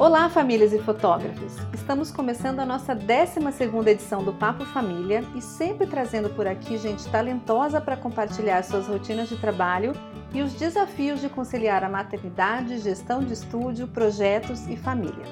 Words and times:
Olá, 0.00 0.30
famílias 0.30 0.72
e 0.72 0.78
fotógrafos! 0.78 1.58
Estamos 1.74 2.10
começando 2.10 2.58
a 2.60 2.64
nossa 2.64 2.96
12ª 2.96 3.86
edição 3.86 4.24
do 4.24 4.32
Papo 4.32 4.64
Família 4.64 5.22
e 5.36 5.42
sempre 5.42 5.86
trazendo 5.86 6.30
por 6.30 6.46
aqui 6.46 6.78
gente 6.78 7.06
talentosa 7.10 7.82
para 7.82 7.98
compartilhar 7.98 8.64
suas 8.64 8.86
rotinas 8.86 9.28
de 9.28 9.36
trabalho 9.36 9.92
e 10.32 10.40
os 10.40 10.54
desafios 10.54 11.20
de 11.20 11.28
conciliar 11.28 11.84
a 11.84 11.88
maternidade, 11.90 12.78
gestão 12.78 13.22
de 13.22 13.34
estúdio, 13.34 13.86
projetos 13.88 14.66
e 14.68 14.74
família. 14.74 15.26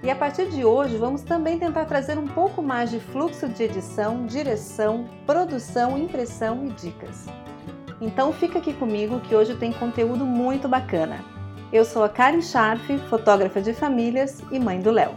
E 0.00 0.08
a 0.08 0.14
partir 0.14 0.48
de 0.48 0.64
hoje 0.64 0.96
vamos 0.96 1.22
também 1.22 1.58
tentar 1.58 1.86
trazer 1.86 2.18
um 2.18 2.28
pouco 2.28 2.62
mais 2.62 2.92
de 2.92 3.00
fluxo 3.00 3.48
de 3.48 3.64
edição, 3.64 4.26
direção, 4.26 5.08
produção, 5.26 5.98
impressão 5.98 6.66
e 6.66 6.70
dicas. 6.70 7.26
Então 8.00 8.32
fica 8.32 8.60
aqui 8.60 8.72
comigo 8.74 9.18
que 9.18 9.34
hoje 9.34 9.56
tem 9.56 9.72
conteúdo 9.72 10.24
muito 10.24 10.68
bacana. 10.68 11.36
Eu 11.70 11.84
sou 11.84 12.02
a 12.02 12.08
Karen 12.08 12.40
Scharf, 12.40 12.96
fotógrafa 13.10 13.60
de 13.60 13.74
famílias 13.74 14.42
e 14.50 14.58
mãe 14.58 14.80
do 14.80 14.90
Léo. 14.90 15.12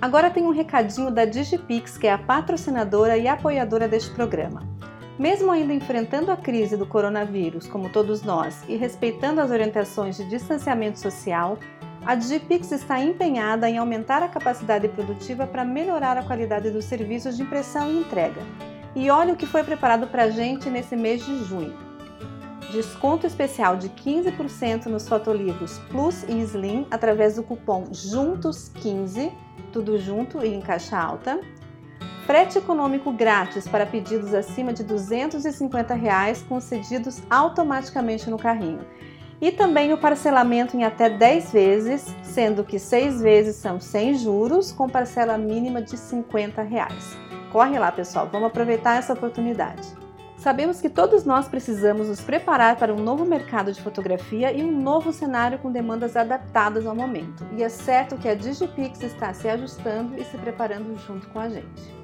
Agora 0.00 0.30
tem 0.30 0.42
um 0.42 0.52
recadinho 0.52 1.10
da 1.10 1.26
Digipix, 1.26 1.98
que 1.98 2.06
é 2.06 2.12
a 2.14 2.18
patrocinadora 2.18 3.18
e 3.18 3.28
apoiadora 3.28 3.86
deste 3.86 4.10
programa. 4.14 4.66
Mesmo 5.18 5.50
ainda 5.50 5.74
enfrentando 5.74 6.32
a 6.32 6.36
crise 6.36 6.78
do 6.78 6.86
coronavírus, 6.86 7.66
como 7.66 7.90
todos 7.90 8.22
nós, 8.22 8.64
e 8.66 8.76
respeitando 8.76 9.42
as 9.42 9.50
orientações 9.50 10.16
de 10.16 10.24
distanciamento 10.24 10.98
social, 10.98 11.58
a 12.06 12.14
Digipix 12.14 12.72
está 12.72 12.98
empenhada 13.00 13.68
em 13.68 13.76
aumentar 13.76 14.22
a 14.22 14.28
capacidade 14.28 14.88
produtiva 14.88 15.46
para 15.46 15.62
melhorar 15.62 16.16
a 16.16 16.22
qualidade 16.22 16.70
dos 16.70 16.86
serviços 16.86 17.36
de 17.36 17.42
impressão 17.42 17.90
e 17.90 17.98
entrega 18.00 18.40
e 18.94 19.10
olha 19.10 19.34
o 19.34 19.36
que 19.36 19.46
foi 19.46 19.62
preparado 19.64 20.06
para 20.06 20.24
a 20.24 20.30
gente 20.30 20.70
nesse 20.70 20.96
mês 20.96 21.24
de 21.24 21.44
junho. 21.44 21.74
Desconto 22.70 23.26
especial 23.26 23.76
de 23.76 23.88
15% 23.88 24.86
nos 24.86 25.08
fotolivros 25.08 25.78
Plus 25.90 26.24
e 26.24 26.40
Slim 26.40 26.86
através 26.90 27.36
do 27.36 27.42
cupom 27.42 27.84
JUNTOS15, 27.84 29.32
tudo 29.72 29.98
junto 29.98 30.44
e 30.44 30.52
em 30.52 30.60
caixa 30.60 30.98
alta. 30.98 31.40
Frete 32.26 32.58
econômico 32.58 33.12
grátis 33.12 33.68
para 33.68 33.84
pedidos 33.84 34.32
acima 34.32 34.72
de 34.72 34.82
250 34.82 35.94
reais, 35.94 36.42
concedidos 36.42 37.22
automaticamente 37.28 38.30
no 38.30 38.38
carrinho. 38.38 38.80
E 39.44 39.52
também 39.52 39.92
o 39.92 39.98
parcelamento 39.98 40.74
em 40.74 40.84
até 40.84 41.10
10 41.10 41.52
vezes, 41.52 42.16
sendo 42.22 42.64
que 42.64 42.78
6 42.78 43.20
vezes 43.20 43.56
são 43.56 43.78
sem 43.78 44.14
juros, 44.14 44.72
com 44.72 44.88
parcela 44.88 45.36
mínima 45.36 45.82
de 45.82 45.98
50 45.98 46.62
reais. 46.62 47.14
Corre 47.52 47.78
lá, 47.78 47.92
pessoal, 47.92 48.26
vamos 48.32 48.48
aproveitar 48.48 48.96
essa 48.96 49.12
oportunidade. 49.12 49.86
Sabemos 50.38 50.80
que 50.80 50.88
todos 50.88 51.26
nós 51.26 51.46
precisamos 51.46 52.08
nos 52.08 52.22
preparar 52.22 52.76
para 52.76 52.94
um 52.94 52.98
novo 52.98 53.26
mercado 53.26 53.70
de 53.70 53.82
fotografia 53.82 54.50
e 54.50 54.64
um 54.64 54.80
novo 54.80 55.12
cenário 55.12 55.58
com 55.58 55.70
demandas 55.70 56.16
adaptadas 56.16 56.86
ao 56.86 56.96
momento. 56.96 57.46
E 57.54 57.62
é 57.62 57.68
certo 57.68 58.16
que 58.16 58.30
a 58.30 58.34
Digipix 58.34 59.02
está 59.02 59.34
se 59.34 59.46
ajustando 59.46 60.18
e 60.18 60.24
se 60.24 60.38
preparando 60.38 60.98
junto 61.06 61.28
com 61.28 61.38
a 61.38 61.50
gente. 61.50 62.03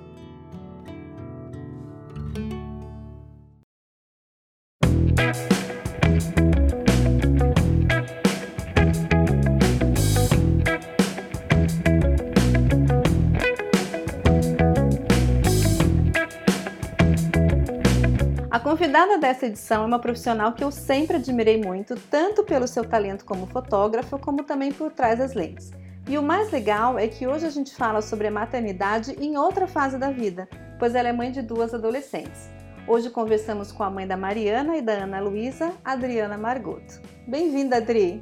Convidada 18.90 19.18
dessa 19.18 19.46
edição 19.46 19.84
é 19.84 19.86
uma 19.86 20.00
profissional 20.00 20.52
que 20.52 20.64
eu 20.64 20.72
sempre 20.72 21.14
admirei 21.14 21.62
muito, 21.62 21.94
tanto 22.10 22.42
pelo 22.42 22.66
seu 22.66 22.84
talento 22.84 23.24
como 23.24 23.46
fotógrafa, 23.46 24.18
como 24.18 24.42
também 24.42 24.72
por 24.72 24.90
trás 24.90 25.20
das 25.20 25.32
lentes. 25.32 25.70
E 26.08 26.18
o 26.18 26.22
mais 26.24 26.50
legal 26.50 26.98
é 26.98 27.06
que 27.06 27.24
hoje 27.24 27.46
a 27.46 27.50
gente 27.50 27.72
fala 27.72 28.02
sobre 28.02 28.26
a 28.26 28.32
maternidade 28.32 29.14
em 29.20 29.38
outra 29.38 29.68
fase 29.68 29.96
da 29.96 30.10
vida, 30.10 30.48
pois 30.76 30.96
ela 30.96 31.08
é 31.08 31.12
mãe 31.12 31.30
de 31.30 31.40
duas 31.40 31.72
adolescentes. 31.72 32.50
Hoje 32.84 33.10
conversamos 33.10 33.70
com 33.70 33.84
a 33.84 33.90
mãe 33.90 34.08
da 34.08 34.16
Mariana 34.16 34.76
e 34.76 34.82
da 34.82 34.94
Ana 34.94 35.20
Luísa, 35.20 35.72
Adriana 35.84 36.36
Margoto. 36.36 37.00
Bem-vinda, 37.28 37.76
Adri! 37.76 38.20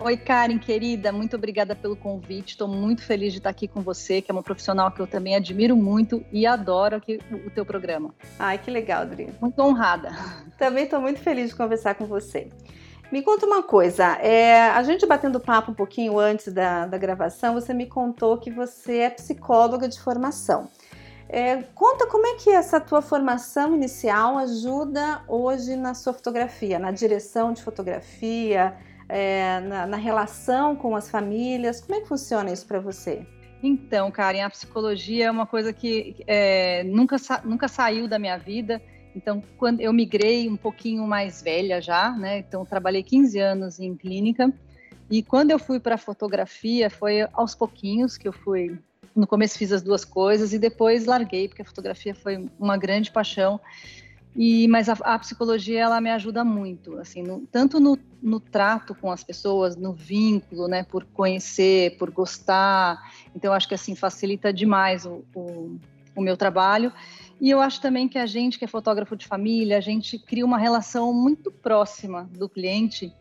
Oi, 0.00 0.16
Karen, 0.16 0.58
querida, 0.58 1.12
muito 1.12 1.36
obrigada 1.36 1.76
pelo 1.76 1.94
convite. 1.94 2.50
Estou 2.50 2.66
muito 2.66 3.02
feliz 3.02 3.32
de 3.32 3.38
estar 3.38 3.50
aqui 3.50 3.68
com 3.68 3.80
você, 3.80 4.20
que 4.20 4.30
é 4.30 4.34
uma 4.34 4.42
profissional 4.42 4.90
que 4.90 5.00
eu 5.00 5.06
também 5.06 5.36
admiro 5.36 5.76
muito 5.76 6.24
e 6.32 6.44
adoro 6.46 6.96
aqui 6.96 7.20
o 7.30 7.48
teu 7.50 7.64
programa. 7.64 8.12
Ai, 8.36 8.58
que 8.58 8.72
legal, 8.72 9.02
Adri. 9.02 9.32
Muito 9.40 9.60
honrada. 9.62 10.10
Também 10.58 10.84
estou 10.84 11.00
muito 11.00 11.20
feliz 11.20 11.50
de 11.50 11.56
conversar 11.56 11.94
com 11.94 12.06
você. 12.06 12.48
Me 13.12 13.22
conta 13.22 13.46
uma 13.46 13.62
coisa, 13.62 14.18
é, 14.20 14.70
a 14.70 14.82
gente 14.82 15.06
batendo 15.06 15.38
papo 15.38 15.70
um 15.70 15.74
pouquinho 15.74 16.18
antes 16.18 16.52
da, 16.52 16.86
da 16.86 16.98
gravação, 16.98 17.54
você 17.54 17.72
me 17.72 17.86
contou 17.86 18.38
que 18.38 18.50
você 18.50 18.98
é 18.98 19.10
psicóloga 19.10 19.88
de 19.88 20.00
formação. 20.00 20.68
É, 21.28 21.62
conta 21.74 22.06
como 22.08 22.26
é 22.26 22.34
que 22.34 22.50
essa 22.50 22.80
tua 22.80 23.00
formação 23.00 23.74
inicial 23.74 24.38
ajuda 24.38 25.22
hoje 25.28 25.76
na 25.76 25.94
sua 25.94 26.12
fotografia, 26.12 26.78
na 26.78 26.90
direção 26.90 27.52
de 27.52 27.62
fotografia, 27.62 28.76
é, 29.08 29.60
na, 29.60 29.86
na, 29.86 29.96
relação 29.96 30.76
com 30.76 30.96
as 30.96 31.10
famílias? 31.10 31.80
Como 31.80 31.94
é 31.94 32.00
que 32.00 32.08
funciona 32.08 32.52
isso 32.52 32.66
para 32.66 32.80
você? 32.80 33.26
Então, 33.62 34.10
Karen, 34.10 34.42
a 34.42 34.50
psicologia 34.50 35.26
é 35.26 35.30
uma 35.30 35.46
coisa 35.46 35.72
que 35.72 36.16
é, 36.26 36.84
nunca, 36.84 37.16
nunca 37.44 37.68
saiu 37.68 38.06
da 38.06 38.18
minha 38.18 38.36
vida. 38.36 38.80
Então, 39.16 39.42
quando 39.56 39.80
eu 39.80 39.92
migrei 39.92 40.48
um 40.48 40.56
pouquinho 40.56 41.06
mais 41.06 41.40
velha 41.40 41.80
já, 41.80 42.10
né? 42.12 42.38
Então, 42.38 42.64
trabalhei 42.64 43.02
15 43.02 43.38
anos 43.38 43.80
em 43.80 43.94
clínica. 43.94 44.52
E 45.10 45.22
quando 45.22 45.50
eu 45.50 45.58
fui 45.58 45.78
para 45.78 45.96
fotografia, 45.96 46.90
foi 46.90 47.26
aos 47.32 47.54
pouquinhos 47.54 48.16
que 48.16 48.26
eu 48.26 48.32
fui. 48.32 48.78
No 49.14 49.26
começo 49.26 49.56
fiz 49.56 49.70
as 49.70 49.82
duas 49.82 50.04
coisas 50.04 50.52
e 50.52 50.58
depois 50.58 51.04
larguei, 51.04 51.46
porque 51.46 51.62
a 51.62 51.64
fotografia 51.64 52.14
foi 52.14 52.48
uma 52.58 52.76
grande 52.76 53.12
paixão. 53.12 53.60
E, 54.36 54.66
mas 54.66 54.88
a, 54.88 54.94
a, 55.04 55.18
psicologia 55.18 55.80
ela 55.80 56.00
me 56.00 56.10
ajuda 56.10 56.44
muito, 56.44 56.98
assim, 56.98 57.22
no, 57.22 57.46
tanto 57.52 57.78
no, 57.78 57.96
no, 58.20 58.40
trato 58.40 58.92
com 58.92 59.12
as 59.12 59.22
pessoas, 59.22 59.76
no 59.76 59.92
vínculo, 59.92 60.66
né, 60.66 60.82
por 60.82 61.04
conhecer, 61.04 61.96
por 61.98 62.10
gostar. 62.10 63.00
Então, 63.34 63.52
acho 63.52 63.68
que 63.68 63.74
assim 63.74 63.94
facilita 63.94 64.52
demais 64.52 65.06
o, 65.06 65.24
o, 65.34 65.78
o, 66.16 66.20
meu 66.20 66.36
trabalho. 66.36 66.92
E 67.40 67.48
eu 67.48 67.60
acho 67.60 67.80
também 67.80 68.08
que 68.08 68.18
a 68.18 68.26
gente 68.26 68.58
que 68.58 68.64
é 68.64 68.68
fotógrafo 68.68 69.16
de 69.16 69.24
família, 69.24 69.78
a 69.78 69.80
gente 69.80 70.18
cria 70.18 70.44
uma 70.44 70.58
relação 70.58 71.12
muito 71.12 71.52
próxima 71.52 72.28
do 72.32 72.48
cliente 72.48 73.12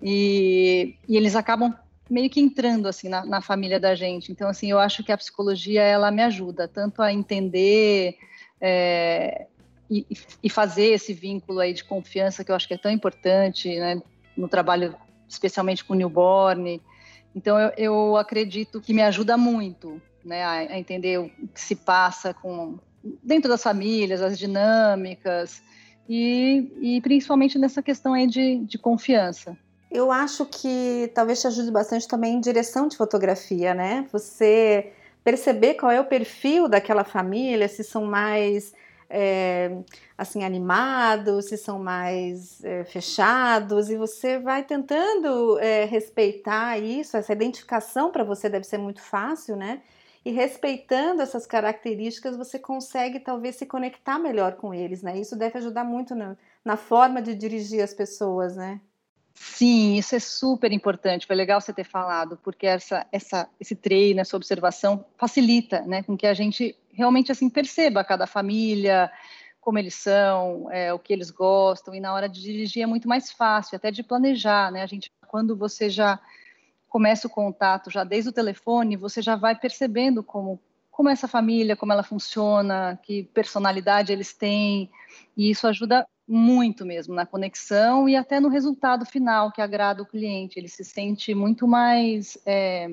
e, 0.00 0.96
e 1.08 1.16
eles 1.16 1.34
acabam 1.34 1.74
meio 2.08 2.28
que 2.30 2.40
entrando 2.40 2.86
assim 2.86 3.08
na, 3.08 3.24
na 3.24 3.40
família 3.40 3.80
da 3.80 3.96
gente. 3.96 4.30
Então, 4.30 4.48
assim, 4.48 4.70
eu 4.70 4.78
acho 4.78 5.02
que 5.02 5.10
a 5.10 5.16
psicologia 5.16 5.82
ela 5.82 6.10
me 6.12 6.22
ajuda 6.22 6.68
tanto 6.68 7.02
a 7.02 7.12
entender 7.12 8.16
é, 8.60 9.46
e, 9.92 10.06
e, 10.42 10.48
fazer 10.48 10.92
esse 10.92 11.12
vínculo 11.12 11.60
aí 11.60 11.74
de 11.74 11.84
confiança 11.84 12.42
que 12.42 12.50
eu 12.50 12.56
acho 12.56 12.66
que 12.66 12.74
é 12.74 12.78
tão 12.78 12.90
importante, 12.90 13.68
né, 13.78 14.00
no 14.36 14.48
trabalho 14.48 14.94
especialmente 15.28 15.84
com 15.84 15.94
newborn. 15.94 16.80
Então 17.34 17.58
eu, 17.58 17.72
eu 17.76 18.16
acredito 18.16 18.80
que 18.80 18.94
me 18.94 19.02
ajuda 19.02 19.36
muito, 19.36 20.00
né, 20.24 20.42
a, 20.42 20.52
a, 20.52 20.78
entender 20.78 21.18
o 21.18 21.28
que 21.28 21.60
se 21.60 21.76
passa 21.76 22.32
com 22.32 22.78
dentro 23.22 23.50
das 23.50 23.62
famílias, 23.62 24.22
as 24.22 24.38
dinâmicas 24.38 25.62
e, 26.08 26.70
e 26.80 27.00
principalmente 27.00 27.58
nessa 27.58 27.82
questão 27.82 28.14
aí 28.14 28.26
de, 28.26 28.58
de 28.58 28.78
confiança. 28.78 29.56
Eu 29.90 30.10
acho 30.10 30.46
que 30.46 31.10
talvez 31.14 31.40
te 31.40 31.46
ajude 31.46 31.70
bastante 31.70 32.08
também 32.08 32.34
em 32.36 32.40
direção 32.40 32.88
de 32.88 32.96
fotografia, 32.96 33.74
né? 33.74 34.06
Você 34.10 34.92
perceber 35.22 35.74
qual 35.74 35.92
é 35.92 36.00
o 36.00 36.04
perfil 36.04 36.66
daquela 36.66 37.04
família, 37.04 37.68
se 37.68 37.84
são 37.84 38.06
mais 38.06 38.72
é, 39.12 39.82
assim 40.16 40.42
animados, 40.42 41.46
se 41.46 41.58
são 41.58 41.78
mais 41.78 42.64
é, 42.64 42.82
fechados, 42.84 43.90
e 43.90 43.96
você 43.96 44.38
vai 44.38 44.64
tentando 44.64 45.58
é, 45.58 45.84
respeitar 45.84 46.78
isso, 46.78 47.16
essa 47.16 47.32
identificação 47.32 48.10
para 48.10 48.24
você 48.24 48.48
deve 48.48 48.64
ser 48.64 48.78
muito 48.78 49.02
fácil, 49.02 49.54
né? 49.54 49.82
E 50.24 50.30
respeitando 50.30 51.20
essas 51.20 51.46
características, 51.46 52.36
você 52.36 52.58
consegue 52.58 53.20
talvez 53.20 53.56
se 53.56 53.66
conectar 53.66 54.18
melhor 54.18 54.54
com 54.56 54.72
eles, 54.72 55.02
né? 55.02 55.18
Isso 55.18 55.36
deve 55.36 55.58
ajudar 55.58 55.84
muito 55.84 56.14
na, 56.14 56.36
na 56.64 56.76
forma 56.76 57.20
de 57.20 57.34
dirigir 57.34 57.82
as 57.82 57.92
pessoas, 57.92 58.56
né? 58.56 58.80
Sim, 59.34 59.96
isso 59.96 60.14
é 60.14 60.20
super 60.20 60.72
importante. 60.72 61.26
Foi 61.26 61.34
legal 61.34 61.60
você 61.60 61.72
ter 61.72 61.84
falado, 61.84 62.38
porque 62.42 62.66
essa, 62.66 63.06
essa, 63.10 63.48
esse 63.58 63.74
treino, 63.74 64.20
essa 64.20 64.36
observação 64.36 65.04
facilita, 65.16 65.82
né, 65.82 66.02
com 66.02 66.16
que 66.16 66.26
a 66.26 66.34
gente 66.34 66.76
realmente 66.92 67.32
assim 67.32 67.48
perceba 67.48 68.04
cada 68.04 68.26
família, 68.26 69.10
como 69.60 69.78
eles 69.78 69.94
são, 69.94 70.70
é, 70.70 70.92
o 70.92 70.98
que 70.98 71.12
eles 71.12 71.30
gostam, 71.30 71.94
e 71.94 72.00
na 72.00 72.12
hora 72.12 72.28
de 72.28 72.40
dirigir 72.40 72.82
é 72.82 72.86
muito 72.86 73.08
mais 73.08 73.30
fácil, 73.30 73.76
até 73.76 73.90
de 73.90 74.02
planejar, 74.02 74.72
né? 74.72 74.82
A 74.82 74.86
gente, 74.86 75.10
quando 75.28 75.56
você 75.56 75.88
já 75.88 76.20
começa 76.88 77.26
o 77.26 77.30
contato, 77.30 77.90
já 77.90 78.04
desde 78.04 78.30
o 78.30 78.32
telefone, 78.32 78.96
você 78.96 79.22
já 79.22 79.36
vai 79.36 79.54
percebendo 79.58 80.22
como 80.22 80.60
como 80.90 81.08
essa 81.08 81.26
família, 81.26 81.74
como 81.74 81.90
ela 81.90 82.02
funciona, 82.02 83.00
que 83.02 83.22
personalidade 83.32 84.12
eles 84.12 84.34
têm, 84.34 84.90
e 85.34 85.50
isso 85.50 85.66
ajuda 85.66 86.06
muito 86.28 86.84
mesmo 86.84 87.14
na 87.14 87.24
conexão 87.24 88.06
e 88.06 88.14
até 88.14 88.38
no 88.38 88.48
resultado 88.48 89.06
final 89.06 89.50
que 89.50 89.62
agrada 89.62 90.02
o 90.02 90.06
cliente. 90.06 90.58
Ele 90.58 90.68
se 90.68 90.84
sente 90.84 91.34
muito 91.34 91.66
mais 91.66 92.36
é, 92.44 92.88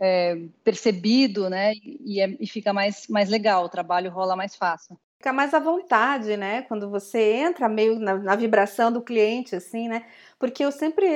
é, 0.00 0.36
percebido, 0.62 1.48
né? 1.48 1.72
E, 1.84 2.20
é, 2.20 2.36
e, 2.40 2.46
fica 2.46 2.72
mais, 2.72 3.06
mais 3.08 3.28
legal, 3.28 3.64
o 3.64 3.68
trabalho 3.68 4.10
rola 4.10 4.36
mais 4.36 4.54
fácil. 4.56 4.98
Fica 5.16 5.32
mais 5.32 5.54
à 5.54 5.58
vontade, 5.58 6.36
né? 6.36 6.62
Quando 6.62 6.90
você 6.90 7.32
entra 7.36 7.66
meio 7.68 7.98
na, 7.98 8.14
na 8.16 8.36
vibração 8.36 8.92
do 8.92 9.00
cliente, 9.00 9.56
assim, 9.56 9.88
né? 9.88 10.04
Porque 10.38 10.62
eu 10.62 10.70
sempre, 10.70 11.06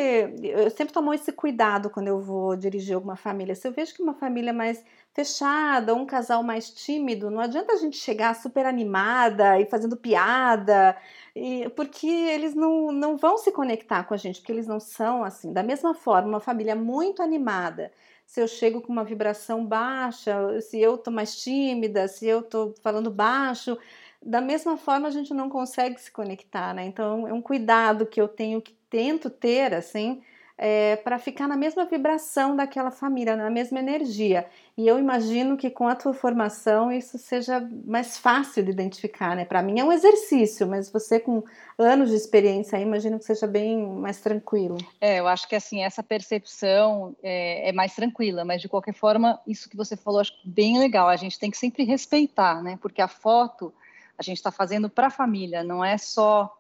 eu 0.42 0.70
sempre 0.70 0.94
tomo 0.94 1.12
esse 1.12 1.30
cuidado 1.30 1.90
quando 1.90 2.08
eu 2.08 2.18
vou 2.18 2.56
dirigir 2.56 2.94
alguma 2.94 3.16
família. 3.16 3.54
Se 3.54 3.68
eu 3.68 3.72
vejo 3.72 3.94
que 3.94 4.02
uma 4.02 4.14
família 4.14 4.52
mais 4.52 4.82
fechada, 5.12 5.94
um 5.94 6.06
casal 6.06 6.42
mais 6.42 6.70
tímido, 6.70 7.30
não 7.30 7.40
adianta 7.40 7.74
a 7.74 7.76
gente 7.76 7.98
chegar 7.98 8.34
super 8.34 8.64
animada 8.64 9.60
e 9.60 9.66
fazendo 9.66 9.96
piada, 9.96 10.96
e, 11.36 11.68
porque 11.70 12.06
eles 12.06 12.54
não, 12.54 12.90
não 12.92 13.16
vão 13.16 13.36
se 13.36 13.52
conectar 13.52 14.04
com 14.04 14.14
a 14.14 14.16
gente, 14.16 14.40
porque 14.40 14.52
eles 14.52 14.66
não 14.66 14.80
são 14.80 15.22
assim. 15.24 15.52
Da 15.52 15.62
mesma 15.62 15.92
forma, 15.92 16.28
uma 16.28 16.40
família 16.40 16.74
muito 16.74 17.22
animada 17.22 17.92
se 18.28 18.42
eu 18.42 18.46
chego 18.46 18.82
com 18.82 18.92
uma 18.92 19.04
vibração 19.04 19.64
baixa, 19.66 20.60
se 20.60 20.78
eu 20.78 20.98
tô 20.98 21.10
mais 21.10 21.34
tímida, 21.40 22.06
se 22.06 22.26
eu 22.26 22.42
tô 22.42 22.74
falando 22.82 23.10
baixo, 23.10 23.78
da 24.22 24.38
mesma 24.38 24.76
forma 24.76 25.08
a 25.08 25.10
gente 25.10 25.32
não 25.32 25.48
consegue 25.48 25.98
se 25.98 26.10
conectar, 26.12 26.74
né? 26.74 26.84
Então 26.84 27.26
é 27.26 27.32
um 27.32 27.40
cuidado 27.40 28.04
que 28.06 28.20
eu 28.20 28.28
tenho 28.28 28.60
que 28.60 28.74
tento 28.90 29.30
ter 29.30 29.72
assim 29.72 30.22
é, 30.58 30.96
para 30.96 31.20
ficar 31.20 31.46
na 31.46 31.56
mesma 31.56 31.84
vibração 31.84 32.56
daquela 32.56 32.90
família, 32.90 33.36
na 33.36 33.48
mesma 33.48 33.78
energia. 33.78 34.44
E 34.76 34.86
eu 34.88 34.98
imagino 34.98 35.56
que 35.56 35.70
com 35.70 35.86
a 35.86 35.94
tua 35.94 36.12
formação 36.12 36.90
isso 36.90 37.16
seja 37.16 37.60
mais 37.84 38.18
fácil 38.18 38.64
de 38.64 38.70
identificar, 38.72 39.36
né? 39.36 39.44
Para 39.44 39.62
mim 39.62 39.78
é 39.78 39.84
um 39.84 39.92
exercício, 39.92 40.66
mas 40.66 40.90
você 40.90 41.20
com 41.20 41.44
anos 41.78 42.10
de 42.10 42.16
experiência, 42.16 42.76
imagino 42.78 43.20
que 43.20 43.24
seja 43.24 43.46
bem 43.46 43.86
mais 43.86 44.20
tranquilo. 44.20 44.76
É, 45.00 45.20
eu 45.20 45.28
acho 45.28 45.48
que 45.48 45.54
assim 45.54 45.84
essa 45.84 46.02
percepção 46.02 47.14
é, 47.22 47.68
é 47.68 47.72
mais 47.72 47.94
tranquila, 47.94 48.44
mas 48.44 48.60
de 48.60 48.68
qualquer 48.68 48.94
forma 48.94 49.40
isso 49.46 49.70
que 49.70 49.76
você 49.76 49.96
falou 49.96 50.20
acho 50.20 50.34
bem 50.44 50.78
legal. 50.78 51.08
A 51.08 51.16
gente 51.16 51.38
tem 51.38 51.52
que 51.52 51.56
sempre 51.56 51.84
respeitar, 51.84 52.60
né? 52.62 52.76
Porque 52.82 53.00
a 53.00 53.08
foto 53.08 53.72
a 54.18 54.22
gente 54.24 54.38
está 54.38 54.50
fazendo 54.50 54.90
para 54.90 55.06
a 55.06 55.10
família, 55.10 55.62
não 55.62 55.84
é 55.84 55.96
só 55.96 56.52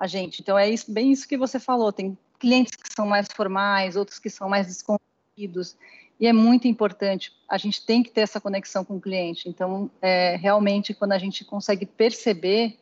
a 0.00 0.06
gente. 0.06 0.40
Então 0.40 0.58
é 0.58 0.70
isso, 0.70 0.90
bem 0.90 1.12
isso 1.12 1.28
que 1.28 1.36
você 1.36 1.60
falou. 1.60 1.92
Tem 1.92 2.16
clientes 2.42 2.74
que 2.74 2.92
são 2.92 3.06
mais 3.06 3.28
formais, 3.32 3.94
outros 3.94 4.18
que 4.18 4.28
são 4.28 4.48
mais 4.48 4.66
desconhecidos. 4.66 5.76
E 6.18 6.26
é 6.26 6.32
muito 6.32 6.66
importante, 6.66 7.32
a 7.48 7.56
gente 7.56 7.86
tem 7.86 8.02
que 8.02 8.10
ter 8.10 8.22
essa 8.22 8.40
conexão 8.40 8.84
com 8.84 8.96
o 8.96 9.00
cliente. 9.00 9.48
Então, 9.48 9.88
é, 10.00 10.36
realmente, 10.36 10.92
quando 10.92 11.12
a 11.12 11.18
gente 11.18 11.44
consegue 11.44 11.86
perceber, 11.86 12.78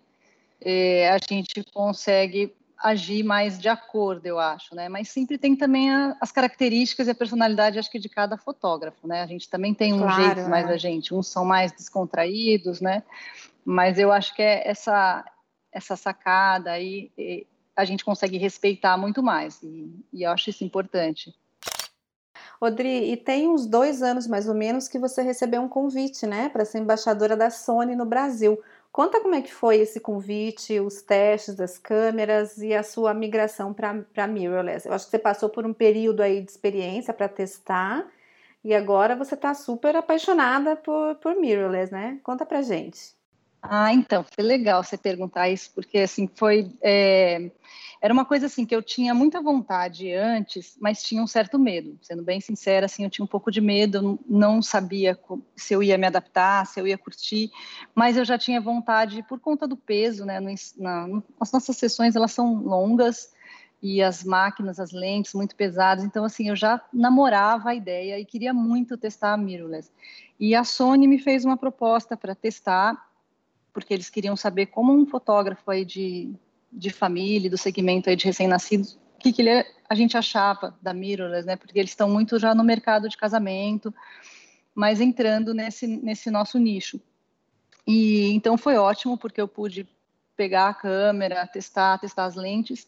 é, 0.60 1.10
a 1.10 1.18
gente 1.18 1.62
consegue 1.72 2.54
agir 2.82 3.22
mais 3.22 3.58
de 3.58 3.68
acordo, 3.68 4.24
eu 4.24 4.38
acho, 4.38 4.74
né? 4.74 4.88
Mas 4.88 5.10
sempre 5.10 5.36
tem 5.36 5.54
também 5.54 5.90
a, 5.90 6.16
as 6.20 6.32
características 6.32 7.06
e 7.06 7.10
a 7.10 7.14
personalidade, 7.14 7.78
acho 7.78 7.90
que 7.90 7.98
de 7.98 8.08
cada 8.08 8.38
fotógrafo, 8.38 9.06
né? 9.06 9.22
A 9.22 9.26
gente 9.26 9.48
também 9.48 9.74
tem 9.74 9.92
um 9.92 9.98
claro, 9.98 10.22
jeito 10.22 10.48
mais 10.48 10.64
é. 10.64 10.68
da 10.68 10.76
gente, 10.78 11.14
uns 11.14 11.28
são 11.28 11.44
mais 11.44 11.70
descontraídos, 11.72 12.80
né? 12.80 13.02
Mas 13.64 13.98
eu 13.98 14.10
acho 14.10 14.34
que 14.34 14.42
é 14.42 14.66
essa 14.66 15.24
essa 15.72 15.94
sacada 15.94 16.72
aí 16.72 17.12
a 17.80 17.84
gente 17.84 18.04
consegue 18.04 18.38
respeitar 18.38 18.96
muito 18.96 19.22
mais, 19.22 19.62
e, 19.62 19.90
e 20.12 20.22
eu 20.22 20.30
acho 20.30 20.50
isso 20.50 20.64
importante. 20.64 21.34
Odri, 22.60 23.10
e 23.10 23.16
tem 23.16 23.48
uns 23.48 23.64
dois 23.64 24.02
anos 24.02 24.26
mais 24.26 24.46
ou 24.46 24.54
menos 24.54 24.86
que 24.86 24.98
você 24.98 25.22
recebeu 25.22 25.62
um 25.62 25.68
convite, 25.68 26.26
né, 26.26 26.50
para 26.50 26.64
ser 26.64 26.78
embaixadora 26.78 27.34
da 27.34 27.48
Sony 27.48 27.96
no 27.96 28.04
Brasil. 28.04 28.60
Conta 28.92 29.20
como 29.20 29.34
é 29.34 29.40
que 29.40 29.52
foi 29.52 29.76
esse 29.78 29.98
convite, 30.00 30.78
os 30.78 31.00
testes 31.00 31.54
das 31.54 31.78
câmeras 31.78 32.58
e 32.58 32.74
a 32.74 32.82
sua 32.82 33.14
migração 33.14 33.72
para 33.72 34.26
mirrorless. 34.26 34.86
Eu 34.86 34.92
acho 34.92 35.06
que 35.06 35.12
você 35.12 35.18
passou 35.18 35.48
por 35.48 35.64
um 35.64 35.72
período 35.72 36.22
aí 36.22 36.42
de 36.42 36.50
experiência 36.50 37.14
para 37.14 37.28
testar 37.28 38.06
e 38.62 38.74
agora 38.74 39.16
você 39.16 39.34
está 39.34 39.54
super 39.54 39.96
apaixonada 39.96 40.76
por, 40.76 41.14
por 41.16 41.36
mirrorless, 41.36 41.92
né? 41.92 42.18
Conta 42.22 42.44
pra 42.44 42.62
gente. 42.62 43.14
Ah, 43.62 43.92
então, 43.92 44.24
foi 44.24 44.42
legal 44.42 44.82
você 44.82 44.96
perguntar 44.96 45.48
isso, 45.48 45.70
porque 45.74 45.98
assim, 45.98 46.28
foi. 46.34 46.72
É, 46.82 47.50
era 48.00 48.14
uma 48.14 48.24
coisa 48.24 48.46
assim 48.46 48.64
que 48.64 48.74
eu 48.74 48.82
tinha 48.82 49.12
muita 49.12 49.42
vontade 49.42 50.10
antes, 50.14 50.76
mas 50.80 51.02
tinha 51.02 51.22
um 51.22 51.26
certo 51.26 51.58
medo. 51.58 51.98
Sendo 52.00 52.22
bem 52.22 52.40
sincera, 52.40 52.86
assim, 52.86 53.04
eu 53.04 53.10
tinha 53.10 53.24
um 53.24 53.28
pouco 53.28 53.50
de 53.50 53.60
medo, 53.60 54.18
não 54.26 54.62
sabia 54.62 55.18
se 55.54 55.74
eu 55.74 55.82
ia 55.82 55.98
me 55.98 56.06
adaptar, 56.06 56.66
se 56.66 56.80
eu 56.80 56.86
ia 56.86 56.96
curtir, 56.96 57.50
mas 57.94 58.16
eu 58.16 58.24
já 58.24 58.38
tinha 58.38 58.60
vontade 58.60 59.22
por 59.24 59.38
conta 59.38 59.68
do 59.68 59.76
peso, 59.76 60.24
né? 60.24 60.40
Na, 60.78 61.06
as 61.38 61.52
nossas 61.52 61.76
sessões 61.76 62.16
elas 62.16 62.32
são 62.32 62.54
longas 62.54 63.30
e 63.82 64.02
as 64.02 64.24
máquinas, 64.24 64.80
as 64.80 64.92
lentes 64.92 65.34
muito 65.34 65.54
pesadas, 65.56 66.04
então 66.04 66.24
assim 66.24 66.48
eu 66.48 66.56
já 66.56 66.82
namorava 66.92 67.70
a 67.70 67.74
ideia 67.74 68.18
e 68.18 68.24
queria 68.24 68.52
muito 68.52 68.96
testar 68.96 69.34
a 69.34 69.36
mirrorless. 69.36 69.90
E 70.38 70.54
a 70.54 70.64
Sony 70.64 71.06
me 71.06 71.18
fez 71.18 71.44
uma 71.44 71.56
proposta 71.56 72.16
para 72.16 72.34
testar 72.34 73.09
porque 73.72 73.94
eles 73.94 74.10
queriam 74.10 74.36
saber 74.36 74.66
como 74.66 74.92
um 74.92 75.06
fotógrafo 75.06 75.70
aí 75.70 75.84
de, 75.84 76.32
de 76.72 76.90
família, 76.90 77.50
do 77.50 77.58
segmento 77.58 78.08
aí 78.08 78.16
de 78.16 78.24
recém-nascidos, 78.24 78.92
o 78.92 79.18
que, 79.20 79.32
que 79.32 79.42
ele, 79.42 79.64
a 79.88 79.94
gente 79.94 80.16
achava 80.16 80.76
da 80.80 80.94
mirrorless, 80.94 81.46
né? 81.46 81.56
Porque 81.56 81.78
eles 81.78 81.90
estão 81.90 82.08
muito 82.08 82.38
já 82.38 82.54
no 82.54 82.64
mercado 82.64 83.08
de 83.08 83.16
casamento, 83.16 83.94
mas 84.74 85.00
entrando 85.00 85.52
nesse, 85.52 85.86
nesse 85.86 86.30
nosso 86.30 86.58
nicho. 86.58 87.00
E 87.86 88.30
então 88.32 88.56
foi 88.56 88.76
ótimo, 88.76 89.18
porque 89.18 89.40
eu 89.40 89.48
pude 89.48 89.86
pegar 90.36 90.68
a 90.68 90.74
câmera, 90.74 91.46
testar, 91.46 91.98
testar 91.98 92.24
as 92.24 92.34
lentes, 92.34 92.86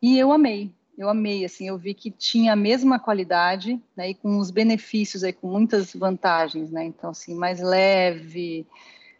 e 0.00 0.18
eu 0.18 0.32
amei. 0.32 0.72
Eu 0.96 1.08
amei, 1.08 1.44
assim, 1.44 1.68
eu 1.68 1.78
vi 1.78 1.94
que 1.94 2.10
tinha 2.10 2.54
a 2.54 2.56
mesma 2.56 2.98
qualidade, 2.98 3.80
né, 3.96 4.10
e 4.10 4.14
com 4.14 4.38
os 4.38 4.50
benefícios 4.50 5.22
aí, 5.22 5.32
com 5.32 5.48
muitas 5.48 5.94
vantagens, 5.94 6.70
né, 6.72 6.84
então, 6.84 7.10
assim, 7.10 7.34
mais 7.34 7.60
leve, 7.60 8.66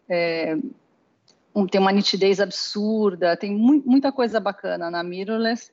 é, 0.08 0.56
um, 1.54 1.66
tem 1.66 1.80
uma 1.80 1.92
nitidez 1.92 2.40
absurda, 2.40 3.36
tem 3.36 3.54
mu 3.54 3.82
muita 3.84 4.12
coisa 4.12 4.38
bacana 4.40 4.90
na 4.90 5.02
mirrorless. 5.02 5.72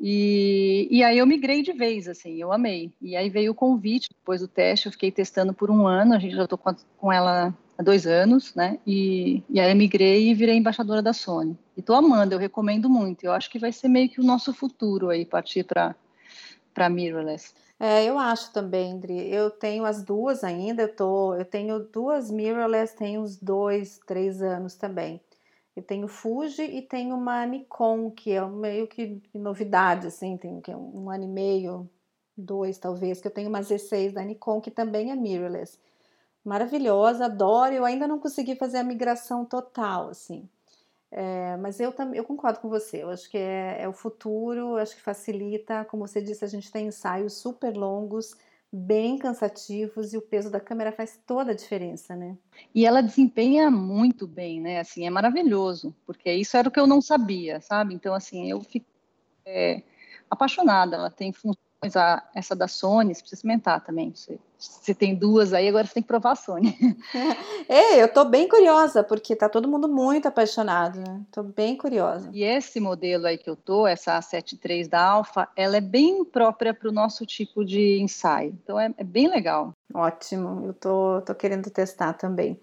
E, 0.00 0.86
e 0.90 1.02
aí 1.02 1.18
eu 1.18 1.26
migrei 1.26 1.62
de 1.62 1.72
vez, 1.72 2.06
assim, 2.06 2.36
eu 2.36 2.52
amei. 2.52 2.92
E 3.02 3.16
aí 3.16 3.28
veio 3.28 3.52
o 3.52 3.54
convite, 3.54 4.08
depois 4.14 4.40
do 4.40 4.48
teste, 4.48 4.86
eu 4.86 4.92
fiquei 4.92 5.10
testando 5.10 5.52
por 5.52 5.70
um 5.70 5.86
ano, 5.86 6.14
a 6.14 6.18
gente 6.18 6.36
já 6.36 6.44
estou 6.44 6.58
com, 6.58 6.74
com, 6.96 7.12
ela 7.12 7.52
há 7.76 7.82
dois 7.82 8.06
anos, 8.06 8.54
né? 8.54 8.78
E, 8.86 9.42
e 9.50 9.58
aí 9.58 9.70
eu 9.70 9.76
migrei 9.76 10.30
e 10.30 10.34
virei 10.34 10.56
embaixadora 10.56 11.02
da 11.02 11.12
Sony. 11.12 11.58
E 11.76 11.80
estou 11.80 11.96
amando, 11.96 12.34
eu 12.34 12.38
recomendo 12.38 12.88
muito. 12.88 13.24
Eu 13.24 13.32
acho 13.32 13.50
que 13.50 13.58
vai 13.58 13.72
ser 13.72 13.88
meio 13.88 14.08
que 14.08 14.20
o 14.20 14.24
nosso 14.24 14.54
futuro 14.54 15.08
aí, 15.08 15.24
partir 15.24 15.64
para 15.64 16.88
mirrorless. 16.88 17.52
É, 17.80 18.04
eu 18.04 18.18
acho 18.18 18.52
também, 18.52 18.92
Andri. 18.92 19.32
Eu 19.32 19.50
tenho 19.50 19.84
as 19.84 20.02
duas 20.02 20.42
ainda, 20.42 20.82
eu, 20.82 20.94
tô, 20.94 21.34
eu 21.34 21.44
tenho 21.44 21.78
duas 21.80 22.30
mirrorless, 22.30 22.96
tenho 22.96 23.20
uns 23.22 23.36
dois, 23.36 23.98
três 24.06 24.42
anos 24.42 24.74
também. 24.74 25.20
Eu 25.76 25.82
tenho 25.82 26.08
Fuji 26.08 26.62
e 26.62 26.82
tenho 26.82 27.14
uma 27.16 27.46
Nikon, 27.46 28.10
que 28.10 28.32
é 28.32 28.44
meio 28.46 28.88
que 28.88 29.22
novidade, 29.34 30.08
assim, 30.08 30.36
tem 30.36 30.60
um 30.74 31.08
ano 31.10 31.24
e 31.24 31.28
meio, 31.28 31.88
dois 32.36 32.78
talvez, 32.78 33.20
que 33.20 33.28
eu 33.28 33.32
tenho 33.32 33.48
uma 33.48 33.62
Z6 33.62 34.12
da 34.12 34.24
Nikon, 34.24 34.60
que 34.60 34.70
também 34.72 35.12
é 35.12 35.16
mirrorless. 35.16 35.78
Maravilhosa, 36.44 37.26
adoro, 37.26 37.74
eu 37.74 37.84
ainda 37.84 38.08
não 38.08 38.18
consegui 38.20 38.56
fazer 38.56 38.78
a 38.78 38.84
migração 38.84 39.44
total, 39.44 40.08
assim. 40.10 40.48
É, 41.10 41.56
mas 41.56 41.80
eu 41.80 41.94
eu 42.14 42.24
concordo 42.24 42.60
com 42.60 42.68
você. 42.68 43.02
Eu 43.02 43.10
acho 43.10 43.28
que 43.30 43.38
é, 43.38 43.82
é, 43.82 43.88
o 43.88 43.92
futuro, 43.92 44.76
acho 44.76 44.94
que 44.94 45.02
facilita. 45.02 45.84
Como 45.86 46.06
você 46.06 46.20
disse, 46.20 46.44
a 46.44 46.48
gente 46.48 46.70
tem 46.70 46.86
ensaios 46.88 47.34
super 47.34 47.74
longos, 47.76 48.36
bem 48.70 49.16
cansativos, 49.18 50.12
e 50.12 50.18
o 50.18 50.22
peso 50.22 50.50
da 50.50 50.60
câmera 50.60 50.92
faz 50.92 51.18
toda 51.26 51.52
a 51.52 51.54
diferença, 51.54 52.14
né? 52.14 52.36
E 52.74 52.84
ela 52.84 53.00
desempenha 53.02 53.70
muito 53.70 54.26
bem, 54.26 54.60
né? 54.60 54.80
Assim, 54.80 55.06
é 55.06 55.10
maravilhoso, 55.10 55.94
porque 56.04 56.30
isso 56.32 56.56
era 56.56 56.68
o 56.68 56.72
que 56.72 56.80
eu 56.80 56.86
não 56.86 57.00
sabia, 57.00 57.60
sabe? 57.60 57.94
Então, 57.94 58.14
assim, 58.14 58.50
eu 58.50 58.60
fico 58.60 58.86
é, 59.46 59.82
apaixonada. 60.30 60.96
Ela 60.96 61.10
tem 61.10 61.32
funções 61.32 61.67
a, 61.94 62.22
essa 62.34 62.56
da 62.56 62.66
Sony, 62.66 63.14
você 63.14 63.20
precisa 63.20 63.38
experimentar 63.38 63.84
também. 63.84 64.12
Você, 64.14 64.38
você 64.58 64.92
tem 64.92 65.14
duas 65.14 65.52
aí, 65.52 65.68
agora 65.68 65.86
você 65.86 65.94
tem 65.94 66.02
que 66.02 66.08
provar 66.08 66.32
a 66.32 66.36
Sony. 66.36 66.76
É, 67.68 68.02
eu 68.02 68.08
tô 68.08 68.24
bem 68.24 68.48
curiosa, 68.48 69.04
porque 69.04 69.36
tá 69.36 69.46
todo 69.46 69.68
mundo 69.68 69.86
muito 69.86 70.26
apaixonado, 70.26 71.00
né? 71.00 71.20
Tô 71.30 71.42
bem 71.42 71.76
curiosa. 71.76 72.30
E 72.32 72.42
esse 72.42 72.80
modelo 72.80 73.26
aí 73.26 73.36
que 73.36 73.48
eu 73.48 73.54
tô, 73.54 73.86
essa 73.86 74.18
A73 74.18 74.88
da 74.88 75.04
Alfa, 75.04 75.46
ela 75.54 75.76
é 75.76 75.80
bem 75.80 76.24
própria 76.24 76.72
para 76.72 76.88
o 76.88 76.92
nosso 76.92 77.26
tipo 77.26 77.62
de 77.64 78.00
ensaio. 78.00 78.56
Então 78.62 78.80
é, 78.80 78.92
é, 78.96 79.04
bem 79.04 79.28
legal. 79.28 79.74
Ótimo, 79.92 80.64
eu 80.64 80.72
tô, 80.72 81.20
tô 81.20 81.34
querendo 81.34 81.68
testar 81.68 82.14
também. 82.14 82.58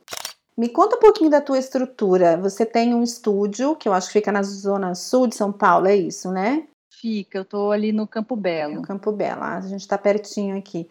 Me 0.58 0.70
conta 0.70 0.96
um 0.96 1.00
pouquinho 1.00 1.30
da 1.30 1.42
tua 1.42 1.60
estrutura. 1.60 2.36
Você 2.38 2.66
tem 2.66 2.96
um 2.96 3.04
estúdio, 3.04 3.76
que 3.76 3.88
eu 3.88 3.94
acho 3.94 4.08
que 4.08 4.14
fica 4.14 4.32
na 4.32 4.42
zona 4.42 4.96
sul 4.96 5.28
de 5.28 5.36
São 5.36 5.52
Paulo, 5.52 5.88
é 5.88 5.96
isso, 5.96 6.32
né? 6.32 6.68
Fica, 7.00 7.40
eu 7.40 7.42
estou 7.44 7.72
ali 7.72 7.92
no 7.92 8.08
Campo 8.08 8.36
Belo. 8.36 8.76
No 8.76 8.82
Campo 8.82 9.12
Belo, 9.12 9.42
ah, 9.44 9.58
a 9.58 9.62
gente 9.62 9.82
está 9.82 9.98
pertinho 9.98 10.58
aqui. 10.58 10.88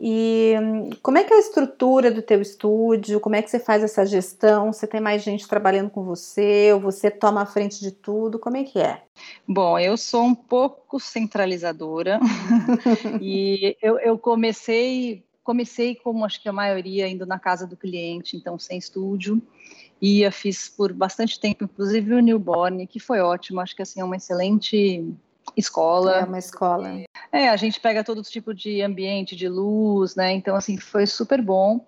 E 0.00 0.54
hum, 0.60 0.90
como 1.02 1.18
é 1.18 1.24
que 1.24 1.34
é 1.34 1.36
a 1.36 1.40
estrutura 1.40 2.10
do 2.10 2.22
teu 2.22 2.40
estúdio? 2.40 3.18
Como 3.18 3.34
é 3.34 3.42
que 3.42 3.50
você 3.50 3.58
faz 3.58 3.82
essa 3.82 4.06
gestão? 4.06 4.72
Você 4.72 4.86
tem 4.86 5.00
mais 5.00 5.22
gente 5.22 5.48
trabalhando 5.48 5.90
com 5.90 6.04
você? 6.04 6.72
Ou 6.72 6.78
você 6.78 7.10
toma 7.10 7.42
a 7.42 7.46
frente 7.46 7.80
de 7.80 7.90
tudo? 7.90 8.38
Como 8.38 8.56
é 8.56 8.62
que 8.62 8.78
é? 8.78 9.02
Bom, 9.46 9.76
eu 9.76 9.96
sou 9.96 10.22
um 10.22 10.34
pouco 10.34 11.00
centralizadora 11.00 12.20
e 13.20 13.76
eu, 13.82 13.98
eu 13.98 14.16
comecei 14.16 15.24
comecei 15.42 15.94
como 15.94 16.26
acho 16.26 16.42
que 16.42 16.48
a 16.48 16.52
maioria 16.52 17.08
indo 17.08 17.24
na 17.24 17.38
casa 17.38 17.66
do 17.66 17.74
cliente, 17.74 18.36
então 18.36 18.58
sem 18.58 18.78
estúdio. 18.78 19.40
Ia, 20.00 20.30
fiz 20.30 20.68
por 20.68 20.92
bastante 20.92 21.40
tempo, 21.40 21.64
inclusive 21.64 22.14
o 22.14 22.20
newborn, 22.20 22.86
que 22.86 23.00
foi 23.00 23.20
ótimo. 23.20 23.60
Acho 23.60 23.74
que 23.74 23.82
assim 23.82 24.00
é 24.00 24.04
uma 24.04 24.16
excelente 24.16 25.02
escola. 25.56 26.18
É 26.18 26.24
uma 26.24 26.38
escola. 26.38 27.02
É, 27.32 27.48
a 27.48 27.56
gente 27.56 27.80
pega 27.80 28.04
todo 28.04 28.22
tipo 28.22 28.54
de 28.54 28.82
ambiente, 28.82 29.36
de 29.36 29.48
luz, 29.48 30.14
né? 30.14 30.32
Então, 30.32 30.56
assim, 30.56 30.76
foi 30.76 31.06
super 31.06 31.42
bom. 31.42 31.86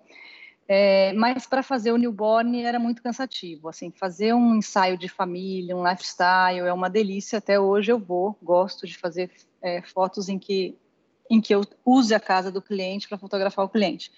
É, 0.67 1.11
mas 1.13 1.45
para 1.45 1.61
fazer 1.61 1.91
o 1.91 1.97
newborn 1.97 2.63
era 2.63 2.79
muito 2.79 3.03
cansativo. 3.03 3.67
Assim, 3.67 3.91
fazer 3.91 4.33
um 4.33 4.55
ensaio 4.55 4.97
de 4.97 5.09
família, 5.09 5.75
um 5.75 5.87
lifestyle 5.87 6.67
é 6.67 6.73
uma 6.73 6.89
delícia. 6.89 7.39
Até 7.39 7.59
hoje 7.59 7.91
eu 7.91 7.99
vou, 7.99 8.37
gosto 8.41 8.87
de 8.87 8.97
fazer 8.97 9.29
é, 9.61 9.81
fotos 9.81 10.29
em 10.29 10.39
que 10.39 10.77
em 11.29 11.39
que 11.39 11.55
eu 11.55 11.61
use 11.85 12.13
a 12.13 12.19
casa 12.19 12.51
do 12.51 12.61
cliente 12.61 13.07
para 13.07 13.17
fotografar 13.17 13.63
o 13.63 13.69
cliente. 13.69 14.11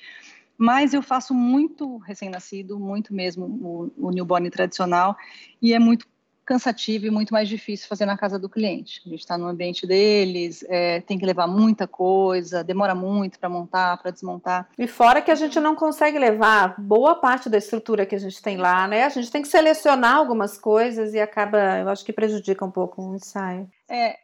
Mas 0.58 0.94
eu 0.96 1.02
faço 1.04 1.32
muito 1.32 1.98
recém-nascido, 1.98 2.80
muito 2.80 3.14
mesmo 3.14 3.46
o, 3.46 4.08
o 4.08 4.12
newborn 4.12 4.50
tradicional, 4.50 5.16
e 5.62 5.74
é 5.74 5.80
muito 5.80 6.08
cansativo 6.46 7.06
e 7.06 7.10
muito 7.10 7.34
mais 7.34 7.48
difícil 7.48 7.88
fazer 7.88 8.06
na 8.06 8.18
casa 8.18 8.38
do 8.38 8.50
cliente. 8.50 9.02
A 9.06 9.10
gente 9.10 9.20
está 9.20 9.38
no 9.38 9.48
ambiente 9.48 9.88
deles, 9.88 10.64
é, 10.68 11.02
tem 11.02 11.18
que 11.18 11.26
levar 11.26 11.48
muita 11.48 11.88
coisa, 11.88 12.64
demora 12.64 12.94
muito 12.94 13.40
para 13.40 13.50
montar, 13.50 13.98
para 13.98 14.12
desmontar. 14.12 14.70
E 14.78 14.88
fora 14.88 15.22
que 15.22 15.32
a 15.32 15.36
gente 15.36 15.60
não 15.60 15.76
consegue 15.76 16.20
levar 16.20 16.76
boa 16.80 17.16
parte 17.16 17.50
da 17.50 17.58
estrutura 17.58 18.06
que 18.06 18.16
a 18.16 18.20
gente 18.20 18.42
tem 18.42 18.58
lá, 18.58 18.88
né? 18.88 19.04
A 19.04 19.10
gente 19.10 19.32
tem 19.32 19.42
que 19.42 19.48
selecionar 19.48 20.16
algumas 20.16 20.58
coisas 20.58 21.14
e 21.14 21.20
acaba, 21.20 21.80
eu 21.80 21.90
acho 21.90 22.04
que 22.06 22.14
prejudica 22.14 22.66
um 22.66 22.72
pouco 22.72 23.02
o 23.02 23.16
ensaio. 23.16 23.70
É, 23.90 24.18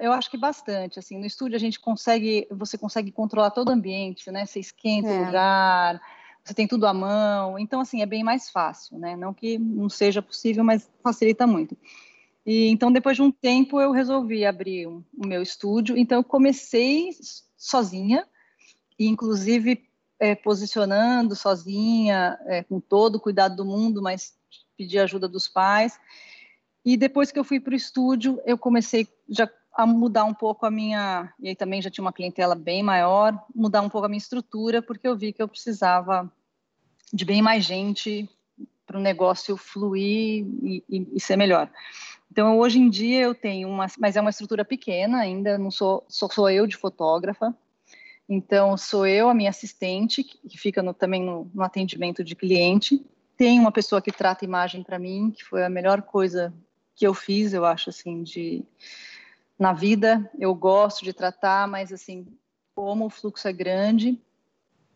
eu 0.00 0.12
acho 0.12 0.30
que 0.30 0.36
bastante, 0.36 0.98
assim, 0.98 1.18
no 1.18 1.26
estúdio 1.26 1.56
a 1.56 1.60
gente 1.60 1.78
consegue, 1.78 2.46
você 2.50 2.76
consegue 2.76 3.12
controlar 3.12 3.50
todo 3.50 3.68
o 3.68 3.72
ambiente, 3.72 4.30
né? 4.30 4.44
Você 4.44 4.60
esquenta 4.60 5.08
é. 5.08 5.20
o 5.20 5.24
lugar, 5.26 6.00
você 6.44 6.54
tem 6.54 6.66
tudo 6.66 6.86
à 6.86 6.92
mão, 6.92 7.58
então 7.58 7.80
assim 7.80 8.02
é 8.02 8.06
bem 8.06 8.24
mais 8.24 8.50
fácil, 8.50 8.98
né? 8.98 9.16
Não 9.16 9.32
que 9.32 9.58
não 9.58 9.88
seja 9.88 10.20
possível, 10.20 10.64
mas 10.64 10.90
facilita 11.02 11.46
muito. 11.46 11.76
E 12.44 12.66
então 12.68 12.90
depois 12.90 13.16
de 13.16 13.22
um 13.22 13.30
tempo 13.30 13.80
eu 13.80 13.92
resolvi 13.92 14.44
abrir 14.44 14.86
o 14.88 15.04
meu 15.16 15.42
estúdio, 15.42 15.96
então 15.96 16.18
eu 16.18 16.24
comecei 16.24 17.10
sozinha, 17.56 18.26
e 18.98 19.06
inclusive 19.06 19.88
é, 20.18 20.34
posicionando 20.34 21.34
sozinha, 21.36 22.38
é, 22.46 22.62
com 22.62 22.80
todo 22.80 23.16
o 23.16 23.20
cuidado 23.20 23.56
do 23.56 23.64
mundo, 23.64 24.02
mas 24.02 24.34
pedi 24.76 24.98
ajuda 24.98 25.28
dos 25.28 25.48
pais. 25.48 25.98
E 26.84 26.96
depois 26.96 27.30
que 27.30 27.38
eu 27.38 27.44
fui 27.44 27.60
para 27.60 27.72
o 27.72 27.76
estúdio, 27.76 28.40
eu 28.44 28.58
comecei 28.58 29.08
já 29.28 29.48
a 29.74 29.86
mudar 29.86 30.24
um 30.24 30.34
pouco 30.34 30.66
a 30.66 30.70
minha, 30.70 31.32
e 31.40 31.48
aí 31.48 31.56
também 31.56 31.80
já 31.80 31.90
tinha 31.90 32.04
uma 32.04 32.12
clientela 32.12 32.54
bem 32.54 32.82
maior, 32.82 33.42
mudar 33.54 33.80
um 33.80 33.88
pouco 33.88 34.06
a 34.06 34.08
minha 34.08 34.18
estrutura, 34.18 34.82
porque 34.82 35.08
eu 35.08 35.16
vi 35.16 35.32
que 35.32 35.42
eu 35.42 35.48
precisava 35.48 36.30
de 37.12 37.24
bem 37.24 37.40
mais 37.40 37.64
gente 37.64 38.28
para 38.86 38.98
o 38.98 39.00
negócio 39.00 39.56
fluir 39.56 40.46
e, 40.62 40.84
e, 40.88 41.08
e, 41.14 41.20
ser 41.20 41.36
melhor. 41.36 41.70
Então, 42.30 42.58
hoje 42.58 42.78
em 42.78 42.88
dia 42.88 43.20
eu 43.20 43.34
tenho 43.34 43.68
uma, 43.68 43.86
mas 43.98 44.16
é 44.16 44.20
uma 44.20 44.30
estrutura 44.30 44.64
pequena 44.64 45.18
ainda, 45.18 45.56
não 45.58 45.70
sou, 45.70 46.04
sou, 46.08 46.30
sou 46.30 46.50
eu 46.50 46.66
de 46.66 46.76
fotógrafa, 46.76 47.54
então 48.28 48.76
sou 48.76 49.06
eu, 49.06 49.28
a 49.28 49.34
minha 49.34 49.50
assistente, 49.50 50.22
que 50.22 50.58
fica 50.58 50.82
no, 50.82 50.94
também 50.94 51.22
no, 51.22 51.50
no 51.54 51.62
atendimento 51.62 52.22
de 52.22 52.34
cliente, 52.34 53.04
tem 53.36 53.58
uma 53.58 53.72
pessoa 53.72 54.00
que 54.00 54.12
trata 54.12 54.44
imagem 54.44 54.82
para 54.82 54.98
mim, 54.98 55.30
que 55.30 55.44
foi 55.44 55.64
a 55.64 55.68
melhor 55.68 56.02
coisa 56.02 56.52
que 56.94 57.06
eu 57.06 57.14
fiz, 57.14 57.52
eu 57.52 57.64
acho, 57.64 57.90
assim, 57.90 58.22
de 58.22 58.64
na 59.62 59.72
vida. 59.72 60.28
Eu 60.36 60.52
gosto 60.56 61.04
de 61.04 61.12
tratar, 61.12 61.68
mas 61.68 61.92
assim, 61.92 62.26
como 62.74 63.06
o 63.06 63.10
fluxo 63.10 63.46
é 63.46 63.52
grande, 63.52 64.20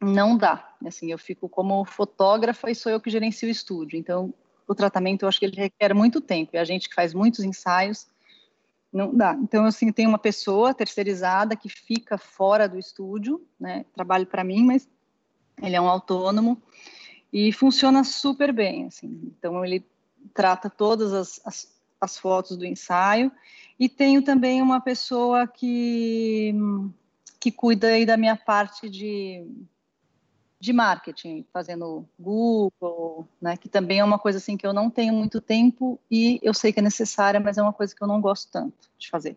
não 0.02 0.36
dá. 0.36 0.74
Assim, 0.84 1.12
eu 1.12 1.18
fico 1.18 1.48
como 1.48 1.84
fotógrafa 1.84 2.68
e 2.68 2.74
sou 2.74 2.90
eu 2.90 3.00
que 3.00 3.08
gerencio 3.08 3.48
o 3.48 3.50
estúdio. 3.50 3.96
Então, 3.96 4.34
o 4.66 4.74
tratamento 4.74 5.22
eu 5.22 5.28
acho 5.28 5.38
que 5.38 5.44
ele 5.46 5.56
requer 5.56 5.94
muito 5.94 6.20
tempo. 6.20 6.50
E 6.54 6.58
a 6.58 6.64
gente 6.64 6.88
que 6.88 6.96
faz 6.96 7.14
muitos 7.14 7.44
ensaios, 7.44 8.08
não 8.92 9.14
dá. 9.14 9.38
Então, 9.40 9.64
assim, 9.64 9.92
tem 9.92 10.04
uma 10.04 10.18
pessoa 10.18 10.74
terceirizada 10.74 11.54
que 11.54 11.68
fica 11.68 12.18
fora 12.18 12.68
do 12.68 12.76
estúdio, 12.76 13.46
né? 13.60 13.84
Trabalha 13.94 14.26
para 14.26 14.42
mim, 14.42 14.64
mas 14.64 14.88
ele 15.62 15.76
é 15.76 15.80
um 15.80 15.88
autônomo 15.88 16.60
e 17.32 17.52
funciona 17.52 18.02
super 18.02 18.52
bem, 18.52 18.86
assim. 18.86 19.32
Então, 19.38 19.64
ele 19.64 19.86
trata 20.34 20.68
todas 20.68 21.12
as, 21.12 21.40
as 21.44 21.75
as 22.06 22.16
fotos 22.16 22.56
do 22.56 22.64
ensaio. 22.64 23.30
E 23.78 23.88
tenho 23.88 24.22
também 24.22 24.62
uma 24.62 24.80
pessoa 24.80 25.46
que, 25.46 26.54
que 27.38 27.52
cuida 27.52 27.88
aí 27.88 28.06
da 28.06 28.16
minha 28.16 28.34
parte 28.34 28.88
de, 28.88 29.46
de 30.58 30.72
marketing, 30.72 31.44
fazendo 31.52 32.08
Google, 32.18 33.28
né, 33.40 33.56
que 33.56 33.68
também 33.68 33.98
é 34.00 34.04
uma 34.04 34.18
coisa 34.18 34.38
assim 34.38 34.56
que 34.56 34.66
eu 34.66 34.72
não 34.72 34.88
tenho 34.88 35.12
muito 35.12 35.40
tempo 35.40 36.00
e 36.10 36.40
eu 36.42 36.54
sei 36.54 36.72
que 36.72 36.80
é 36.80 36.82
necessária, 36.82 37.38
mas 37.38 37.58
é 37.58 37.62
uma 37.62 37.72
coisa 37.72 37.94
que 37.94 38.02
eu 38.02 38.08
não 38.08 38.20
gosto 38.20 38.50
tanto 38.50 38.90
de 38.98 39.10
fazer. 39.10 39.36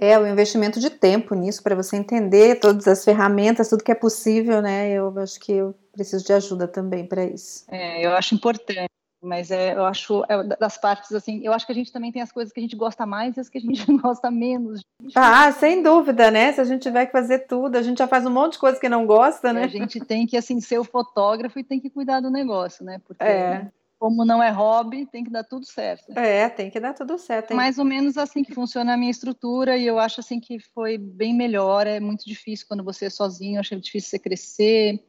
É, 0.00 0.18
o 0.18 0.26
investimento 0.26 0.80
de 0.80 0.88
tempo 0.88 1.34
nisso, 1.34 1.62
para 1.62 1.74
você 1.74 1.96
entender 1.96 2.60
todas 2.60 2.88
as 2.88 3.04
ferramentas, 3.04 3.68
tudo 3.68 3.84
que 3.84 3.92
é 3.92 3.94
possível, 3.94 4.62
né? 4.62 4.90
Eu 4.90 5.18
acho 5.18 5.38
que 5.38 5.52
eu 5.52 5.74
preciso 5.92 6.24
de 6.24 6.32
ajuda 6.32 6.66
também 6.66 7.06
para 7.06 7.24
isso. 7.24 7.64
É, 7.68 8.04
eu 8.04 8.12
acho 8.12 8.34
importante 8.34 8.88
mas 9.22 9.52
é, 9.52 9.74
eu 9.74 9.84
acho 9.84 10.24
é, 10.28 10.42
das 10.58 10.76
partes 10.76 11.12
assim, 11.12 11.40
eu 11.44 11.52
acho 11.52 11.64
que 11.64 11.70
a 11.70 11.74
gente 11.74 11.92
também 11.92 12.10
tem 12.10 12.20
as 12.20 12.32
coisas 12.32 12.52
que 12.52 12.58
a 12.58 12.62
gente 12.62 12.74
gosta 12.74 13.06
mais 13.06 13.36
e 13.36 13.40
as 13.40 13.48
que 13.48 13.58
a 13.58 13.60
gente 13.60 13.84
gosta 14.02 14.30
menos. 14.32 14.84
Ah, 15.14 15.52
sem 15.52 15.80
dúvida, 15.80 16.28
né? 16.28 16.52
Se 16.52 16.60
a 16.60 16.64
gente 16.64 16.82
tiver 16.82 17.06
que 17.06 17.12
fazer 17.12 17.46
tudo, 17.46 17.76
a 17.76 17.82
gente 17.82 17.98
já 17.98 18.08
faz 18.08 18.26
um 18.26 18.30
monte 18.30 18.54
de 18.54 18.58
coisa 18.58 18.80
que 18.80 18.88
não 18.88 19.06
gosta, 19.06 19.52
né? 19.52 19.62
a 19.62 19.68
gente 19.68 20.00
tem 20.00 20.26
que 20.26 20.36
assim 20.36 20.60
ser 20.60 20.78
o 20.78 20.84
fotógrafo 20.84 21.56
e 21.56 21.62
tem 21.62 21.78
que 21.78 21.88
cuidar 21.88 22.18
do 22.18 22.30
negócio, 22.30 22.84
né? 22.84 23.00
Porque 23.06 23.22
é. 23.22 23.70
como 23.96 24.24
não 24.24 24.42
é 24.42 24.50
hobby, 24.50 25.06
tem 25.06 25.22
que 25.22 25.30
dar 25.30 25.44
tudo 25.44 25.64
certo. 25.66 26.18
É, 26.18 26.48
tem 26.48 26.68
que 26.68 26.80
dar 26.80 26.92
tudo 26.92 27.16
certo. 27.16 27.52
Hein? 27.52 27.56
Mais 27.56 27.78
ou 27.78 27.84
menos 27.84 28.18
assim 28.18 28.42
que 28.42 28.52
funciona 28.52 28.94
a 28.94 28.96
minha 28.96 29.10
estrutura 29.12 29.76
e 29.76 29.86
eu 29.86 30.00
acho 30.00 30.18
assim 30.18 30.40
que 30.40 30.58
foi 30.74 30.98
bem 30.98 31.32
melhor. 31.32 31.86
É 31.86 32.00
muito 32.00 32.24
difícil 32.26 32.66
quando 32.66 32.82
você 32.82 33.04
é 33.04 33.10
sozinho, 33.10 33.60
acho 33.60 33.76
difícil 33.76 34.10
você 34.10 34.18
crescer, 34.18 35.00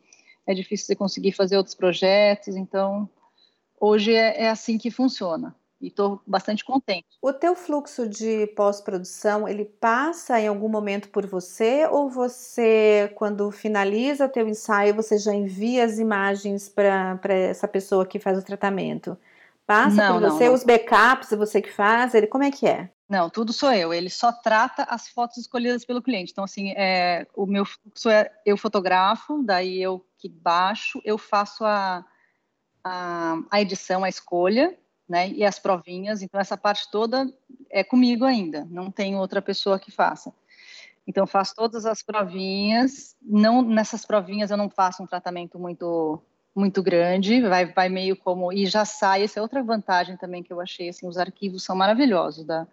é 0.46 0.53
difícil 0.53 0.86
você 0.86 0.96
conseguir 0.96 1.32
fazer 1.32 1.58
outros 1.58 1.74
projetos, 1.74 2.55
então 2.55 3.10
hoje 3.83 4.13
é, 4.15 4.43
é 4.43 4.49
assim 4.49 4.77
que 4.77 4.89
funciona 4.89 5.53
e 5.81 5.87
estou 5.87 6.21
bastante 6.25 6.63
contente. 6.63 7.05
O 7.21 7.33
teu 7.33 7.53
fluxo 7.53 8.07
de 8.07 8.47
pós-produção, 8.55 9.45
ele 9.45 9.65
passa 9.65 10.39
em 10.39 10.47
algum 10.47 10.69
momento 10.69 11.09
por 11.09 11.25
você 11.25 11.85
ou 11.91 12.09
você, 12.09 13.11
quando 13.15 13.51
finaliza 13.51 14.25
o 14.25 14.29
teu 14.29 14.47
ensaio, 14.47 14.95
você 14.95 15.17
já 15.17 15.33
envia 15.33 15.83
as 15.83 15.99
imagens 15.99 16.69
para 16.69 17.19
essa 17.33 17.67
pessoa 17.67 18.05
que 18.05 18.17
faz 18.17 18.37
o 18.37 18.43
tratamento? 18.43 19.17
Passa 19.67 19.95
não, 19.95 20.13
por 20.13 20.29
você, 20.29 20.45
não, 20.45 20.51
não. 20.51 20.53
os 20.53 20.63
backups, 20.63 21.31
você 21.31 21.61
que 21.61 21.71
faz, 21.71 22.13
ele, 22.13 22.27
como 22.27 22.45
é 22.45 22.51
que 22.51 22.65
é? 22.65 22.89
Não, 23.09 23.29
tudo 23.29 23.51
sou 23.51 23.71
eu. 23.73 23.93
Ele 23.93 24.09
só 24.09 24.31
trata 24.31 24.83
as 24.83 25.09
fotos 25.09 25.37
escolhidas 25.37 25.83
pelo 25.83 26.01
cliente. 26.01 26.31
Então, 26.31 26.45
assim, 26.45 26.73
é, 26.77 27.27
o 27.35 27.45
meu 27.45 27.65
fluxo 27.65 28.09
é 28.09 28.31
eu 28.45 28.55
fotografo, 28.55 29.43
daí 29.43 29.81
eu 29.81 30.05
que 30.17 30.29
baixo, 30.29 31.01
eu 31.03 31.17
faço 31.17 31.65
a 31.65 32.05
a, 32.83 33.37
a 33.49 33.61
edição, 33.61 34.03
a 34.03 34.09
escolha, 34.09 34.77
né, 35.07 35.29
e 35.29 35.43
as 35.43 35.59
provinhas. 35.59 36.21
Então, 36.21 36.39
essa 36.39 36.57
parte 36.57 36.89
toda 36.91 37.31
é 37.69 37.83
comigo 37.83 38.25
ainda, 38.25 38.67
não 38.69 38.91
tem 38.91 39.15
outra 39.15 39.41
pessoa 39.41 39.79
que 39.79 39.91
faça. 39.91 40.33
Então, 41.05 41.27
faço 41.27 41.53
todas 41.55 41.85
as 41.85 42.01
provinhas. 42.01 43.15
Não 43.21 43.61
nessas 43.61 44.05
provinhas 44.05 44.51
eu 44.51 44.57
não 44.57 44.69
faço 44.69 45.03
um 45.03 45.07
tratamento 45.07 45.59
muito 45.59 46.21
muito 46.55 46.83
grande, 46.83 47.41
vai, 47.41 47.65
vai 47.65 47.89
meio 47.89 48.15
como 48.15 48.53
e 48.53 48.67
já 48.67 48.85
sai. 48.85 49.23
Essa 49.23 49.39
é 49.39 49.41
outra 49.41 49.63
vantagem 49.63 50.15
também 50.15 50.43
que 50.43 50.53
eu 50.53 50.61
achei. 50.61 50.87
Assim, 50.87 51.07
os 51.07 51.17
arquivos 51.17 51.63
são 51.63 51.75
maravilhosos 51.75 52.45
da 52.45 52.67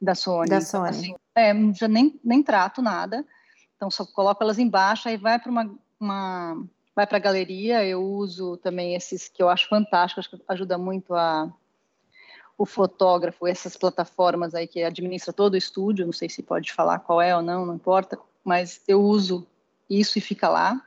da 0.00 0.14
Sony. 0.14 0.48
Da 0.48 0.60
Sony. 0.60 0.88
Assim, 0.88 1.14
é, 1.34 1.52
já 1.74 1.88
nem 1.88 2.18
nem 2.24 2.42
trato 2.42 2.80
nada. 2.80 3.24
Então 3.76 3.90
só 3.90 4.04
coloco 4.06 4.42
elas 4.42 4.58
embaixo, 4.58 5.08
aí 5.08 5.16
vai 5.16 5.38
para 5.38 5.50
uma, 5.50 5.70
uma 6.00 6.64
vai 6.98 7.06
para 7.06 7.18
a 7.18 7.20
galeria. 7.20 7.86
Eu 7.86 8.02
uso 8.04 8.56
também 8.56 8.96
esses 8.96 9.28
que 9.28 9.40
eu 9.40 9.48
acho 9.48 9.68
fantásticos, 9.68 10.26
acho 10.26 10.36
que 10.36 10.44
ajuda 10.48 10.76
muito 10.76 11.14
a 11.14 11.48
o 12.56 12.66
fotógrafo, 12.66 13.46
essas 13.46 13.76
plataformas 13.76 14.52
aí 14.52 14.66
que 14.66 14.82
administra 14.82 15.32
todo 15.32 15.54
o 15.54 15.56
estúdio, 15.56 16.04
não 16.04 16.12
sei 16.12 16.28
se 16.28 16.42
pode 16.42 16.72
falar 16.72 16.98
qual 16.98 17.22
é 17.22 17.36
ou 17.36 17.40
não, 17.40 17.64
não 17.64 17.76
importa, 17.76 18.18
mas 18.42 18.82
eu 18.88 19.00
uso 19.00 19.46
isso 19.88 20.18
e 20.18 20.20
fica 20.20 20.48
lá. 20.48 20.84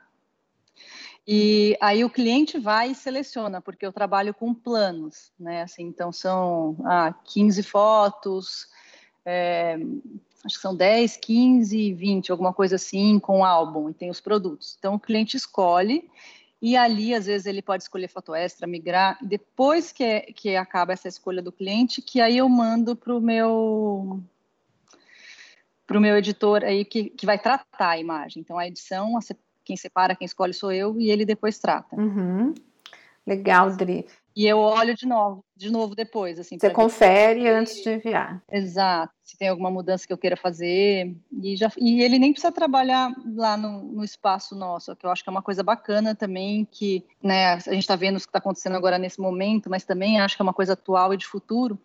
E 1.26 1.74
aí 1.80 2.04
o 2.04 2.10
cliente 2.10 2.58
vai 2.58 2.90
e 2.90 2.94
seleciona, 2.94 3.62
porque 3.62 3.86
eu 3.86 3.92
trabalho 3.92 4.34
com 4.34 4.52
planos, 4.52 5.32
né? 5.40 5.62
Assim, 5.62 5.84
então 5.84 6.12
são 6.12 6.76
ah, 6.84 7.14
15 7.24 7.62
fotos, 7.62 8.66
é, 9.24 9.78
acho 10.44 10.56
que 10.56 10.62
são 10.62 10.74
10, 10.74 11.16
15, 11.16 11.92
20, 11.94 12.32
alguma 12.32 12.52
coisa 12.52 12.76
assim, 12.76 13.18
com 13.18 13.44
álbum, 13.44 13.90
e 13.90 13.94
tem 13.94 14.10
os 14.10 14.20
produtos. 14.20 14.76
Então, 14.78 14.94
o 14.94 15.00
cliente 15.00 15.36
escolhe, 15.36 16.10
e 16.60 16.76
ali, 16.76 17.14
às 17.14 17.26
vezes, 17.26 17.46
ele 17.46 17.62
pode 17.62 17.82
escolher 17.82 18.08
foto 18.08 18.34
extra, 18.34 18.66
migrar, 18.66 19.18
depois 19.20 19.90
que, 19.90 20.04
é, 20.04 20.20
que 20.20 20.56
acaba 20.56 20.92
essa 20.92 21.08
escolha 21.08 21.42
do 21.42 21.52
cliente, 21.52 22.00
que 22.00 22.20
aí 22.20 22.38
eu 22.38 22.48
mando 22.48 22.94
para 22.94 23.14
o 23.14 23.20
meu 23.20 24.22
para 25.84 25.98
o 25.98 26.00
meu 26.00 26.16
editor 26.16 26.64
aí 26.64 26.84
que, 26.84 27.10
que 27.10 27.26
vai 27.26 27.38
tratar 27.38 27.90
a 27.90 27.98
imagem. 27.98 28.40
Então, 28.40 28.56
a 28.56 28.66
edição, 28.66 29.18
quem 29.64 29.76
separa, 29.76 30.14
quem 30.14 30.24
escolhe 30.24 30.54
sou 30.54 30.72
eu, 30.72 30.98
e 30.98 31.10
ele 31.10 31.26
depois 31.26 31.58
trata. 31.58 31.96
Uhum. 31.96 32.54
Legal, 33.26 33.76
Dri. 33.76 34.06
E 34.34 34.46
eu 34.46 34.58
olho 34.58 34.94
de 34.94 35.06
novo, 35.06 35.44
de 35.56 35.70
novo 35.70 35.94
depois, 35.94 36.38
assim. 36.38 36.58
Você 36.58 36.70
confere 36.70 37.48
antes 37.48 37.82
de 37.82 37.90
enviar. 37.90 38.42
Exato. 38.50 39.12
Se 39.22 39.36
tem 39.36 39.48
alguma 39.48 39.70
mudança 39.70 40.06
que 40.06 40.12
eu 40.12 40.18
queira 40.18 40.36
fazer. 40.36 41.14
E, 41.42 41.56
já, 41.56 41.70
e 41.78 42.02
ele 42.02 42.18
nem 42.18 42.32
precisa 42.32 42.52
trabalhar 42.52 43.12
lá 43.34 43.56
no, 43.56 43.82
no 43.82 44.04
espaço 44.04 44.54
nosso, 44.54 44.94
que 44.96 45.06
eu 45.06 45.10
acho 45.10 45.22
que 45.22 45.28
é 45.28 45.32
uma 45.32 45.42
coisa 45.42 45.62
bacana 45.62 46.14
também, 46.14 46.66
que 46.70 47.04
né, 47.22 47.54
a 47.54 47.58
gente 47.58 47.78
está 47.78 47.96
vendo 47.96 48.16
o 48.16 48.20
que 48.20 48.26
está 48.26 48.38
acontecendo 48.38 48.76
agora 48.76 48.98
nesse 48.98 49.20
momento, 49.20 49.70
mas 49.70 49.84
também 49.84 50.20
acho 50.20 50.36
que 50.36 50.42
é 50.42 50.44
uma 50.44 50.54
coisa 50.54 50.72
atual 50.72 51.12
e 51.14 51.16
de 51.16 51.26
futuro 51.26 51.78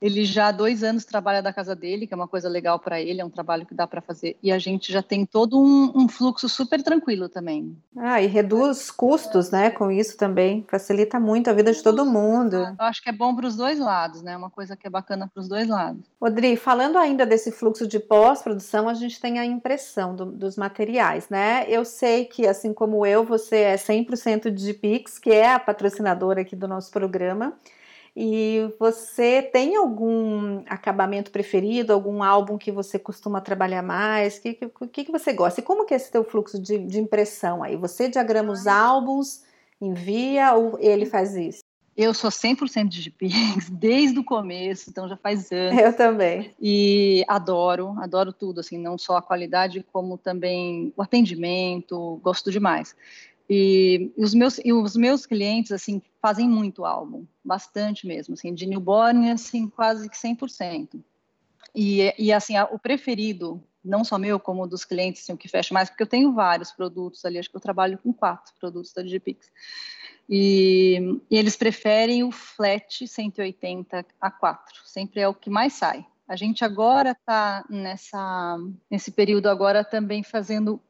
ele 0.00 0.24
já 0.24 0.48
há 0.48 0.52
dois 0.52 0.82
anos 0.82 1.04
trabalha 1.04 1.42
da 1.42 1.52
casa 1.52 1.74
dele, 1.74 2.06
que 2.06 2.12
é 2.12 2.16
uma 2.16 2.28
coisa 2.28 2.48
legal 2.48 2.78
para 2.78 3.00
ele, 3.00 3.20
é 3.20 3.24
um 3.24 3.30
trabalho 3.30 3.64
que 3.64 3.74
dá 3.74 3.86
para 3.86 4.00
fazer. 4.00 4.36
E 4.42 4.52
a 4.52 4.58
gente 4.58 4.92
já 4.92 5.02
tem 5.02 5.24
todo 5.24 5.58
um, 5.58 5.92
um, 5.94 6.08
fluxo 6.08 6.48
super 6.48 6.82
tranquilo 6.82 7.28
também. 7.28 7.76
Ah, 7.96 8.20
e 8.20 8.26
reduz 8.26 8.90
custos, 8.90 9.50
né? 9.50 9.70
Com 9.70 9.90
isso 9.90 10.16
também. 10.16 10.64
Facilita 10.68 11.18
muito 11.18 11.48
a 11.48 11.52
vida 11.52 11.72
de 11.72 11.82
todo 11.82 12.04
mundo. 12.04 12.56
Eu 12.56 12.74
acho 12.78 13.02
que 13.02 13.08
é 13.08 13.12
bom 13.12 13.34
para 13.34 13.46
os 13.46 13.56
dois 13.56 13.78
lados, 13.78 14.22
né? 14.22 14.36
Uma 14.36 14.50
coisa 14.50 14.76
que 14.76 14.86
é 14.86 14.90
bacana 14.90 15.30
para 15.32 15.40
os 15.40 15.48
dois 15.48 15.68
lados. 15.68 16.02
Rodri, 16.20 16.56
falando 16.56 16.98
ainda 16.98 17.24
desse 17.24 17.50
fluxo 17.50 17.86
de 17.86 17.98
pós-produção, 17.98 18.88
a 18.88 18.94
gente 18.94 19.20
tem 19.20 19.38
a 19.38 19.44
impressão 19.44 20.14
do, 20.14 20.26
dos 20.26 20.56
materiais, 20.56 21.28
né? 21.28 21.64
Eu 21.68 21.84
sei 21.84 22.24
que, 22.24 22.46
assim 22.46 22.74
como 22.74 23.06
eu, 23.06 23.24
você 23.24 23.56
é 23.56 23.76
100% 23.76 24.50
de 24.50 24.74
Pix, 24.74 25.18
que 25.18 25.30
é 25.30 25.52
a 25.52 25.58
patrocinadora 25.58 26.42
aqui 26.42 26.54
do 26.54 26.68
nosso 26.68 26.90
programa. 26.90 27.54
E 28.16 28.72
você 28.78 29.42
tem 29.42 29.74
algum 29.74 30.62
acabamento 30.68 31.32
preferido, 31.32 31.92
algum 31.92 32.22
álbum 32.22 32.56
que 32.56 32.70
você 32.70 32.96
costuma 32.96 33.40
trabalhar 33.40 33.82
mais? 33.82 34.38
O 34.38 34.42
que, 34.42 34.54
que, 34.92 35.04
que, 35.04 35.12
você 35.12 35.32
gosta? 35.32 35.60
E 35.60 35.64
como 35.64 35.84
que 35.84 35.94
é 35.94 35.96
esse 35.96 36.12
teu 36.12 36.22
fluxo 36.22 36.60
de, 36.60 36.78
de 36.78 37.00
impressão 37.00 37.62
aí? 37.62 37.76
Você 37.76 38.08
diagrama 38.08 38.52
os 38.52 38.68
álbuns, 38.68 39.42
envia 39.80 40.54
ou 40.54 40.78
ele 40.78 41.06
faz 41.06 41.34
isso? 41.34 41.64
Eu 41.96 42.12
sou 42.12 42.30
100% 42.30 42.88
de 42.88 43.02
GPX 43.02 43.70
desde 43.70 44.18
o 44.18 44.24
começo, 44.24 44.90
então 44.90 45.08
já 45.08 45.16
faz 45.16 45.50
anos. 45.50 45.80
Eu 45.80 45.92
também. 45.92 46.52
E 46.60 47.24
adoro, 47.28 47.94
adoro 47.98 48.32
tudo, 48.32 48.60
assim, 48.60 48.78
não 48.78 48.98
só 48.98 49.16
a 49.16 49.22
qualidade, 49.22 49.84
como 49.92 50.18
também 50.18 50.92
o 50.96 51.02
atendimento, 51.02 52.20
gosto 52.22 52.50
demais. 52.50 52.96
E, 53.48 54.12
os 54.16 54.32
meus 54.32 54.58
e 54.64 54.72
os 54.72 54.96
meus 54.96 55.26
clientes 55.26 55.70
assim 55.70 56.00
fazem 56.20 56.48
muito 56.48 56.84
álbum, 56.84 57.26
bastante 57.44 58.06
mesmo, 58.06 58.34
assim, 58.34 58.54
de 58.54 58.66
newborn 58.66 59.30
assim 59.30 59.68
quase 59.68 60.08
que 60.08 60.16
100%. 60.16 61.02
E, 61.74 62.14
e 62.18 62.32
assim, 62.32 62.56
a, 62.56 62.64
o 62.64 62.78
preferido, 62.78 63.62
não 63.84 64.04
só 64.04 64.16
meu, 64.16 64.38
como 64.40 64.66
dos 64.66 64.84
clientes, 64.84 65.22
assim, 65.22 65.32
o 65.32 65.36
que 65.36 65.48
fecha 65.48 65.74
mais, 65.74 65.90
porque 65.90 66.02
eu 66.04 66.06
tenho 66.06 66.32
vários 66.32 66.70
produtos 66.72 67.24
ali, 67.24 67.38
acho 67.38 67.50
que 67.50 67.56
eu 67.56 67.60
trabalho 67.60 67.98
com 67.98 68.12
quatro 68.12 68.54
produtos 68.58 68.92
da 68.92 69.02
Digipix. 69.02 69.50
E, 70.28 71.20
e 71.30 71.36
eles 71.36 71.56
preferem 71.56 72.24
o 72.24 72.30
flat 72.30 73.06
180 73.06 74.06
a 74.20 74.30
4, 74.30 74.80
sempre 74.86 75.20
é 75.20 75.28
o 75.28 75.34
que 75.34 75.50
mais 75.50 75.74
sai. 75.74 76.06
A 76.26 76.36
gente 76.36 76.64
agora 76.64 77.10
está 77.10 77.62
nesse 78.90 79.10
período 79.10 79.48
agora 79.48 79.84
também 79.84 80.22
fazendo 80.22 80.80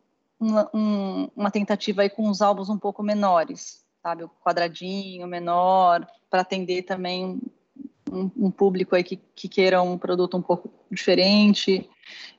uma, 0.44 0.70
um, 0.74 1.28
uma 1.34 1.50
tentativa 1.50 2.02
aí 2.02 2.10
com 2.10 2.28
os 2.28 2.42
álbuns 2.42 2.68
um 2.68 2.78
pouco 2.78 3.02
menores, 3.02 3.84
sabe, 4.02 4.24
o 4.24 4.30
quadradinho 4.44 5.26
menor, 5.26 6.06
para 6.30 6.42
atender 6.42 6.82
também 6.82 7.40
um, 8.14 8.30
um, 8.46 8.50
público 8.50 8.94
aí 8.94 9.02
que, 9.02 9.18
que 9.34 9.48
queira 9.48 9.82
um 9.82 9.98
produto 9.98 10.36
um 10.36 10.42
pouco 10.42 10.70
diferente 10.90 11.88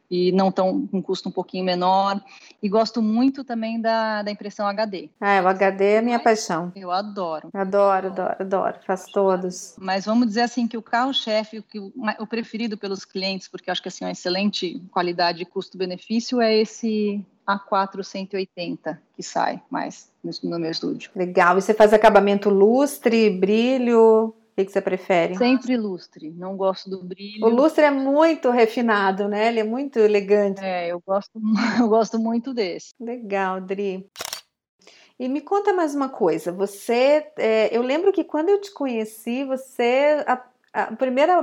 e 0.09 0.31
não 0.31 0.51
tão 0.51 0.87
um 0.93 1.01
custo 1.01 1.29
um 1.29 1.31
pouquinho 1.31 1.65
menor. 1.65 2.21
E 2.61 2.69
gosto 2.69 3.01
muito 3.01 3.43
também 3.43 3.79
da, 3.79 4.21
da 4.21 4.31
impressão 4.31 4.67
HD. 4.67 5.09
Ah, 5.19 5.41
o 5.43 5.47
HD 5.47 5.85
é 5.93 6.01
minha 6.01 6.19
paixão. 6.19 6.71
Eu 6.75 6.91
adoro. 6.91 7.49
Adoro, 7.53 8.07
adoro, 8.07 8.35
adoro. 8.39 8.75
Faço 8.85 9.11
todos. 9.11 9.75
Mas 9.79 10.05
vamos 10.05 10.27
dizer 10.27 10.41
assim 10.41 10.67
que 10.67 10.77
o 10.77 10.81
carro-chefe, 10.81 11.59
o, 11.59 11.91
o 12.19 12.27
preferido 12.27 12.77
pelos 12.77 13.03
clientes, 13.03 13.47
porque 13.47 13.69
eu 13.69 13.71
acho 13.71 13.81
que 13.81 13.87
assim, 13.87 14.05
é 14.05 14.07
uma 14.07 14.13
excelente 14.13 14.81
qualidade 14.91 15.45
custo-benefício, 15.45 16.41
é 16.41 16.55
esse 16.55 17.23
a480 17.47 18.97
que 19.15 19.23
sai 19.23 19.61
mais 19.69 20.11
no 20.43 20.59
meu 20.59 20.71
estúdio. 20.71 21.11
Legal. 21.15 21.57
E 21.57 21.61
você 21.61 21.73
faz 21.73 21.93
acabamento 21.93 22.49
lustre, 22.49 23.29
brilho? 23.29 24.33
O 24.57 24.63
que, 24.63 24.71
você 24.71 24.79
prefere? 24.79 25.35
Sempre 25.35 25.75
lustre. 25.75 26.31
Não 26.31 26.55
gosto 26.55 26.89
do 26.89 27.03
brilho. 27.03 27.45
O 27.45 27.49
lustre 27.49 27.83
é 27.83 27.91
muito 27.91 28.49
refinado, 28.49 29.27
né? 29.27 29.49
Ele 29.49 29.59
é 29.59 29.63
muito 29.65 29.99
elegante. 29.99 30.63
É, 30.63 30.87
eu 30.87 31.03
gosto, 31.05 31.31
eu 31.77 31.89
gosto 31.89 32.17
muito 32.17 32.53
desse. 32.53 32.93
Legal, 32.97 33.59
Dri. 33.59 34.09
E 35.19 35.27
me 35.27 35.41
conta 35.41 35.73
mais 35.73 35.93
uma 35.93 36.07
coisa. 36.07 36.53
Você, 36.53 37.27
é, 37.37 37.75
eu 37.75 37.81
lembro 37.81 38.13
que 38.13 38.23
quando 38.23 38.47
eu 38.47 38.61
te 38.61 38.71
conheci, 38.71 39.43
você 39.43 40.23
a, 40.25 40.41
a 40.73 40.95
primeira 40.95 41.41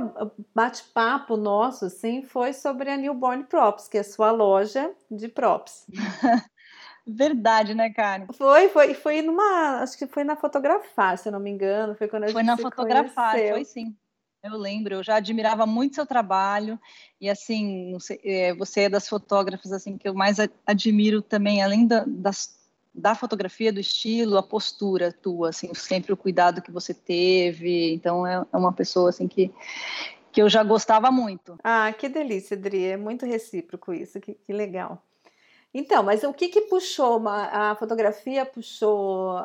bate-papo 0.53 1.37
nosso 1.37 1.85
assim 1.85 2.23
foi 2.23 2.51
sobre 2.51 2.89
a 2.89 2.97
Newborn 2.97 3.43
Props, 3.43 3.87
que 3.87 3.97
é 3.97 4.01
a 4.01 4.03
sua 4.03 4.31
loja 4.31 4.91
de 5.09 5.27
props. 5.27 5.85
Verdade, 7.05 7.73
né, 7.73 7.89
Karen? 7.89 8.27
Foi, 8.33 8.69
foi, 8.69 8.93
foi 8.93 9.21
numa. 9.21 9.81
Acho 9.81 9.97
que 9.97 10.07
foi 10.07 10.23
na 10.23 10.35
fotografar, 10.35 11.17
se 11.17 11.27
eu 11.27 11.33
não 11.33 11.39
me 11.39 11.49
engano. 11.49 11.95
Foi 11.95 12.07
quando 12.07 12.23
a 12.23 12.27
foi 12.27 12.41
gente 12.41 12.47
na 12.47 12.57
fotografar, 12.57 13.37
foi 13.37 13.65
sim. 13.65 13.95
Eu 14.41 14.57
lembro, 14.57 14.95
eu 14.95 15.03
já 15.03 15.15
admirava 15.15 15.65
muito 15.65 15.95
seu 15.95 16.05
trabalho 16.05 16.77
e 17.19 17.29
assim, 17.29 17.97
sei, 18.01 18.19
é, 18.25 18.53
você 18.53 18.81
é 18.81 18.89
das 18.89 19.07
fotógrafas 19.07 19.71
assim 19.71 19.97
que 19.97 20.05
eu 20.05 20.13
mais 20.13 20.37
admiro 20.65 21.21
também, 21.21 21.63
além 21.63 21.87
da, 21.87 22.03
das, 22.05 22.59
da 22.93 23.15
fotografia, 23.15 23.71
do 23.71 23.79
estilo, 23.79 24.37
a 24.37 24.43
postura 24.43 25.13
tua, 25.13 25.47
assim, 25.47 25.73
sempre 25.73 26.11
o 26.11 26.17
cuidado 26.17 26.61
que 26.61 26.71
você 26.71 26.93
teve. 26.93 27.93
Então 27.93 28.27
é, 28.27 28.45
é 28.51 28.57
uma 28.57 28.73
pessoa 28.73 29.09
assim 29.09 29.27
que 29.29 29.49
que 30.33 30.41
eu 30.41 30.49
já 30.49 30.63
gostava 30.63 31.11
muito. 31.11 31.57
Ah, 31.63 31.93
que 31.93 32.09
delícia, 32.09 32.57
Adri, 32.57 32.85
é 32.85 32.97
muito 32.97 33.23
recíproco 33.23 33.93
isso, 33.93 34.19
que, 34.19 34.33
que 34.33 34.51
legal. 34.51 35.01
Então, 35.73 36.03
mas 36.03 36.23
o 36.23 36.31
que 36.31 36.49
que 36.49 36.61
puxou? 36.61 37.17
Uma, 37.17 37.71
a 37.71 37.75
fotografia 37.75 38.45
puxou 38.45 39.35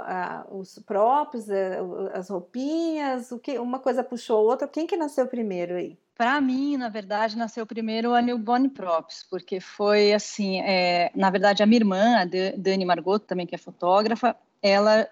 os 0.50 0.78
próprios, 0.80 1.48
uh, 1.48 2.10
as 2.12 2.28
roupinhas? 2.28 3.32
O 3.32 3.38
que 3.38 3.58
uma 3.58 3.78
coisa 3.78 4.04
puxou 4.04 4.38
a 4.38 4.42
outra? 4.42 4.68
Quem 4.68 4.86
que 4.86 4.96
nasceu 4.96 5.26
primeiro 5.26 5.76
aí? 5.76 5.98
Para 6.14 6.40
mim, 6.40 6.76
na 6.76 6.88
verdade, 6.88 7.38
nasceu 7.38 7.64
primeiro 7.64 8.12
a 8.12 8.20
Newborn 8.20 8.68
Props, 8.70 9.24
porque 9.30 9.60
foi 9.60 10.12
assim, 10.12 10.60
é, 10.60 11.12
na 11.14 11.30
verdade, 11.30 11.62
a 11.62 11.66
minha 11.66 11.78
irmã, 11.78 12.16
a 12.18 12.24
Dani 12.24 12.84
Margot, 12.84 13.20
também 13.20 13.46
que 13.46 13.54
é 13.54 13.58
fotógrafa, 13.58 14.36
ela 14.60 15.08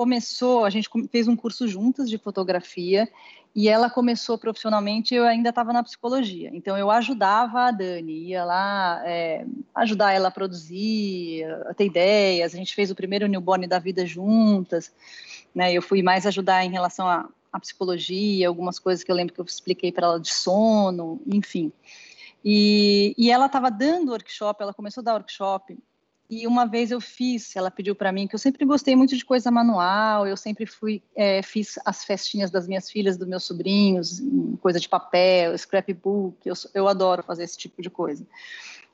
começou, 0.00 0.64
a 0.64 0.70
gente 0.70 0.88
fez 1.12 1.28
um 1.28 1.36
curso 1.36 1.68
juntas 1.68 2.08
de 2.08 2.16
fotografia 2.16 3.06
e 3.54 3.68
ela 3.68 3.90
começou 3.90 4.38
profissionalmente, 4.38 5.14
eu 5.14 5.24
ainda 5.24 5.50
estava 5.50 5.74
na 5.74 5.82
psicologia, 5.82 6.48
então 6.54 6.74
eu 6.74 6.90
ajudava 6.90 7.64
a 7.64 7.70
Dani, 7.70 8.28
ia 8.28 8.42
lá 8.42 9.02
é, 9.04 9.44
ajudar 9.74 10.12
ela 10.12 10.28
a 10.28 10.30
produzir, 10.30 11.44
a 11.66 11.74
ter 11.74 11.84
ideias, 11.84 12.54
a 12.54 12.56
gente 12.56 12.74
fez 12.74 12.90
o 12.90 12.94
primeiro 12.94 13.26
newborn 13.26 13.66
da 13.66 13.78
vida 13.78 14.06
juntas, 14.06 14.90
né, 15.54 15.70
eu 15.70 15.82
fui 15.82 16.02
mais 16.02 16.24
ajudar 16.24 16.64
em 16.64 16.70
relação 16.70 17.06
à, 17.06 17.28
à 17.52 17.60
psicologia, 17.60 18.48
algumas 18.48 18.78
coisas 18.78 19.04
que 19.04 19.12
eu 19.12 19.14
lembro 19.14 19.34
que 19.34 19.40
eu 19.42 19.44
expliquei 19.44 19.92
para 19.92 20.06
ela 20.06 20.18
de 20.18 20.32
sono, 20.32 21.20
enfim. 21.26 21.70
E, 22.42 23.14
e 23.18 23.30
ela 23.30 23.44
estava 23.44 23.70
dando 23.70 24.12
workshop, 24.12 24.62
ela 24.62 24.72
começou 24.72 25.02
a 25.02 25.04
dar 25.04 25.12
workshop 25.12 25.76
e 26.30 26.46
uma 26.46 26.64
vez 26.64 26.92
eu 26.92 27.00
fiz, 27.00 27.56
ela 27.56 27.72
pediu 27.72 27.94
para 27.94 28.12
mim, 28.12 28.28
que 28.28 28.34
eu 28.36 28.38
sempre 28.38 28.64
gostei 28.64 28.94
muito 28.94 29.16
de 29.16 29.24
coisa 29.24 29.50
manual, 29.50 30.28
eu 30.28 30.36
sempre 30.36 30.64
fui, 30.64 31.02
é, 31.16 31.42
fiz 31.42 31.76
as 31.84 32.04
festinhas 32.04 32.52
das 32.52 32.68
minhas 32.68 32.88
filhas, 32.88 33.16
dos 33.16 33.26
meus 33.26 33.42
sobrinhos, 33.42 34.22
coisa 34.60 34.78
de 34.78 34.88
papel, 34.88 35.58
scrapbook, 35.58 36.36
eu, 36.46 36.54
eu 36.72 36.86
adoro 36.86 37.24
fazer 37.24 37.42
esse 37.42 37.58
tipo 37.58 37.82
de 37.82 37.90
coisa. 37.90 38.24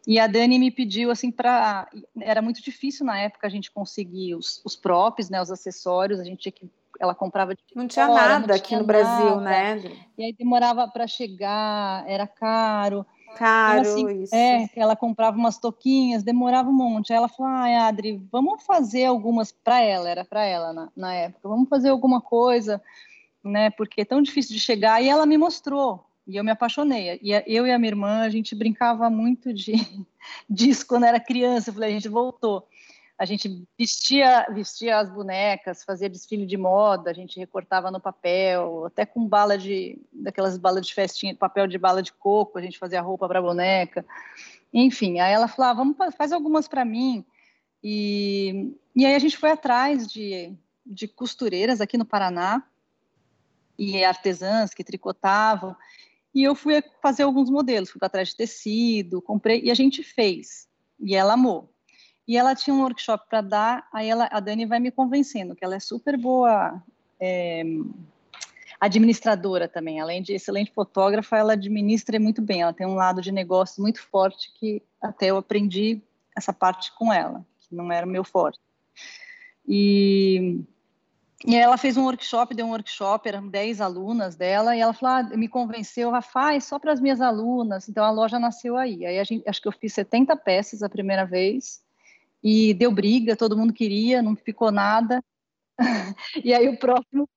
E 0.06 0.18
a 0.18 0.26
Dani 0.26 0.58
me 0.58 0.70
pediu 0.70 1.10
assim 1.10 1.30
para, 1.30 1.88
era 2.20 2.40
muito 2.40 2.62
difícil 2.62 3.04
na 3.04 3.18
época 3.18 3.46
a 3.46 3.50
gente 3.50 3.70
conseguir 3.70 4.34
os, 4.34 4.62
os 4.64 4.74
props, 4.74 5.28
né, 5.28 5.42
os 5.42 5.50
acessórios, 5.50 6.18
a 6.18 6.24
gente 6.24 6.38
tinha 6.38 6.52
que 6.52 6.70
ela 6.98 7.14
comprava 7.14 7.54
de 7.54 7.60
não 7.74 7.86
tinha 7.86 8.06
fora, 8.06 8.28
nada 8.28 8.46
não 8.46 8.54
aqui 8.54 8.74
no 8.74 8.86
nada, 8.86 8.86
Brasil, 8.86 9.40
né? 9.40 9.82
E 10.16 10.24
aí 10.24 10.32
demorava 10.32 10.88
para 10.88 11.06
chegar, 11.06 12.08
era 12.08 12.26
caro. 12.26 13.04
Caro, 13.36 13.80
então, 13.80 14.06
assim, 14.06 14.22
isso. 14.22 14.34
É, 14.34 14.68
ela 14.74 14.96
comprava 14.96 15.36
umas 15.36 15.58
toquinhas, 15.58 16.22
demorava 16.22 16.70
um 16.70 16.72
monte. 16.72 17.12
Aí 17.12 17.18
ela 17.18 17.28
falou: 17.28 17.52
ah, 17.52 17.86
Adri, 17.86 18.20
vamos 18.32 18.62
fazer 18.64 19.04
algumas 19.04 19.52
para 19.52 19.80
ela, 19.80 20.08
era 20.08 20.24
para 20.24 20.44
ela 20.44 20.72
na, 20.72 20.88
na 20.96 21.14
época, 21.14 21.48
vamos 21.48 21.68
fazer 21.68 21.90
alguma 21.90 22.20
coisa, 22.20 22.82
né? 23.44 23.70
Porque 23.70 24.00
é 24.00 24.04
tão 24.04 24.22
difícil 24.22 24.54
de 24.54 24.60
chegar. 24.60 25.02
E 25.02 25.08
ela 25.08 25.26
me 25.26 25.36
mostrou 25.36 26.06
E 26.26 26.36
eu 26.36 26.44
me 26.44 26.50
apaixonei. 26.50 27.20
E 27.22 27.32
eu 27.46 27.66
e 27.66 27.72
a 27.72 27.78
minha 27.78 27.90
irmã, 27.90 28.22
a 28.22 28.30
gente 28.30 28.54
brincava 28.54 29.10
muito 29.10 29.52
de 29.52 29.74
disso 30.48 30.86
quando 30.86 31.04
era 31.04 31.20
criança. 31.20 31.70
Eu 31.70 31.74
falei, 31.74 31.90
a 31.90 31.92
gente 31.92 32.08
voltou. 32.08 32.66
A 33.18 33.24
gente 33.24 33.66
vestia, 33.78 34.46
vestia 34.50 34.98
as 34.98 35.08
bonecas, 35.08 35.82
fazia 35.82 36.08
desfile 36.08 36.44
de 36.44 36.56
moda, 36.56 37.10
a 37.10 37.14
gente 37.14 37.38
recortava 37.38 37.90
no 37.90 37.98
papel, 37.98 38.84
até 38.86 39.06
com 39.06 39.26
bala 39.26 39.56
de, 39.56 39.98
daquelas 40.12 40.58
balas 40.58 40.86
de 40.86 40.92
festinha, 40.92 41.34
papel 41.34 41.66
de 41.66 41.78
bala 41.78 42.02
de 42.02 42.12
coco, 42.12 42.58
a 42.58 42.62
gente 42.62 42.78
fazia 42.78 43.00
roupa 43.00 43.26
para 43.26 43.40
boneca. 43.40 44.04
Enfim, 44.72 45.18
aí 45.18 45.32
ela 45.32 45.48
falou, 45.48 45.70
ah, 45.70 45.74
vamos, 45.74 45.96
faz 46.14 46.30
algumas 46.30 46.68
para 46.68 46.84
mim. 46.84 47.24
E, 47.82 48.76
e 48.94 49.06
aí 49.06 49.14
a 49.14 49.18
gente 49.18 49.38
foi 49.38 49.50
atrás 49.50 50.06
de, 50.06 50.52
de 50.84 51.08
costureiras 51.08 51.80
aqui 51.80 51.96
no 51.96 52.04
Paraná, 52.04 52.62
e 53.78 54.02
artesãs 54.04 54.72
que 54.72 54.84
tricotavam, 54.84 55.76
e 56.34 56.42
eu 56.44 56.54
fui 56.54 56.82
fazer 57.00 57.22
alguns 57.22 57.48
modelos, 57.48 57.90
fui 57.90 57.98
atrás 58.02 58.28
de 58.28 58.36
tecido, 58.36 59.22
comprei, 59.22 59.62
e 59.62 59.70
a 59.70 59.74
gente 59.74 60.02
fez, 60.02 60.68
e 61.00 61.14
ela 61.14 61.34
amou. 61.34 61.72
E 62.26 62.36
ela 62.36 62.54
tinha 62.54 62.74
um 62.74 62.82
workshop 62.82 63.28
para 63.28 63.40
dar, 63.40 63.88
aí 63.92 64.08
ela, 64.08 64.28
a 64.32 64.40
Dani 64.40 64.66
vai 64.66 64.80
me 64.80 64.90
convencendo 64.90 65.54
que 65.54 65.64
ela 65.64 65.76
é 65.76 65.80
super 65.80 66.16
boa 66.16 66.82
é, 67.20 67.62
administradora 68.80 69.68
também, 69.68 70.00
além 70.00 70.22
de 70.22 70.32
excelente 70.34 70.72
fotógrafa, 70.72 71.36
ela 71.36 71.54
administra 71.54 72.18
muito 72.18 72.42
bem, 72.42 72.62
ela 72.62 72.72
tem 72.72 72.86
um 72.86 72.94
lado 72.94 73.20
de 73.20 73.32
negócio 73.32 73.82
muito 73.82 74.02
forte 74.02 74.52
que 74.58 74.82
até 75.00 75.26
eu 75.26 75.36
aprendi 75.36 76.02
essa 76.36 76.52
parte 76.52 76.92
com 76.94 77.12
ela, 77.12 77.44
que 77.60 77.74
não 77.74 77.90
era 77.90 78.06
o 78.06 78.10
meu 78.10 78.24
forte. 78.24 78.60
E, 79.66 80.60
e 81.46 81.56
ela 81.56 81.78
fez 81.78 81.96
um 81.96 82.04
workshop, 82.04 82.54
deu 82.54 82.66
um 82.66 82.70
workshop, 82.70 83.26
eram 83.26 83.48
10 83.48 83.80
alunas 83.80 84.36
dela, 84.36 84.76
e 84.76 84.80
ela 84.80 84.92
falou, 84.92 85.16
ah, 85.16 85.36
me 85.36 85.48
convenceu, 85.48 86.14
ah, 86.14 86.22
faz 86.22 86.64
só 86.64 86.78
para 86.78 86.92
as 86.92 87.00
minhas 87.00 87.20
alunas, 87.20 87.88
então 87.88 88.04
a 88.04 88.10
loja 88.10 88.38
nasceu 88.38 88.76
aí. 88.76 89.06
Aí 89.06 89.24
gente, 89.24 89.48
acho 89.48 89.62
que 89.62 89.68
eu 89.68 89.72
fiz 89.72 89.94
70 89.94 90.36
peças 90.36 90.82
a 90.82 90.88
primeira 90.88 91.24
vez, 91.24 91.82
e 92.46 92.72
deu 92.72 92.92
briga, 92.92 93.34
todo 93.34 93.56
mundo 93.56 93.72
queria, 93.72 94.22
não 94.22 94.36
ficou 94.36 94.70
nada. 94.70 95.20
e 96.44 96.54
aí 96.54 96.68
o 96.68 96.78
próximo 96.78 97.28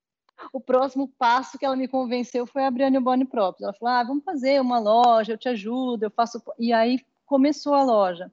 o 0.54 0.60
próximo 0.60 1.06
passo 1.18 1.58
que 1.58 1.66
ela 1.66 1.76
me 1.76 1.86
convenceu 1.86 2.46
foi 2.46 2.64
abrir 2.64 2.84
a 2.84 2.90
Newborn 2.90 3.26
Props. 3.26 3.60
Ela 3.60 3.74
falou: 3.74 3.94
ah, 3.94 4.04
vamos 4.04 4.24
fazer 4.24 4.60
uma 4.60 4.78
loja, 4.78 5.32
eu 5.32 5.38
te 5.38 5.48
ajudo, 5.48 6.04
eu 6.04 6.10
faço. 6.10 6.40
E 6.58 6.72
aí 6.72 7.00
começou 7.26 7.74
a 7.74 7.82
loja. 7.82 8.32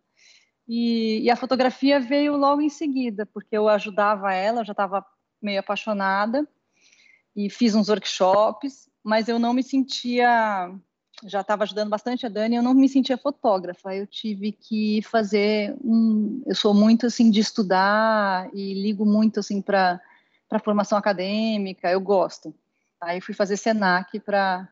E, 0.67 1.21
e 1.21 1.31
a 1.31 1.35
fotografia 1.35 1.99
veio 1.99 2.37
logo 2.37 2.61
em 2.61 2.69
seguida, 2.69 3.25
porque 3.25 3.57
eu 3.57 3.67
ajudava 3.67 4.33
ela, 4.33 4.61
eu 4.61 4.65
já 4.65 4.71
estava 4.71 5.03
meio 5.41 5.59
apaixonada 5.59 6.47
e 7.35 7.49
fiz 7.49 7.73
uns 7.73 7.89
workshops, 7.89 8.89
mas 9.03 9.27
eu 9.27 9.39
não 9.39 9.53
me 9.53 9.63
sentia 9.63 10.71
já 11.23 11.41
estava 11.41 11.63
ajudando 11.63 11.89
bastante 11.89 12.25
a 12.25 12.30
Dani, 12.30 12.56
eu 12.56 12.63
não 12.63 12.73
me 12.73 12.88
sentia 12.88 13.17
fotógrafa, 13.17 13.95
eu 13.95 14.06
tive 14.06 14.51
que 14.51 15.01
fazer 15.01 15.75
um, 15.84 16.41
eu 16.45 16.56
sou 16.56 16.73
muito 16.73 17.08
assim 17.08 17.32
de 17.32 17.39
estudar 17.39 18.49
e 18.53 18.73
ligo 18.73 19.06
muito 19.06 19.39
assim 19.39 19.62
para 19.62 19.99
para 20.49 20.60
formação 20.60 20.97
acadêmica, 20.97 21.91
eu 21.91 21.99
gosto. 21.99 22.56
Aí 23.01 23.19
fui 23.19 23.34
fazer 23.34 23.58
Senac 23.58 24.17
para 24.21 24.69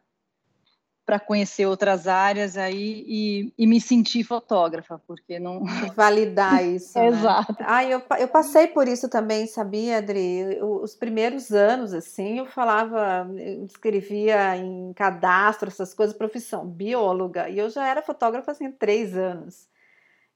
para 1.06 1.20
conhecer 1.20 1.68
outras 1.68 2.08
áreas 2.08 2.58
aí 2.58 3.06
e, 3.08 3.54
e, 3.58 3.68
me 3.68 3.80
sentir 3.80 4.24
fotógrafa, 4.24 5.00
porque 5.06 5.38
não. 5.38 5.64
Validar 5.96 6.66
isso. 6.66 6.98
né? 6.98 7.08
Exato. 7.08 7.56
Ah, 7.60 7.86
eu, 7.86 8.02
eu 8.20 8.28
passei 8.28 8.68
por 8.68 8.88
isso 8.88 9.08
também, 9.08 9.46
sabia, 9.46 10.00
Adri? 10.00 10.58
Os 10.62 10.96
primeiros 10.96 11.52
anos, 11.52 11.94
assim, 11.94 12.40
eu 12.40 12.48
falava, 12.48 13.28
eu 13.38 13.66
escrevia 13.66 14.58
em 14.58 14.92
cadastro, 14.94 15.68
essas 15.68 15.94
coisas, 15.94 16.18
profissão, 16.18 16.66
bióloga, 16.66 17.48
e 17.50 17.60
eu 17.60 17.70
já 17.70 17.88
era 17.88 18.02
fotógrafa, 18.02 18.52
assim, 18.52 18.72
três 18.72 19.16
anos. 19.16 19.68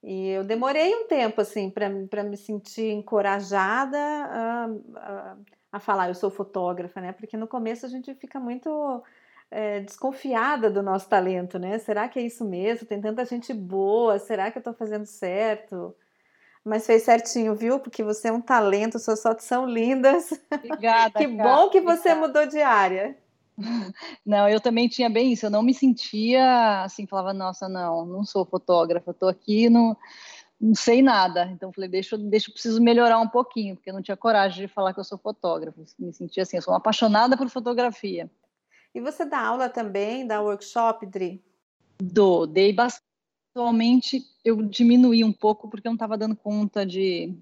E 0.04 0.30
eu 0.30 0.44
demorei 0.44 0.94
um 0.94 1.08
tempo, 1.08 1.42
assim, 1.42 1.70
para 1.72 2.24
me 2.24 2.38
sentir 2.38 2.92
encorajada 2.92 3.98
a, 3.98 4.70
a, 4.96 5.36
a 5.74 5.80
falar, 5.80 6.10
eu 6.10 6.16
sou 6.16 6.30
fotógrafa, 6.30 7.02
né? 7.02 7.12
Porque 7.12 7.36
no 7.36 7.48
começo 7.48 7.88
a 7.88 7.90
gente 7.90 8.14
fica 8.14 8.40
muito 8.40 9.04
é, 9.52 9.80
desconfiada 9.80 10.70
do 10.70 10.84
nosso 10.84 11.10
talento, 11.10 11.58
né? 11.58 11.80
Será 11.80 12.08
que 12.08 12.20
é 12.20 12.22
isso 12.22 12.46
mesmo? 12.46 12.88
Tem 12.88 13.02
tanta 13.02 13.26
gente 13.26 13.54
boa, 13.54 14.20
será 14.20 14.52
que 14.52 14.58
eu 14.58 14.62
estou 14.62 14.74
fazendo 14.74 15.06
certo? 15.06 15.96
Mas 16.64 16.86
fez 16.86 17.04
certinho, 17.04 17.56
viu? 17.56 17.80
Porque 17.80 18.04
você 18.04 18.28
é 18.28 18.32
um 18.32 18.42
talento, 18.42 19.00
suas 19.00 19.22
fotos 19.22 19.46
são 19.46 19.66
lindas. 19.66 20.32
Obrigada. 20.52 21.14
que 21.18 21.36
cara, 21.36 21.44
bom 21.44 21.70
que 21.70 21.82
você 21.82 22.12
obrigada. 22.12 22.28
mudou 22.28 22.46
de 22.48 22.62
área. 22.62 23.18
Não, 24.26 24.48
eu 24.48 24.60
também 24.60 24.88
tinha 24.88 25.10
bem 25.10 25.34
isso. 25.34 25.46
Eu 25.46 25.50
não 25.50 25.64
me 25.64 25.74
sentia 25.74 26.84
assim, 26.84 27.06
falava, 27.06 27.34
nossa, 27.34 27.68
não, 27.68 28.06
não 28.06 28.24
sou 28.24 28.46
fotógrafa, 28.46 29.12
estou 29.12 29.28
aqui, 29.28 29.70
não, 29.70 29.98
não 30.60 30.74
sei 30.74 31.02
nada. 31.02 31.50
Então 31.52 31.72
falei, 31.74 31.90
deixa, 31.90 32.18
deixa, 32.18 32.50
eu 32.50 32.54
preciso 32.54 32.82
melhorar 32.82 33.20
um 33.20 33.28
pouquinho, 33.28 33.76
porque 33.76 33.90
eu 33.90 33.94
não 33.94 34.02
tinha 34.02 34.16
coragem 34.16 34.66
de 34.66 34.74
falar 34.74 34.94
que 34.94 35.00
eu 35.00 35.04
sou 35.04 35.18
fotógrafa. 35.18 35.78
Me 35.98 36.14
sentia 36.14 36.44
assim, 36.44 36.58
eu 36.58 36.62
sou 36.62 36.74
uma 36.74 36.78
apaixonada 36.78 37.36
por 37.36 37.50
fotografia. 37.50 38.30
E 38.94 39.02
você 39.02 39.26
dá 39.26 39.40
aula 39.40 39.70
também, 39.70 40.26
dá 40.26 40.42
workshop, 40.42 41.06
Dri? 41.06 41.44
Dou, 42.02 42.48
dei 42.48 42.74
bastante. 42.74 43.10
Atualmente 43.52 44.24
eu 44.46 44.62
diminuí 44.62 45.24
um 45.24 45.34
pouco 45.34 45.68
porque 45.68 45.88
eu 45.88 45.90
não 45.90 45.96
estava 45.96 46.18
dando 46.18 46.36
conta 46.36 46.86
de, 46.86 47.36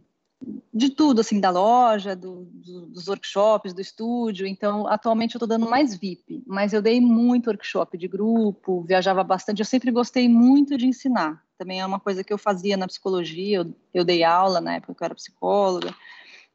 de 0.73 0.89
tudo, 0.89 1.21
assim, 1.21 1.39
da 1.39 1.49
loja, 1.49 2.15
do, 2.15 2.45
do, 2.45 2.87
dos 2.87 3.07
workshops, 3.07 3.73
do 3.73 3.81
estúdio. 3.81 4.47
Então, 4.47 4.87
atualmente 4.87 5.35
eu 5.35 5.37
estou 5.37 5.47
dando 5.47 5.69
mais 5.69 5.95
VIP, 5.95 6.43
mas 6.47 6.73
eu 6.73 6.81
dei 6.81 7.01
muito 7.01 7.47
workshop 7.47 7.97
de 7.97 8.07
grupo, 8.07 8.81
viajava 8.81 9.23
bastante. 9.23 9.59
Eu 9.59 9.65
sempre 9.65 9.91
gostei 9.91 10.29
muito 10.29 10.77
de 10.77 10.87
ensinar. 10.87 11.43
Também 11.57 11.81
é 11.81 11.85
uma 11.85 11.99
coisa 11.99 12.23
que 12.23 12.31
eu 12.31 12.37
fazia 12.37 12.77
na 12.77 12.87
psicologia, 12.87 13.57
eu, 13.57 13.73
eu 13.93 14.05
dei 14.05 14.23
aula 14.23 14.61
na 14.61 14.75
época 14.75 14.95
que 14.95 15.03
eu 15.03 15.05
era 15.05 15.15
psicóloga. 15.15 15.93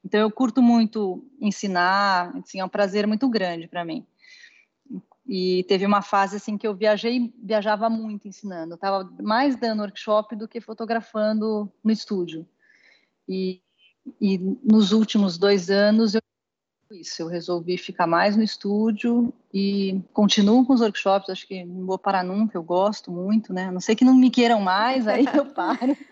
Então, 0.04 0.18
eu 0.18 0.30
curto 0.30 0.62
muito 0.62 1.24
ensinar, 1.40 2.34
assim, 2.36 2.58
é 2.58 2.64
um 2.64 2.68
prazer 2.68 3.06
muito 3.06 3.28
grande 3.28 3.68
para 3.68 3.84
mim. 3.84 4.04
E 5.26 5.64
teve 5.68 5.86
uma 5.86 6.02
fase 6.02 6.36
assim 6.36 6.58
que 6.58 6.66
eu 6.66 6.74
viajei, 6.74 7.32
viajava 7.42 7.88
muito 7.88 8.26
ensinando. 8.26 8.74
Estava 8.74 9.08
mais 9.20 9.56
dando 9.56 9.80
workshop 9.80 10.34
do 10.34 10.48
que 10.48 10.60
fotografando 10.60 11.70
no 11.82 11.92
estúdio. 11.92 12.46
E, 13.28 13.62
e 14.20 14.38
nos 14.64 14.92
últimos 14.92 15.38
dois 15.38 15.70
anos 15.70 16.14
eu 16.14 16.22
isso, 16.94 17.22
eu 17.22 17.26
resolvi 17.26 17.78
ficar 17.78 18.06
mais 18.06 18.36
no 18.36 18.42
estúdio 18.42 19.32
e 19.52 20.00
continuo 20.12 20.64
com 20.66 20.74
os 20.74 20.80
workshops, 20.80 21.30
acho 21.30 21.46
que 21.46 21.64
não 21.64 21.86
vou 21.86 21.98
parar 21.98 22.22
nunca, 22.22 22.56
eu 22.56 22.62
gosto 22.62 23.10
muito, 23.10 23.52
né? 23.52 23.64
A 23.66 23.72
não 23.72 23.80
sei 23.80 23.96
que 23.96 24.04
não 24.04 24.14
me 24.14 24.30
queiram 24.30 24.60
mais, 24.60 25.08
aí 25.08 25.24
eu 25.34 25.46
paro. 25.46 25.96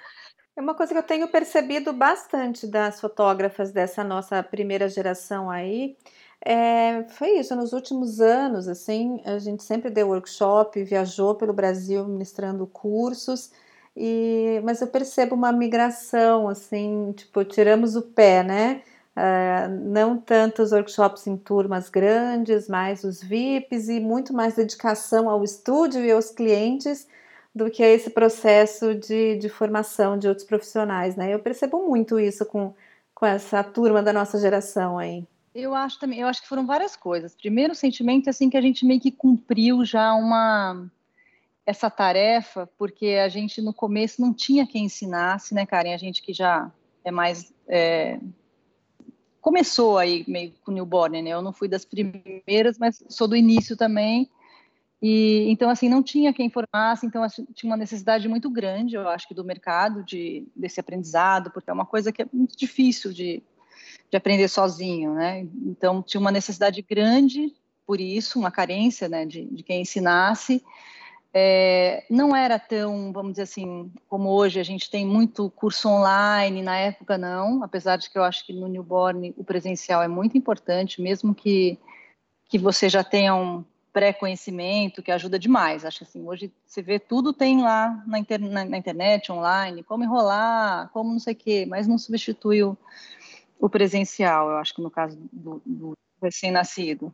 É 0.56 0.60
uma 0.60 0.74
coisa 0.74 0.92
que 0.92 0.98
eu 0.98 1.02
tenho 1.02 1.26
percebido 1.28 1.90
bastante 1.92 2.66
das 2.66 3.00
fotógrafas 3.00 3.72
dessa 3.72 4.04
nossa 4.04 4.42
primeira 4.42 4.90
geração 4.90 5.48
aí, 5.48 5.96
é, 6.44 7.04
foi 7.10 7.38
isso, 7.38 7.54
nos 7.54 7.72
últimos 7.72 8.20
anos, 8.20 8.66
assim, 8.66 9.20
a 9.24 9.38
gente 9.38 9.62
sempre 9.62 9.90
deu 9.90 10.08
workshop, 10.08 10.82
viajou 10.84 11.34
pelo 11.34 11.52
Brasil 11.52 12.06
ministrando 12.06 12.66
cursos, 12.66 13.50
e, 13.96 14.60
mas 14.64 14.80
eu 14.80 14.86
percebo 14.86 15.34
uma 15.34 15.52
migração, 15.52 16.48
assim, 16.48 17.12
tipo, 17.12 17.44
tiramos 17.44 17.96
o 17.96 18.02
pé, 18.02 18.42
né? 18.42 18.82
Uh, 19.16 19.68
não 19.90 20.16
tanto 20.16 20.62
os 20.62 20.72
workshops 20.72 21.26
em 21.26 21.36
turmas 21.36 21.90
grandes, 21.90 22.68
mais 22.68 23.04
os 23.04 23.22
VIPs 23.22 23.88
e 23.88 24.00
muito 24.00 24.32
mais 24.32 24.54
dedicação 24.54 25.28
ao 25.28 25.44
estúdio 25.44 26.02
e 26.04 26.10
aos 26.12 26.30
clientes 26.30 27.06
do 27.54 27.70
que 27.70 27.82
a 27.82 27.88
esse 27.88 28.10
processo 28.10 28.94
de, 28.94 29.36
de 29.36 29.48
formação 29.48 30.16
de 30.18 30.28
outros 30.28 30.46
profissionais, 30.46 31.16
né? 31.16 31.34
Eu 31.34 31.40
percebo 31.40 31.86
muito 31.86 32.18
isso 32.20 32.46
com, 32.46 32.72
com 33.14 33.26
essa 33.26 33.62
turma 33.64 34.02
da 34.02 34.12
nossa 34.12 34.38
geração 34.38 34.98
aí. 34.98 35.26
Eu 35.54 35.74
acho 35.74 35.98
também, 35.98 36.20
eu 36.20 36.28
acho 36.28 36.42
que 36.42 36.48
foram 36.48 36.64
várias 36.64 36.94
coisas. 36.94 37.34
Primeiro, 37.34 37.72
o 37.72 37.76
sentimento 37.76 38.28
é 38.28 38.30
assim 38.30 38.48
que 38.48 38.56
a 38.56 38.60
gente 38.60 38.86
meio 38.86 39.00
que 39.00 39.10
cumpriu 39.10 39.84
já 39.84 40.14
uma 40.14 40.88
essa 41.66 41.90
tarefa, 41.90 42.68
porque 42.78 43.18
a 43.22 43.28
gente 43.28 43.60
no 43.60 43.72
começo 43.72 44.20
não 44.20 44.32
tinha 44.32 44.66
quem 44.66 44.86
ensinasse, 44.86 45.54
né, 45.54 45.66
Karen? 45.66 45.94
A 45.94 45.98
gente 45.98 46.22
que 46.22 46.32
já 46.32 46.70
é 47.04 47.10
mais 47.10 47.52
é... 47.68 48.18
começou 49.40 49.98
aí 49.98 50.24
meio 50.26 50.52
com 50.64 50.72
newborn, 50.72 51.22
né? 51.22 51.30
Eu 51.30 51.42
não 51.42 51.52
fui 51.52 51.68
das 51.68 51.84
primeiras, 51.84 52.78
mas 52.78 53.04
sou 53.08 53.28
do 53.28 53.36
início 53.36 53.76
também. 53.76 54.28
E 55.02 55.46
então 55.50 55.70
assim 55.70 55.88
não 55.88 56.02
tinha 56.02 56.32
quem 56.32 56.50
formasse, 56.50 57.06
então 57.06 57.22
assim, 57.22 57.46
tinha 57.54 57.70
uma 57.70 57.76
necessidade 57.76 58.28
muito 58.28 58.50
grande, 58.50 58.96
eu 58.96 59.08
acho 59.08 59.26
que 59.26 59.34
do 59.34 59.44
mercado 59.44 60.04
de 60.04 60.46
desse 60.54 60.78
aprendizado, 60.78 61.50
porque 61.50 61.70
é 61.70 61.72
uma 61.72 61.86
coisa 61.86 62.12
que 62.12 62.22
é 62.22 62.26
muito 62.32 62.56
difícil 62.56 63.12
de 63.12 63.42
de 64.10 64.16
aprender 64.16 64.48
sozinho, 64.48 65.14
né? 65.14 65.46
Então 65.64 66.02
tinha 66.02 66.20
uma 66.20 66.32
necessidade 66.32 66.82
grande 66.82 67.54
por 67.86 68.00
isso, 68.00 68.38
uma 68.38 68.50
carência, 68.50 69.08
né, 69.08 69.26
de, 69.26 69.46
de 69.46 69.62
quem 69.64 69.82
ensinasse. 69.82 70.62
É, 71.34 72.04
não 72.10 72.34
era 72.34 72.58
tão, 72.58 73.12
vamos 73.12 73.32
dizer 73.32 73.42
assim, 73.42 73.90
como 74.08 74.30
hoje 74.30 74.60
a 74.60 74.62
gente 74.62 74.90
tem 74.90 75.04
muito 75.04 75.50
curso 75.50 75.88
online, 75.88 76.62
na 76.62 76.76
época 76.76 77.18
não, 77.18 77.62
apesar 77.62 77.96
de 77.96 78.08
que 78.08 78.18
eu 78.18 78.22
acho 78.22 78.46
que 78.46 78.52
no 78.52 78.68
newborn 78.68 79.34
o 79.36 79.44
presencial 79.44 80.02
é 80.02 80.08
muito 80.08 80.38
importante, 80.38 81.00
mesmo 81.00 81.34
que, 81.34 81.78
que 82.48 82.58
você 82.58 82.88
já 82.88 83.02
tenha 83.02 83.34
um, 83.34 83.64
pré-conhecimento 83.92 85.02
que 85.02 85.10
ajuda 85.10 85.38
demais. 85.38 85.84
Acho 85.84 86.04
assim, 86.04 86.26
hoje 86.26 86.52
você 86.66 86.82
vê 86.82 86.98
tudo 86.98 87.32
tem 87.32 87.62
lá 87.62 88.02
na, 88.06 88.18
na, 88.38 88.64
na 88.64 88.78
internet, 88.78 89.30
online, 89.32 89.82
como 89.82 90.04
enrolar, 90.04 90.88
como 90.92 91.12
não 91.12 91.18
sei 91.18 91.34
o 91.34 91.36
quê, 91.36 91.66
mas 91.68 91.86
não 91.86 91.98
substitui 91.98 92.62
o, 92.62 92.76
o 93.60 93.68
presencial, 93.68 94.50
eu 94.50 94.56
acho 94.56 94.74
que 94.74 94.82
no 94.82 94.90
caso 94.90 95.18
do, 95.30 95.60
do 95.64 95.92
recém-nascido. 96.22 97.12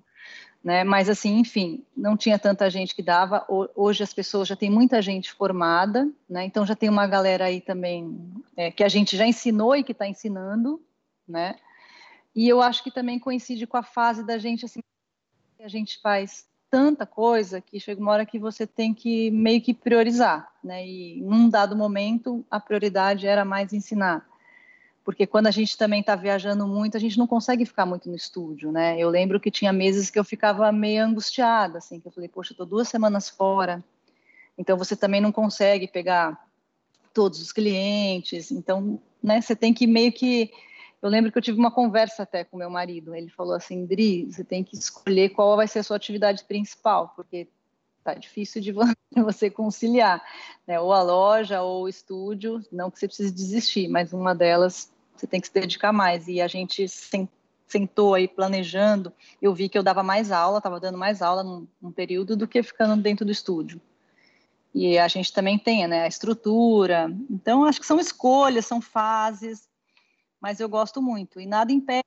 Né? 0.62 0.84
Mas 0.84 1.08
assim, 1.08 1.38
enfim, 1.38 1.84
não 1.96 2.16
tinha 2.16 2.38
tanta 2.38 2.68
gente 2.70 2.94
que 2.94 3.02
dava. 3.02 3.44
Hoje 3.48 4.02
as 4.02 4.12
pessoas 4.12 4.48
já 4.48 4.56
tem 4.56 4.70
muita 4.70 5.00
gente 5.00 5.32
formada, 5.32 6.10
né? 6.28 6.44
Então 6.44 6.66
já 6.66 6.74
tem 6.74 6.88
uma 6.88 7.06
galera 7.06 7.44
aí 7.44 7.60
também 7.60 8.34
é, 8.56 8.70
que 8.70 8.82
a 8.82 8.88
gente 8.88 9.16
já 9.16 9.26
ensinou 9.26 9.76
e 9.76 9.84
que 9.84 9.92
está 9.92 10.08
ensinando, 10.08 10.82
né? 11.28 11.56
E 12.34 12.48
eu 12.48 12.60
acho 12.60 12.82
que 12.82 12.90
também 12.90 13.18
coincide 13.18 13.66
com 13.66 13.76
a 13.76 13.82
fase 13.82 14.24
da 14.24 14.38
gente 14.38 14.64
assim, 14.64 14.80
a 15.60 15.68
gente 15.68 16.00
faz 16.00 16.46
tanta 16.68 17.06
coisa 17.06 17.60
que 17.60 17.78
chega 17.78 18.00
uma 18.00 18.12
hora 18.12 18.26
que 18.26 18.38
você 18.38 18.66
tem 18.66 18.92
que 18.92 19.30
meio 19.30 19.60
que 19.62 19.72
priorizar, 19.72 20.52
né? 20.64 20.84
E 20.84 21.22
num 21.22 21.48
dado 21.48 21.76
momento 21.76 22.44
a 22.50 22.58
prioridade 22.58 23.26
era 23.26 23.44
mais 23.44 23.72
ensinar. 23.72 24.26
Porque 25.06 25.24
quando 25.24 25.46
a 25.46 25.52
gente 25.52 25.78
também 25.78 26.00
está 26.00 26.16
viajando 26.16 26.66
muito, 26.66 26.96
a 26.96 27.00
gente 27.00 27.16
não 27.16 27.28
consegue 27.28 27.64
ficar 27.64 27.86
muito 27.86 28.08
no 28.08 28.16
estúdio, 28.16 28.72
né? 28.72 28.98
Eu 28.98 29.08
lembro 29.08 29.38
que 29.38 29.52
tinha 29.52 29.72
meses 29.72 30.10
que 30.10 30.18
eu 30.18 30.24
ficava 30.24 30.72
meio 30.72 31.04
angustiada, 31.04 31.78
assim, 31.78 32.00
que 32.00 32.08
eu 32.08 32.10
falei, 32.10 32.28
poxa, 32.28 32.52
estou 32.52 32.66
duas 32.66 32.88
semanas 32.88 33.28
fora, 33.28 33.84
então 34.58 34.76
você 34.76 34.96
também 34.96 35.20
não 35.20 35.30
consegue 35.30 35.86
pegar 35.86 36.36
todos 37.14 37.40
os 37.40 37.52
clientes, 37.52 38.50
então, 38.50 39.00
né, 39.22 39.40
você 39.40 39.54
tem 39.54 39.72
que 39.72 39.86
meio 39.86 40.10
que 40.10 40.50
eu 41.00 41.08
lembro 41.08 41.30
que 41.30 41.38
eu 41.38 41.42
tive 41.42 41.56
uma 41.56 41.70
conversa 41.70 42.24
até 42.24 42.42
com 42.42 42.56
meu 42.56 42.68
marido. 42.68 43.14
Ele 43.14 43.28
falou 43.28 43.54
assim: 43.54 43.86
Dri, 43.86 44.24
você 44.24 44.42
tem 44.42 44.64
que 44.64 44.74
escolher 44.74 45.28
qual 45.28 45.54
vai 45.54 45.68
ser 45.68 45.78
a 45.78 45.82
sua 45.84 45.96
atividade 45.96 46.42
principal, 46.42 47.12
porque 47.14 47.46
tá 48.02 48.14
difícil 48.14 48.60
de 48.60 48.72
você 49.22 49.48
conciliar, 49.48 50.20
né? 50.66 50.80
Ou 50.80 50.92
a 50.92 51.02
loja 51.02 51.62
ou 51.62 51.84
o 51.84 51.88
estúdio. 51.88 52.60
Não 52.72 52.90
que 52.90 52.98
você 52.98 53.06
precise 53.06 53.32
desistir, 53.32 53.86
mas 53.86 54.12
uma 54.12 54.34
delas 54.34 54.90
você 55.20 55.26
tem 55.26 55.40
que 55.40 55.46
se 55.46 55.54
dedicar 55.54 55.92
mais. 55.92 56.28
E 56.28 56.40
a 56.40 56.48
gente 56.48 56.86
sentou 57.66 58.14
aí 58.14 58.28
planejando. 58.28 59.12
Eu 59.40 59.54
vi 59.54 59.68
que 59.68 59.78
eu 59.78 59.82
dava 59.82 60.02
mais 60.02 60.30
aula, 60.30 60.58
estava 60.58 60.80
dando 60.80 60.98
mais 60.98 61.22
aula 61.22 61.42
num, 61.42 61.66
num 61.80 61.92
período 61.92 62.36
do 62.36 62.46
que 62.46 62.62
ficando 62.62 63.00
dentro 63.00 63.24
do 63.24 63.32
estúdio 63.32 63.80
e 64.74 64.98
a 64.98 65.08
gente 65.08 65.32
também 65.32 65.58
tem 65.58 65.88
né, 65.88 66.02
a 66.02 66.06
estrutura. 66.06 67.10
Então, 67.30 67.64
acho 67.64 67.80
que 67.80 67.86
são 67.86 67.98
escolhas, 67.98 68.66
são 68.66 68.78
fases 68.78 69.66
mas 70.40 70.60
eu 70.60 70.68
gosto 70.68 71.02
muito. 71.02 71.40
E 71.40 71.46
nada 71.46 71.72
impede 71.72 72.04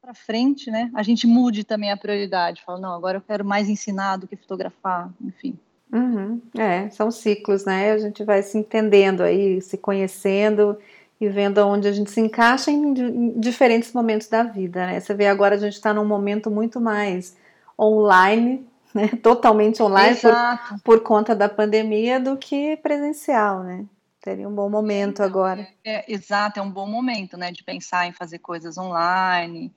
para 0.00 0.14
frente, 0.14 0.70
né? 0.70 0.90
A 0.94 1.02
gente 1.02 1.26
mude 1.26 1.64
também 1.64 1.92
a 1.92 1.96
prioridade. 1.96 2.62
Fala, 2.64 2.80
não, 2.80 2.94
agora 2.94 3.18
eu 3.18 3.20
quero 3.20 3.44
mais 3.44 3.68
ensinar 3.68 4.16
do 4.16 4.26
que 4.26 4.36
fotografar, 4.36 5.10
enfim. 5.20 5.58
Uhum. 5.92 6.40
É, 6.56 6.88
são 6.88 7.10
ciclos, 7.10 7.64
né? 7.64 7.92
A 7.92 7.98
gente 7.98 8.24
vai 8.24 8.42
se 8.42 8.56
entendendo 8.56 9.22
aí, 9.22 9.60
se 9.60 9.76
conhecendo 9.76 10.78
e 11.22 11.28
vendo 11.28 11.58
onde 11.58 11.86
a 11.86 11.92
gente 11.92 12.10
se 12.10 12.20
encaixa 12.20 12.68
em, 12.68 13.38
diferentes 13.38 13.92
momentos 13.92 14.26
da 14.26 14.42
vida, 14.42 14.84
né? 14.88 14.98
Você 14.98 15.14
vê 15.14 15.28
agora 15.28 15.54
a 15.54 15.58
gente 15.58 15.74
está 15.74 15.94
num 15.94 16.04
momento 16.04 16.50
muito 16.50 16.80
mais 16.80 17.36
online, 17.78 18.66
né? 18.92 19.06
Totalmente 19.22 19.80
online 19.80 20.16
por, 20.16 20.80
por, 20.82 21.00
conta 21.04 21.32
da 21.32 21.48
pandemia 21.48 22.18
do 22.18 22.36
que 22.36 22.76
presencial, 22.78 23.62
né? 23.62 23.84
Teria 24.20 24.48
um 24.48 24.54
bom 24.54 24.68
momento 24.68 25.22
então, 25.22 25.26
agora. 25.26 25.60
É, 25.84 25.94
é, 25.94 26.04
exato, 26.08 26.58
é 26.58 26.62
um 26.62 26.70
bom 26.70 26.88
momento, 26.88 27.36
né, 27.36 27.52
de 27.52 27.62
pensar 27.62 28.08
em 28.08 28.12
fazer 28.12 28.40
coisas 28.40 28.76
online. 28.76 29.72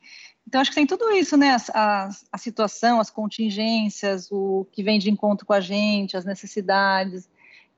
Então, 0.47 0.61
acho 0.61 0.71
que 0.71 0.75
tem 0.75 0.87
tudo 0.87 1.11
isso, 1.11 1.37
né, 1.37 1.57
a, 1.73 1.79
a, 1.79 2.09
a, 2.31 2.37
situação, 2.39 2.99
as 2.99 3.11
contingências, 3.11 4.31
o 4.31 4.65
que 4.71 4.81
vem 4.81 4.97
de 4.97 5.11
encontro 5.11 5.45
com 5.45 5.53
a 5.53 5.59
gente, 5.59 6.17
as 6.17 6.25
necessidades. 6.25 7.29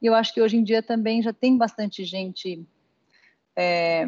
E 0.02 0.06
eu 0.06 0.14
acho 0.14 0.34
que 0.34 0.42
hoje 0.42 0.56
em 0.56 0.64
dia 0.64 0.82
também 0.82 1.22
já 1.22 1.34
tem 1.34 1.58
bastante 1.58 2.06
gente 2.06 2.66
é, 3.58 4.06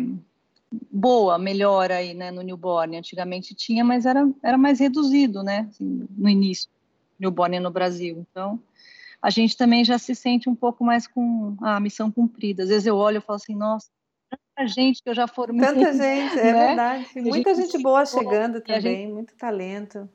boa, 0.91 1.39
melhor 1.39 1.91
aí, 1.91 2.13
né, 2.13 2.29
no 2.29 2.43
newborn. 2.43 2.95
Antigamente 2.95 3.55
tinha, 3.55 3.83
mas 3.83 4.05
era, 4.05 4.29
era 4.43 4.57
mais 4.57 4.79
reduzido, 4.79 5.41
né, 5.41 5.67
assim, 5.69 6.07
no 6.15 6.29
início, 6.29 6.69
newborn 7.19 7.59
no 7.59 7.71
Brasil. 7.71 8.25
Então, 8.29 8.61
a 9.21 9.29
gente 9.29 9.57
também 9.57 9.83
já 9.83 9.97
se 9.97 10.13
sente 10.13 10.47
um 10.47 10.55
pouco 10.55 10.83
mais 10.83 11.07
com 11.07 11.57
a 11.61 11.79
missão 11.79 12.11
cumprida. 12.11 12.63
Às 12.63 12.69
vezes 12.69 12.85
eu 12.85 12.95
olho 12.95 13.17
e 13.17 13.21
falo 13.21 13.37
assim, 13.37 13.55
nossa, 13.55 13.89
tanta 14.29 14.67
gente 14.67 15.01
que 15.01 15.09
eu 15.09 15.15
já 15.15 15.27
formei. 15.27 15.65
Tanta 15.65 15.91
gente, 15.97 16.39
é 16.39 16.53
né? 16.53 16.67
verdade. 16.67 17.07
Muita 17.15 17.55
gente, 17.55 17.71
gente 17.71 17.83
boa 17.83 18.05
chegando 18.05 18.61
também, 18.61 18.81
gente... 18.81 19.11
muito 19.11 19.35
talento. 19.35 20.07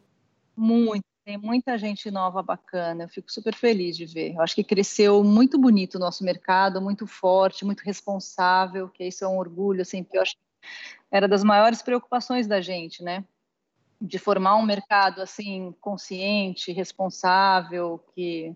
Muito, 0.57 1.05
tem 1.25 1.39
muita 1.39 1.79
gente 1.79 2.11
nova 2.11 2.43
bacana, 2.43 3.05
eu 3.05 3.09
fico 3.09 3.33
super 3.33 3.55
feliz 3.55 3.97
de 3.97 4.05
ver. 4.05 4.35
Eu 4.35 4.43
acho 4.43 4.55
que 4.55 4.63
cresceu 4.63 5.25
muito 5.25 5.59
bonito 5.59 5.95
o 5.95 5.99
nosso 5.99 6.23
mercado, 6.23 6.83
muito 6.83 7.07
forte, 7.07 7.65
muito 7.65 7.81
responsável, 7.81 8.89
que 8.91 9.05
isso 9.05 9.25
é 9.25 9.29
um 9.29 9.39
orgulho, 9.39 9.81
assim, 9.81 10.05
que 10.05 10.17
eu 10.19 10.23
acho 10.23 10.37
que 10.37 10.43
era 11.11 11.27
das 11.27 11.43
maiores 11.43 11.81
preocupações 11.81 12.47
da 12.47 12.61
gente, 12.61 13.03
né? 13.03 13.25
De 13.99 14.19
formar 14.19 14.57
um 14.57 14.67
mercado, 14.67 15.23
assim, 15.23 15.75
consciente, 15.81 16.73
responsável, 16.73 17.99
que 18.15 18.55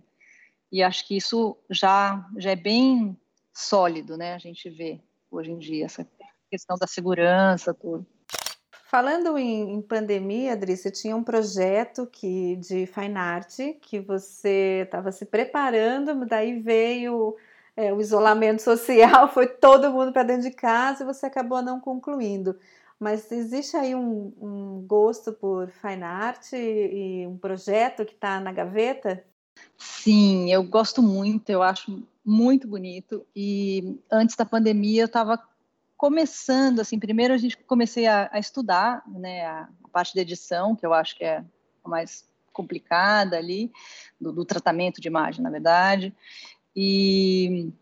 e 0.70 0.82
acho 0.82 1.06
que 1.06 1.16
isso 1.16 1.56
já, 1.70 2.28
já 2.36 2.50
é 2.50 2.56
bem 2.56 3.16
sólido, 3.54 4.18
né? 4.18 4.34
A 4.34 4.38
gente 4.38 4.68
vê 4.68 5.00
hoje 5.30 5.50
em 5.50 5.58
dia 5.58 5.86
essa 5.86 6.06
questão 6.50 6.76
da 6.76 6.86
segurança, 6.86 7.72
tudo. 7.72 8.06
Falando 8.90 9.36
em, 9.36 9.74
em, 9.74 9.82
pandemia, 9.82 10.54
Adri, 10.54 10.74
você 10.74 10.90
tinha 10.90 11.14
um 11.14 11.22
projeto 11.22 12.06
que, 12.06 12.56
de 12.56 12.86
fine 12.86 13.18
art 13.18 13.54
que 13.82 14.00
você 14.00 14.80
estava 14.86 15.12
se 15.12 15.26
preparando, 15.26 16.24
daí 16.24 16.58
veio 16.58 17.36
é, 17.76 17.92
o 17.92 18.00
isolamento 18.00 18.62
social, 18.64 19.28
foi 19.28 19.46
todo 19.46 19.92
mundo 19.92 20.10
para 20.10 20.22
dentro 20.22 20.44
de 20.44 20.52
casa 20.52 21.02
e 21.02 21.06
você 21.06 21.26
acabou 21.26 21.60
não 21.60 21.78
concluindo. 21.78 22.58
Mas 22.98 23.30
existe 23.30 23.76
aí 23.76 23.94
um, 23.94 24.32
um 24.40 24.84
gosto 24.86 25.34
por 25.34 25.68
fine 25.68 26.04
art 26.04 26.50
e, 26.54 26.56
e 26.56 27.26
um 27.26 27.36
projeto 27.36 28.06
que 28.06 28.14
está 28.14 28.40
na 28.40 28.52
gaveta? 28.52 29.22
Sim, 29.76 30.50
eu 30.50 30.62
gosto 30.62 31.02
muito, 31.02 31.50
eu 31.50 31.62
acho 31.62 32.02
muito 32.24 32.66
bonito. 32.66 33.26
E 33.36 34.00
antes 34.10 34.34
da 34.34 34.46
pandemia 34.46 35.02
eu 35.02 35.06
estava 35.06 35.38
começando, 35.98 36.78
assim, 36.78 36.96
primeiro 36.96 37.34
a 37.34 37.36
gente 37.36 37.56
comecei 37.56 38.06
a, 38.06 38.30
a 38.32 38.38
estudar, 38.38 39.02
né, 39.08 39.44
a, 39.44 39.68
parte 39.92 40.14
da 40.14 40.22
edição, 40.22 40.76
que 40.76 40.86
eu 40.86 40.94
acho 40.94 41.16
que 41.16 41.24
é 41.24 41.44
a 41.84 41.88
mais 41.88 42.24
complicada 42.52 43.36
ali, 43.36 43.72
do, 44.20 44.32
do 44.32 44.44
tratamento 44.44 45.00
de 45.00 45.08
imagem, 45.08 45.42
na 45.42 45.50
verdade. 45.50 46.14
E, 46.74 47.72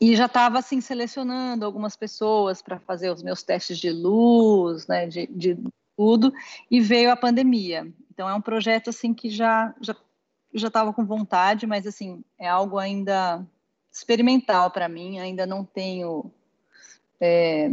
e 0.00 0.16
já 0.16 0.26
estava, 0.26 0.58
assim, 0.58 0.80
selecionando 0.80 1.64
algumas 1.64 1.94
pessoas 1.94 2.60
para 2.60 2.80
fazer 2.80 3.10
os 3.10 3.22
meus 3.22 3.44
testes 3.44 3.78
de 3.78 3.90
luz, 3.90 4.88
né, 4.88 5.06
de, 5.06 5.28
de 5.28 5.56
tudo, 5.96 6.32
e 6.68 6.80
veio 6.80 7.12
a 7.12 7.16
pandemia. 7.16 7.86
Então 8.10 8.28
é 8.28 8.34
um 8.34 8.40
projeto, 8.40 8.90
assim, 8.90 9.14
que 9.14 9.30
já, 9.30 9.72
já 9.80 9.94
já 10.52 10.68
estava 10.68 10.92
com 10.92 11.04
vontade, 11.04 11.66
mas 11.66 11.86
assim, 11.86 12.24
é 12.38 12.48
algo 12.48 12.78
ainda 12.78 13.46
experimental 13.92 14.70
para 14.70 14.88
mim, 14.88 15.18
ainda 15.18 15.46
não 15.46 15.64
tenho 15.64 16.32
é, 17.20 17.70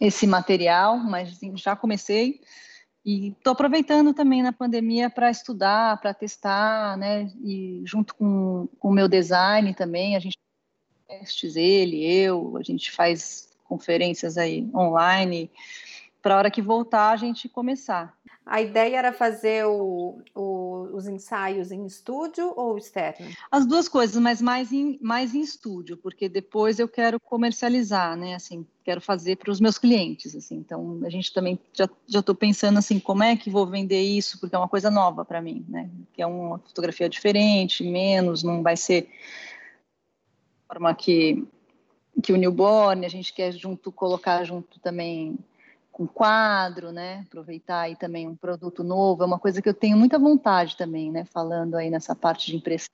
esse 0.00 0.26
material, 0.26 0.96
mas 0.98 1.32
assim, 1.32 1.56
já 1.56 1.74
comecei 1.76 2.40
e 3.04 3.28
estou 3.28 3.52
aproveitando 3.52 4.12
também 4.12 4.42
na 4.42 4.52
pandemia 4.52 5.08
para 5.08 5.30
estudar, 5.30 5.98
para 6.00 6.12
testar, 6.12 6.96
né? 6.98 7.30
E 7.42 7.82
junto 7.84 8.14
com 8.14 8.68
o 8.80 8.92
meu 8.92 9.08
design 9.08 9.72
também, 9.74 10.16
a 10.16 10.20
gente 10.20 10.36
testes 11.08 11.56
ele, 11.56 12.04
eu, 12.04 12.56
a 12.56 12.62
gente 12.62 12.92
faz 12.92 13.48
conferências 13.64 14.38
aí 14.38 14.70
online 14.74 15.50
para 16.22 16.34
a 16.34 16.38
hora 16.38 16.50
que 16.50 16.62
voltar 16.62 17.10
a 17.10 17.16
gente 17.16 17.48
começar. 17.48 18.16
A 18.50 18.60
ideia 18.60 18.96
era 18.96 19.12
fazer 19.12 19.64
o, 19.64 20.20
o, 20.34 20.88
os 20.92 21.06
ensaios 21.06 21.70
em 21.70 21.86
estúdio 21.86 22.52
ou 22.56 22.76
externo? 22.76 23.28
As 23.48 23.64
duas 23.64 23.88
coisas, 23.88 24.20
mas 24.20 24.42
mais 24.42 24.72
em, 24.72 24.98
mais 25.00 25.36
em 25.36 25.40
estúdio, 25.40 25.96
porque 25.96 26.28
depois 26.28 26.80
eu 26.80 26.88
quero 26.88 27.20
comercializar, 27.20 28.16
né? 28.16 28.34
Assim, 28.34 28.66
quero 28.82 29.00
fazer 29.00 29.36
para 29.36 29.52
os 29.52 29.60
meus 29.60 29.78
clientes, 29.78 30.34
assim. 30.34 30.56
Então, 30.56 30.98
a 31.04 31.08
gente 31.08 31.32
também 31.32 31.60
já 31.72 31.88
já 32.08 32.18
estou 32.18 32.34
pensando 32.34 32.80
assim, 32.80 32.98
como 32.98 33.22
é 33.22 33.36
que 33.36 33.48
vou 33.48 33.68
vender 33.68 34.02
isso, 34.02 34.40
porque 34.40 34.56
é 34.56 34.58
uma 34.58 34.68
coisa 34.68 34.90
nova 34.90 35.24
para 35.24 35.40
mim, 35.40 35.64
né? 35.68 35.88
Que 36.12 36.20
é 36.20 36.26
uma 36.26 36.58
fotografia 36.58 37.08
diferente, 37.08 37.84
menos, 37.84 38.42
não 38.42 38.64
vai 38.64 38.76
ser 38.76 39.08
forma 40.66 40.92
que 40.92 41.46
que 42.20 42.32
o 42.32 42.36
newborn 42.36 43.06
a 43.06 43.08
gente 43.08 43.32
quer 43.32 43.52
junto 43.52 43.92
colocar 43.92 44.42
junto 44.42 44.80
também 44.80 45.38
com 45.90 46.06
quadro, 46.06 46.92
né? 46.92 47.24
Aproveitar 47.26 47.80
aí 47.80 47.96
também 47.96 48.28
um 48.28 48.36
produto 48.36 48.82
novo, 48.82 49.22
é 49.22 49.26
uma 49.26 49.38
coisa 49.38 49.60
que 49.60 49.68
eu 49.68 49.74
tenho 49.74 49.96
muita 49.96 50.18
vontade 50.18 50.76
também, 50.76 51.10
né? 51.10 51.24
Falando 51.24 51.76
aí 51.76 51.90
nessa 51.90 52.14
parte 52.14 52.46
de 52.46 52.56
impressão. 52.56 52.88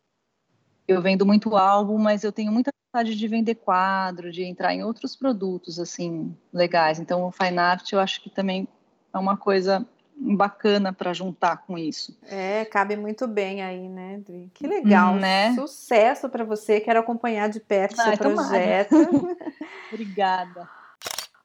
Eu 0.88 1.02
vendo 1.02 1.26
muito 1.26 1.56
álbum, 1.56 1.98
mas 1.98 2.24
eu 2.24 2.32
tenho 2.32 2.52
muita 2.52 2.70
vontade 2.92 3.14
de 3.14 3.28
vender 3.28 3.56
quadro, 3.56 4.30
de 4.30 4.44
entrar 4.44 4.74
em 4.74 4.82
outros 4.82 5.16
produtos, 5.16 5.78
assim, 5.78 6.34
legais. 6.52 6.98
Então, 6.98 7.24
o 7.24 7.32
Fine 7.32 7.58
Art 7.58 7.92
eu 7.92 8.00
acho 8.00 8.22
que 8.22 8.30
também 8.30 8.68
é 9.12 9.18
uma 9.18 9.36
coisa 9.36 9.86
bacana 10.16 10.92
para 10.92 11.12
juntar 11.12 11.58
com 11.58 11.76
isso. 11.76 12.16
É, 12.22 12.64
cabe 12.64 12.96
muito 12.96 13.26
bem 13.26 13.62
aí, 13.62 13.88
né, 13.88 14.18
Dri? 14.24 14.50
Que 14.54 14.66
legal, 14.66 15.14
hum, 15.14 15.20
né? 15.20 15.54
Sucesso 15.54 16.28
para 16.28 16.44
você, 16.44 16.80
quero 16.80 17.00
acompanhar 17.00 17.50
de 17.50 17.60
perto 17.60 18.00
Ai, 18.00 18.16
seu 18.16 18.32
projeto. 18.32 18.94
Obrigada. 19.92 20.68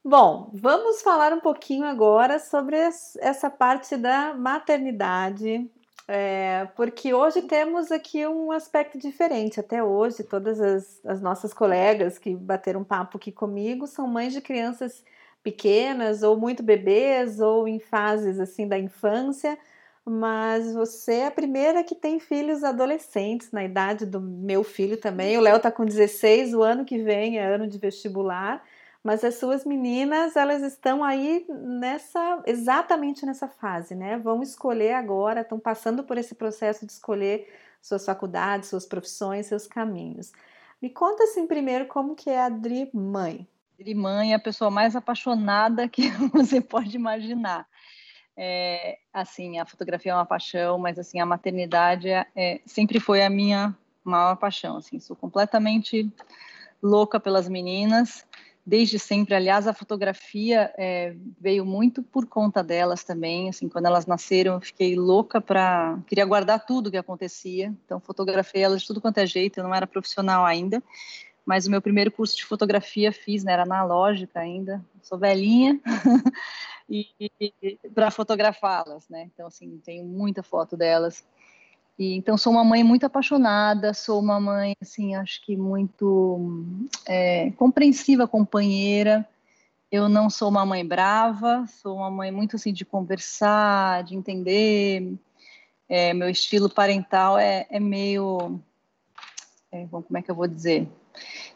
Bom, 0.04 0.50
vamos 0.54 1.02
falar 1.04 1.32
um 1.32 1.40
pouquinho 1.40 1.86
agora 1.86 2.40
sobre 2.40 2.76
essa 2.76 3.52
parte 3.52 3.96
da 3.96 4.34
maternidade, 4.34 5.70
é, 6.08 6.66
porque 6.76 7.14
hoje 7.14 7.44
temos 7.44 7.92
aqui 7.92 8.26
um 8.26 8.52
aspecto 8.52 8.98
diferente. 8.98 9.60
Até 9.60 9.84
hoje, 9.84 10.24
todas 10.24 10.60
as, 10.60 11.00
as 11.06 11.22
nossas 11.22 11.54
colegas 11.54 12.18
que 12.18 12.36
bateram 12.36 12.84
papo 12.84 13.18
aqui 13.18 13.32
comigo 13.32 13.86
são 13.86 14.08
mães 14.08 14.34
de 14.34 14.42
crianças 14.42 15.04
pequenas 15.44 16.24
ou 16.24 16.36
muito 16.36 16.64
bebês 16.64 17.40
ou 17.40 17.68
em 17.68 17.80
fases 17.80 18.40
assim 18.40 18.68
da 18.68 18.80
infância, 18.80 19.58
mas 20.04 20.74
você 20.74 21.14
é 21.14 21.28
a 21.28 21.32
primeira 21.32 21.84
que 21.84 21.94
tem 21.96 22.20
filhos 22.20 22.64
adolescentes 22.64 23.52
na 23.52 23.64
idade 23.64 24.08
do 24.08 24.20
meu 24.20 24.64
filho 24.64 24.98
também. 24.98 25.38
O 25.38 25.42
Léo 25.42 25.58
está 25.58 25.72
com 25.72 25.86
16, 25.86 26.56
o 26.56 26.64
ano 26.64 26.86
que 26.86 26.98
vem 27.04 27.38
é 27.38 27.46
ano 27.46 27.68
de 27.68 27.78
vestibular, 27.78 28.64
mas 29.04 29.24
as 29.24 29.36
suas 29.36 29.66
meninas, 29.66 30.36
elas 30.36 30.62
estão 30.62 31.04
aí 31.04 31.46
nessa 31.50 32.44
exatamente 32.46 33.26
nessa 33.26 33.48
fase, 33.48 33.96
né? 33.96 34.18
Vão 34.18 34.44
escolher 34.44 34.94
agora, 34.94 35.42
estão 35.42 35.60
passando 35.60 36.04
por 36.04 36.18
esse 36.18 36.36
processo 36.36 36.86
de 36.86 36.92
escolher 36.92 37.48
suas 37.82 38.06
faculdades, 38.06 38.70
suas 38.70 38.86
profissões, 38.86 39.48
seus 39.48 39.66
caminhos. 39.66 40.32
Me 40.82 40.90
conta 40.90 41.24
assim 41.24 41.48
primeiro 41.48 41.88
como 41.88 42.16
que 42.16 42.30
é 42.30 42.40
a 42.40 42.46
Adri 42.46 42.90
mãe 42.94 43.48
mãe 43.96 44.34
é 44.34 44.36
a 44.36 44.40
pessoa 44.40 44.70
mais 44.70 44.96
apaixonada 44.96 45.88
que 45.90 46.10
você 46.32 46.62
pode 46.62 46.96
imaginar. 46.96 47.66
É, 48.38 49.00
assim, 49.12 49.60
a 49.60 49.66
fotografia 49.66 50.12
é 50.12 50.16
uma 50.16 50.26
paixão, 50.26 50.78
mas 50.78 50.98
assim 51.00 51.20
a 51.20 51.26
maternidade 51.26 52.08
é, 52.08 52.28
é, 52.36 52.62
sempre 52.66 53.00
foi 53.00 53.24
a 53.24 53.30
minha 53.30 53.76
maior 54.04 54.36
paixão. 54.36 54.78
Assim, 54.78 55.00
sou 55.00 55.16
completamente 55.16 56.08
louca 56.82 57.20
pelas 57.20 57.50
meninas 57.50 58.26
desde 58.72 58.98
sempre. 58.98 59.36
Aliás, 59.36 59.68
a 59.68 59.74
fotografia 59.74 60.74
é, 60.78 61.14
veio 61.38 61.66
muito 61.66 62.02
por 62.02 62.26
conta 62.26 62.64
delas 62.64 63.04
também. 63.04 63.50
Assim, 63.50 63.68
quando 63.68 63.86
elas 63.86 64.06
nasceram, 64.06 64.54
eu 64.54 64.62
fiquei 64.62 64.96
louca 64.96 65.42
para 65.42 66.00
queria 66.08 66.24
guardar 66.24 66.66
tudo 66.66 66.90
que 66.90 66.96
acontecia. 66.96 67.68
Então, 67.86 68.00
fotografei 68.00 68.64
elas 68.64 68.80
de 68.80 68.88
tudo 68.88 69.02
quanto 69.02 69.18
é 69.18 69.26
jeito. 69.26 69.60
Eu 69.60 69.66
não 69.66 69.76
era 69.76 69.86
profissional 69.86 70.46
ainda 70.46 70.82
mas 71.44 71.66
o 71.66 71.72
meu 71.72 71.82
primeiro 71.82 72.12
curso 72.12 72.38
de 72.38 72.46
fotografia 72.46 73.12
fiz, 73.12 73.44
né, 73.44 73.54
era 73.54 73.64
analógica 73.64 74.40
ainda, 74.40 74.80
sou 75.02 75.18
velhinha, 75.18 75.82
e, 76.88 77.08
e 77.20 77.80
para 77.96 78.12
fotografá-las, 78.12 79.10
né? 79.10 79.28
Então 79.34 79.48
assim, 79.48 79.82
tenho 79.84 80.06
muita 80.06 80.44
foto 80.44 80.78
delas. 80.78 81.26
E 82.02 82.16
então 82.16 82.36
sou 82.36 82.52
uma 82.52 82.64
mãe 82.64 82.84
muito 82.84 83.06
apaixonada, 83.06 83.94
sou 83.94 84.20
uma 84.20 84.40
mãe 84.40 84.76
assim, 84.82 85.14
acho 85.14 85.40
que 85.46 85.56
muito 85.56 86.66
é, 87.06 87.52
compreensiva, 87.52 88.28
companheira. 88.28 89.24
Eu 89.92 90.10
não 90.10 90.28
sou 90.28 90.50
uma 90.50 90.66
mãe 90.66 90.84
brava, 90.84 91.64
sou 91.68 91.98
uma 91.98 92.10
mãe 92.10 92.32
muito 92.32 92.56
assim 92.56 92.74
de 92.74 92.84
conversar, 92.84 94.04
de 94.04 94.16
entender. 94.16 95.14
É, 95.88 96.12
meu 96.12 96.28
estilo 96.28 96.72
parental 96.72 97.38
é, 97.38 97.68
é 97.70 97.80
meio, 97.80 98.60
é, 99.72 99.86
como 99.86 100.18
é 100.18 100.24
que 100.24 100.32
eu 100.32 100.36
vou 100.36 100.48
dizer? 100.48 100.90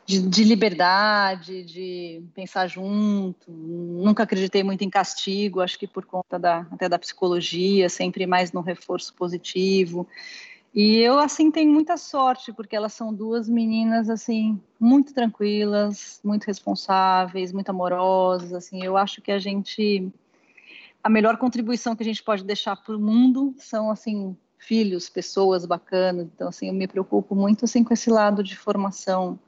De, 0.06 0.20
de, 0.20 0.44
liberdade, 0.44 1.64
de 1.64 2.22
pensar 2.34 2.68
junto. 2.68 3.52
Nunca 3.52 4.24
acreditei 4.24 4.64
muito 4.64 4.84
em 4.84 4.90
castigo, 4.90 5.62
acho 5.62 5.80
que 5.80 5.88
por 5.88 6.06
conta 6.06 6.38
da, 6.38 6.68
até 6.72 6.88
da 6.88 7.00
psicologia, 7.00 7.90
sempre 7.90 8.28
mais 8.28 8.52
no 8.52 8.62
reforço 8.62 9.14
positivo. 9.16 10.08
E 10.74 10.98
eu, 10.98 11.18
assim, 11.18 11.50
tenho 11.50 11.72
muita 11.72 11.96
sorte, 11.96 12.52
porque 12.52 12.76
elas 12.76 12.92
são 12.92 13.14
duas 13.14 13.48
meninas, 13.48 14.10
assim, 14.10 14.60
muito 14.78 15.14
tranquilas, 15.14 16.20
muito 16.22 16.44
responsáveis, 16.44 17.54
muito 17.54 17.70
amorosas, 17.70 18.52
assim, 18.54 18.84
eu 18.84 18.98
acho 18.98 19.22
que 19.22 19.32
a 19.32 19.40
gente... 19.40 20.12
A 21.02 21.10
melhor 21.10 21.38
contribuição 21.38 21.96
que 21.96 22.04
a 22.04 22.06
gente 22.06 22.22
pode 22.22 22.44
deixar 22.44 22.76
para 22.76 22.96
o 22.96 23.00
mundo 23.00 23.54
são, 23.58 23.90
assim, 23.90 24.36
filhos, 24.58 25.08
pessoas 25.08 25.66
bacanas. 25.66 26.28
Então, 26.36 26.50
assim, 26.50 26.68
eu 26.68 26.74
me 26.74 26.88
preocupo 26.88 27.36
muito, 27.36 27.64
assim, 27.66 27.84
com 27.84 27.94
esse 27.94 28.10
lado 28.10 28.44
de 28.44 28.58
formação 28.58 29.40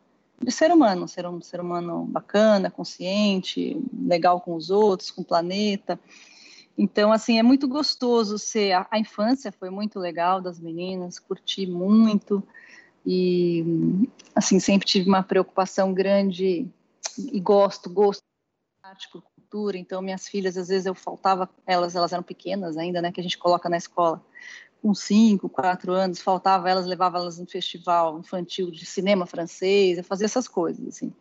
de 0.41 0.51
ser 0.51 0.71
humano, 0.71 1.07
ser 1.07 1.25
um 1.27 1.41
ser 1.41 1.59
humano 1.59 2.05
bacana, 2.05 2.69
consciente, 2.69 3.81
legal 3.93 4.39
com 4.39 4.55
os 4.55 4.69
outros, 4.69 5.11
com 5.11 5.21
o 5.21 5.25
planeta. 5.25 5.99
Então, 6.77 7.11
assim, 7.11 7.39
é 7.39 7.43
muito 7.43 7.67
gostoso 7.67 8.37
ser. 8.37 8.73
A, 8.73 8.87
a 8.91 8.99
infância 8.99 9.51
foi 9.51 9.69
muito 9.69 9.99
legal 9.99 10.39
das 10.39 10.59
meninas, 10.59 11.17
curti 11.17 11.65
muito 11.65 12.43
e, 13.05 13.63
assim, 14.35 14.59
sempre 14.59 14.85
tive 14.85 15.09
uma 15.09 15.23
preocupação 15.23 15.93
grande 15.93 16.67
e 17.17 17.39
gosto, 17.39 17.89
gosto 17.89 18.21
de 18.21 18.89
arte, 18.89 19.09
por 19.11 19.23
cultura. 19.23 19.77
Então, 19.77 20.01
minhas 20.01 20.27
filhas, 20.27 20.55
às 20.55 20.67
vezes 20.67 20.85
eu 20.85 20.93
faltava, 20.93 21.49
elas, 21.65 21.95
elas 21.95 22.13
eram 22.13 22.21
pequenas 22.21 22.77
ainda, 22.77 23.01
né, 23.01 23.11
que 23.11 23.19
a 23.19 23.23
gente 23.23 23.37
coloca 23.37 23.69
na 23.69 23.77
escola 23.77 24.21
com 24.81 24.93
cinco, 24.93 25.49
quatro 25.49 25.91
anos, 25.91 26.21
faltava 26.21 26.69
elas, 26.69 26.85
levava 26.85 27.17
elas 27.17 27.37
no 27.37 27.47
festival 27.47 28.19
infantil 28.19 28.71
de 28.71 28.85
cinema 28.85 29.25
francês, 29.25 29.97
eu 29.97 30.03
fazia 30.03 30.25
essas 30.25 30.47
coisas, 30.47 30.87
assim. 30.87 31.13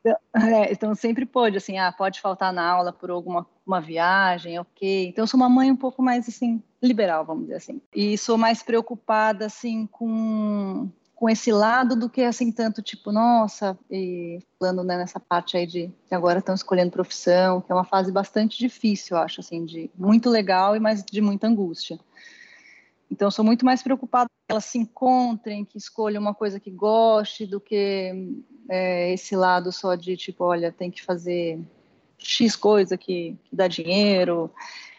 Então, 0.00 0.16
é, 0.36 0.72
então 0.72 0.94
sempre 0.94 1.26
pôde, 1.26 1.56
assim, 1.56 1.78
ah, 1.78 1.92
pode 1.92 2.20
faltar 2.20 2.52
na 2.52 2.66
aula 2.68 2.92
por 2.92 3.10
alguma 3.10 3.46
uma 3.66 3.80
viagem, 3.82 4.58
ok. 4.58 5.08
Então 5.08 5.24
eu 5.24 5.26
sou 5.26 5.38
uma 5.38 5.48
mãe 5.48 5.70
um 5.70 5.76
pouco 5.76 6.02
mais, 6.02 6.26
assim, 6.26 6.62
liberal, 6.82 7.24
vamos 7.26 7.42
dizer 7.44 7.56
assim. 7.56 7.82
E 7.94 8.16
sou 8.16 8.38
mais 8.38 8.62
preocupada, 8.62 9.44
assim, 9.46 9.86
com 9.86 10.90
com 11.18 11.28
esse 11.28 11.50
lado 11.50 11.96
do 11.96 12.08
que 12.08 12.22
assim 12.22 12.52
tanto 12.52 12.80
tipo 12.80 13.10
nossa 13.10 13.76
e 13.90 14.38
falando 14.56 14.84
né, 14.84 14.96
nessa 14.96 15.18
parte 15.18 15.56
aí 15.56 15.66
de 15.66 15.92
que 16.06 16.14
agora 16.14 16.38
estão 16.38 16.54
escolhendo 16.54 16.92
profissão 16.92 17.60
que 17.60 17.72
é 17.72 17.74
uma 17.74 17.82
fase 17.82 18.12
bastante 18.12 18.56
difícil 18.56 19.16
eu 19.16 19.22
acho 19.24 19.40
assim 19.40 19.64
de 19.64 19.90
muito 19.98 20.30
legal 20.30 20.76
e 20.76 20.78
mais 20.78 21.02
de 21.02 21.20
muita 21.20 21.48
angústia 21.48 21.98
então, 23.10 23.30
sou 23.30 23.44
muito 23.44 23.64
mais 23.64 23.82
preocupada 23.82 24.28
que 24.28 24.52
elas 24.52 24.66
se 24.66 24.78
encontrem, 24.78 25.64
que 25.64 25.78
escolham 25.78 26.20
uma 26.20 26.34
coisa 26.34 26.60
que 26.60 26.70
goste, 26.70 27.46
do 27.46 27.60
que 27.60 28.12
é, 28.68 29.12
esse 29.12 29.34
lado 29.34 29.72
só 29.72 29.94
de 29.94 30.16
tipo, 30.16 30.44
olha, 30.44 30.70
tem 30.70 30.90
que 30.90 31.02
fazer 31.02 31.58
X 32.18 32.54
coisa 32.54 32.98
que, 32.98 33.36
que 33.44 33.56
dá 33.56 33.66
dinheiro, 33.66 34.50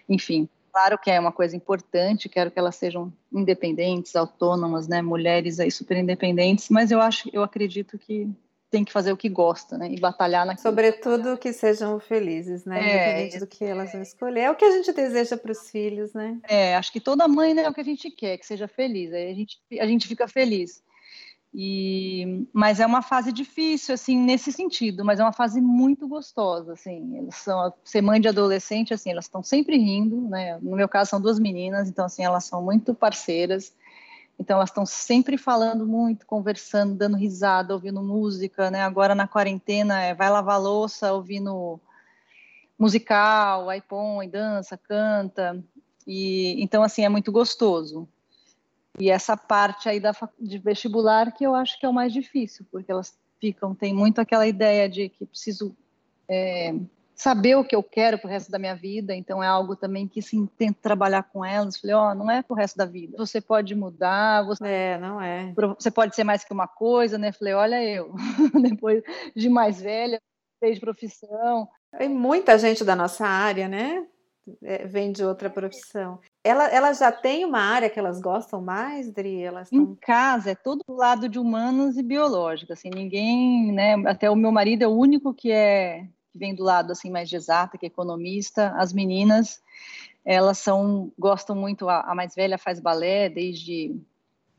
enfim. 0.08 0.50
Claro 0.72 0.98
que 0.98 1.10
é 1.10 1.20
uma 1.20 1.32
coisa 1.32 1.56
importante, 1.56 2.30
quero 2.30 2.52
que 2.52 2.60
elas 2.60 2.76
sejam 2.76 3.12
independentes, 3.32 4.16
autônomas, 4.16 4.88
né, 4.88 5.02
mulheres 5.02 5.60
aí 5.60 5.70
super 5.70 5.98
independentes, 5.98 6.70
mas 6.70 6.92
eu 6.92 7.02
acho, 7.02 7.30
eu 7.34 7.44
acredito 7.44 7.98
que 7.98 8.30
tem 8.70 8.86
que 8.86 8.92
fazer 8.92 9.12
o 9.12 9.18
que 9.18 9.28
gosta, 9.28 9.78
né? 9.78 9.90
E 9.92 10.00
batalhar 10.00 10.46
naquilo. 10.46 10.64
Sobretudo 10.64 11.38
que 11.38 11.52
sejam 11.52 12.00
felizes, 12.00 12.66
né? 12.66 12.80
É, 12.80 13.22
Independente 13.24 13.40
do 13.40 13.48
que 13.48 13.66
elas 13.66 13.92
vão 13.92 14.02
escolher. 14.02 14.42
É 14.42 14.52
o 14.52 14.56
que 14.56 14.66
a 14.66 14.72
gente 14.72 14.94
deseja 14.94 15.36
para 15.36 15.52
os 15.52 15.70
filhos, 15.70 16.14
né? 16.14 16.38
É, 16.48 16.76
acho 16.76 16.92
que 16.92 17.00
toda 17.00 17.28
mãe 17.28 17.54
né, 17.54 17.64
é 17.64 17.70
o 17.70 17.74
que 17.74 17.82
a 17.82 17.86
gente 17.86 18.12
quer, 18.12 18.38
que 18.38 18.46
seja 18.46 18.68
feliz. 18.68 19.12
Aí 19.12 19.32
a 19.32 19.34
gente, 19.34 19.58
a 19.80 19.86
gente 19.88 20.08
fica 20.08 20.28
feliz. 20.28 20.84
E, 21.52 22.48
mas 22.54 22.80
é 22.80 22.86
uma 22.86 23.02
fase 23.02 23.32
difícil, 23.32 23.96
assim, 23.96 24.16
nesse 24.16 24.52
sentido, 24.52 25.04
mas 25.04 25.20
é 25.20 25.24
uma 25.24 25.34
fase 25.34 25.60
muito 25.60 26.08
gostosa, 26.08 26.74
assim. 26.74 27.18
Elas 27.18 27.36
são, 27.36 27.74
ser 27.84 28.02
mãe 28.02 28.22
de 28.22 28.28
adolescente, 28.28 28.94
assim, 28.94 29.10
elas 29.10 29.26
estão 29.26 29.42
sempre 29.42 29.76
rindo, 29.76 30.30
né? 30.30 30.60
No 30.62 30.76
meu 30.76 30.88
caso 30.88 31.10
são 31.10 31.20
duas 31.20 31.40
meninas, 31.40 31.90
então, 31.90 32.06
assim, 32.06 32.24
elas 32.24 32.44
são 32.44 32.62
muito 32.62 32.94
parceiras 32.94 33.74
então 34.40 34.56
elas 34.56 34.70
estão 34.70 34.86
sempre 34.86 35.38
falando 35.38 35.86
muito, 35.86 36.26
conversando, 36.26 36.96
dando 36.96 37.18
risada, 37.18 37.74
ouvindo 37.74 38.02
música, 38.02 38.72
né? 38.72 38.82
Agora 38.82 39.14
na 39.14 39.28
quarentena 39.28 40.02
é, 40.02 40.16
vai 40.16 40.30
lavar 40.30 40.62
louça, 40.62 41.12
ouvindo 41.12 41.78
musical, 42.78 43.70
aí 43.70 43.82
põe, 43.82 44.30
dança, 44.30 44.78
canta. 44.78 45.62
E 46.08 46.56
então 46.64 46.82
assim 46.82 47.04
é 47.04 47.10
muito 47.10 47.34
gostoso. 47.34 48.08
E 48.98 49.10
essa 49.10 49.36
parte 49.36 49.90
aí 49.90 50.00
da 50.00 50.14
de 50.40 50.58
vestibular 50.58 51.34
que 51.34 51.46
eu 51.46 51.54
acho 51.54 51.78
que 51.78 51.86
é 51.86 51.90
o 51.90 51.94
mais 51.94 52.14
difícil, 52.14 52.66
porque 52.72 52.90
elas 52.90 53.18
ficam 53.42 53.76
tem 53.76 53.94
muito 53.94 54.20
aquela 54.22 54.48
ideia 54.48 54.88
de 54.88 55.10
que 55.10 55.26
preciso 55.26 55.76
é, 56.30 56.74
saber 57.20 57.56
o 57.56 57.66
que 57.66 57.76
eu 57.76 57.84
quero 57.84 58.18
para 58.18 58.30
o 58.30 58.32
resto 58.32 58.50
da 58.50 58.58
minha 58.58 58.74
vida, 58.74 59.14
então 59.14 59.44
é 59.44 59.48
algo 59.48 59.76
também 59.76 60.08
que 60.08 60.22
sim, 60.22 60.48
tento 60.58 60.78
trabalhar 60.78 61.24
com 61.24 61.44
elas. 61.44 61.78
Falei, 61.78 61.94
ó, 61.94 62.12
oh, 62.12 62.16
não 62.16 62.32
é 62.32 62.42
para 62.42 62.54
o 62.54 62.58
resto 62.58 62.78
da 62.78 62.86
vida. 62.86 63.18
Você 63.18 63.42
pode 63.42 63.76
mudar, 63.76 64.46
você, 64.46 64.66
é, 64.66 64.98
não 64.98 65.22
é. 65.22 65.54
Você 65.78 65.92
pode 65.92 66.16
ser 66.16 66.24
mais 66.24 66.46
que 66.46 66.54
uma 66.54 66.66
coisa, 66.68 67.18
né? 67.18 67.34
Falei, 67.34 67.54
olha 67.54 67.84
eu, 67.84 68.14
depois 68.64 69.04
de 69.36 69.50
mais 69.50 69.82
velha, 69.82 70.18
de 70.64 70.80
profissão. 70.80 71.68
Tem 71.98 72.08
muita 72.08 72.58
gente 72.58 72.86
da 72.86 72.96
nossa 72.96 73.28
área, 73.28 73.68
né? 73.68 74.08
É, 74.64 74.88
vem 74.88 75.12
de 75.12 75.24
outra 75.24 75.50
profissão. 75.50 76.20
Ela, 76.42 76.70
ela 76.70 76.94
já 76.94 77.12
tem 77.12 77.44
uma 77.44 77.60
área 77.60 77.90
que 77.90 78.00
elas 78.00 78.22
gostam 78.22 78.62
mais, 78.62 79.12
Dri? 79.12 79.42
Elas 79.44 79.70
tão... 79.70 79.82
Em 79.82 79.96
casa 79.96 80.52
é 80.52 80.56
todo 80.56 80.82
o 80.88 80.94
lado 80.94 81.28
de 81.28 81.38
humanos 81.38 81.98
e 81.98 82.02
biológico, 82.02 82.72
assim, 82.72 82.90
ninguém, 82.90 83.74
né, 83.74 83.96
até 84.08 84.32
o 84.32 84.38
meu 84.38 84.54
marido 84.54 84.84
é 84.84 84.88
o 84.88 84.96
único 84.96 85.34
que 85.34 85.52
é 85.52 86.08
que 86.32 86.38
vem 86.38 86.56
do 86.56 86.64
lado 86.64 86.92
assim 86.92 87.10
mais 87.10 87.30
de 87.30 87.36
exata, 87.36 87.78
que 87.78 87.86
é 87.86 87.88
economista, 87.88 88.74
as 88.78 88.94
meninas 88.94 89.62
elas 90.26 90.58
são 90.58 91.12
gostam 91.18 91.56
muito. 91.56 91.90
A, 91.90 92.02
a 92.02 92.16
mais 92.16 92.36
velha 92.36 92.58
faz 92.58 92.80
balé 92.80 93.30
desde 93.30 93.96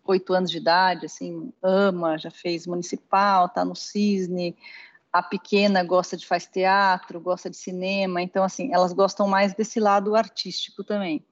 oito 0.04 0.32
anos 0.32 0.50
de 0.50 0.58
idade, 0.58 1.06
assim, 1.06 1.52
ama, 1.62 2.18
já 2.18 2.30
fez 2.30 2.66
municipal, 2.66 3.48
tá 3.48 3.64
no 3.64 3.76
Cisne. 3.76 4.56
A 5.12 5.22
pequena 5.22 5.84
gosta 5.84 6.16
de 6.16 6.26
faz 6.26 6.46
teatro, 6.46 7.20
gosta 7.20 7.50
de 7.50 7.56
cinema, 7.56 8.22
então 8.22 8.42
assim, 8.42 8.72
elas 8.72 8.92
gostam 8.92 9.28
mais 9.28 9.54
desse 9.54 9.78
lado 9.80 10.14
artístico 10.14 10.82
também. 10.84 11.24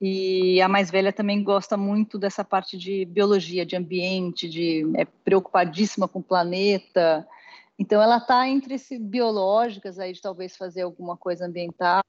E 0.00 0.60
a 0.60 0.68
mais 0.68 0.90
velha 0.90 1.12
também 1.12 1.42
gosta 1.42 1.76
muito 1.76 2.18
dessa 2.18 2.44
parte 2.44 2.76
de 2.76 3.06
biologia, 3.06 3.64
de 3.64 3.76
ambiente, 3.76 4.48
de 4.48 4.90
é 4.94 5.04
preocupadíssima 5.04 6.06
com 6.06 6.18
o 6.18 6.22
planeta. 6.22 7.26
Então 7.78 8.00
ela 8.00 8.16
está 8.16 8.48
entre 8.48 8.74
esse 8.74 8.98
biológicas 8.98 9.98
aí 9.98 10.12
de 10.12 10.20
talvez 10.20 10.56
fazer 10.56 10.82
alguma 10.82 11.16
coisa 11.16 11.46
ambiental, 11.46 12.02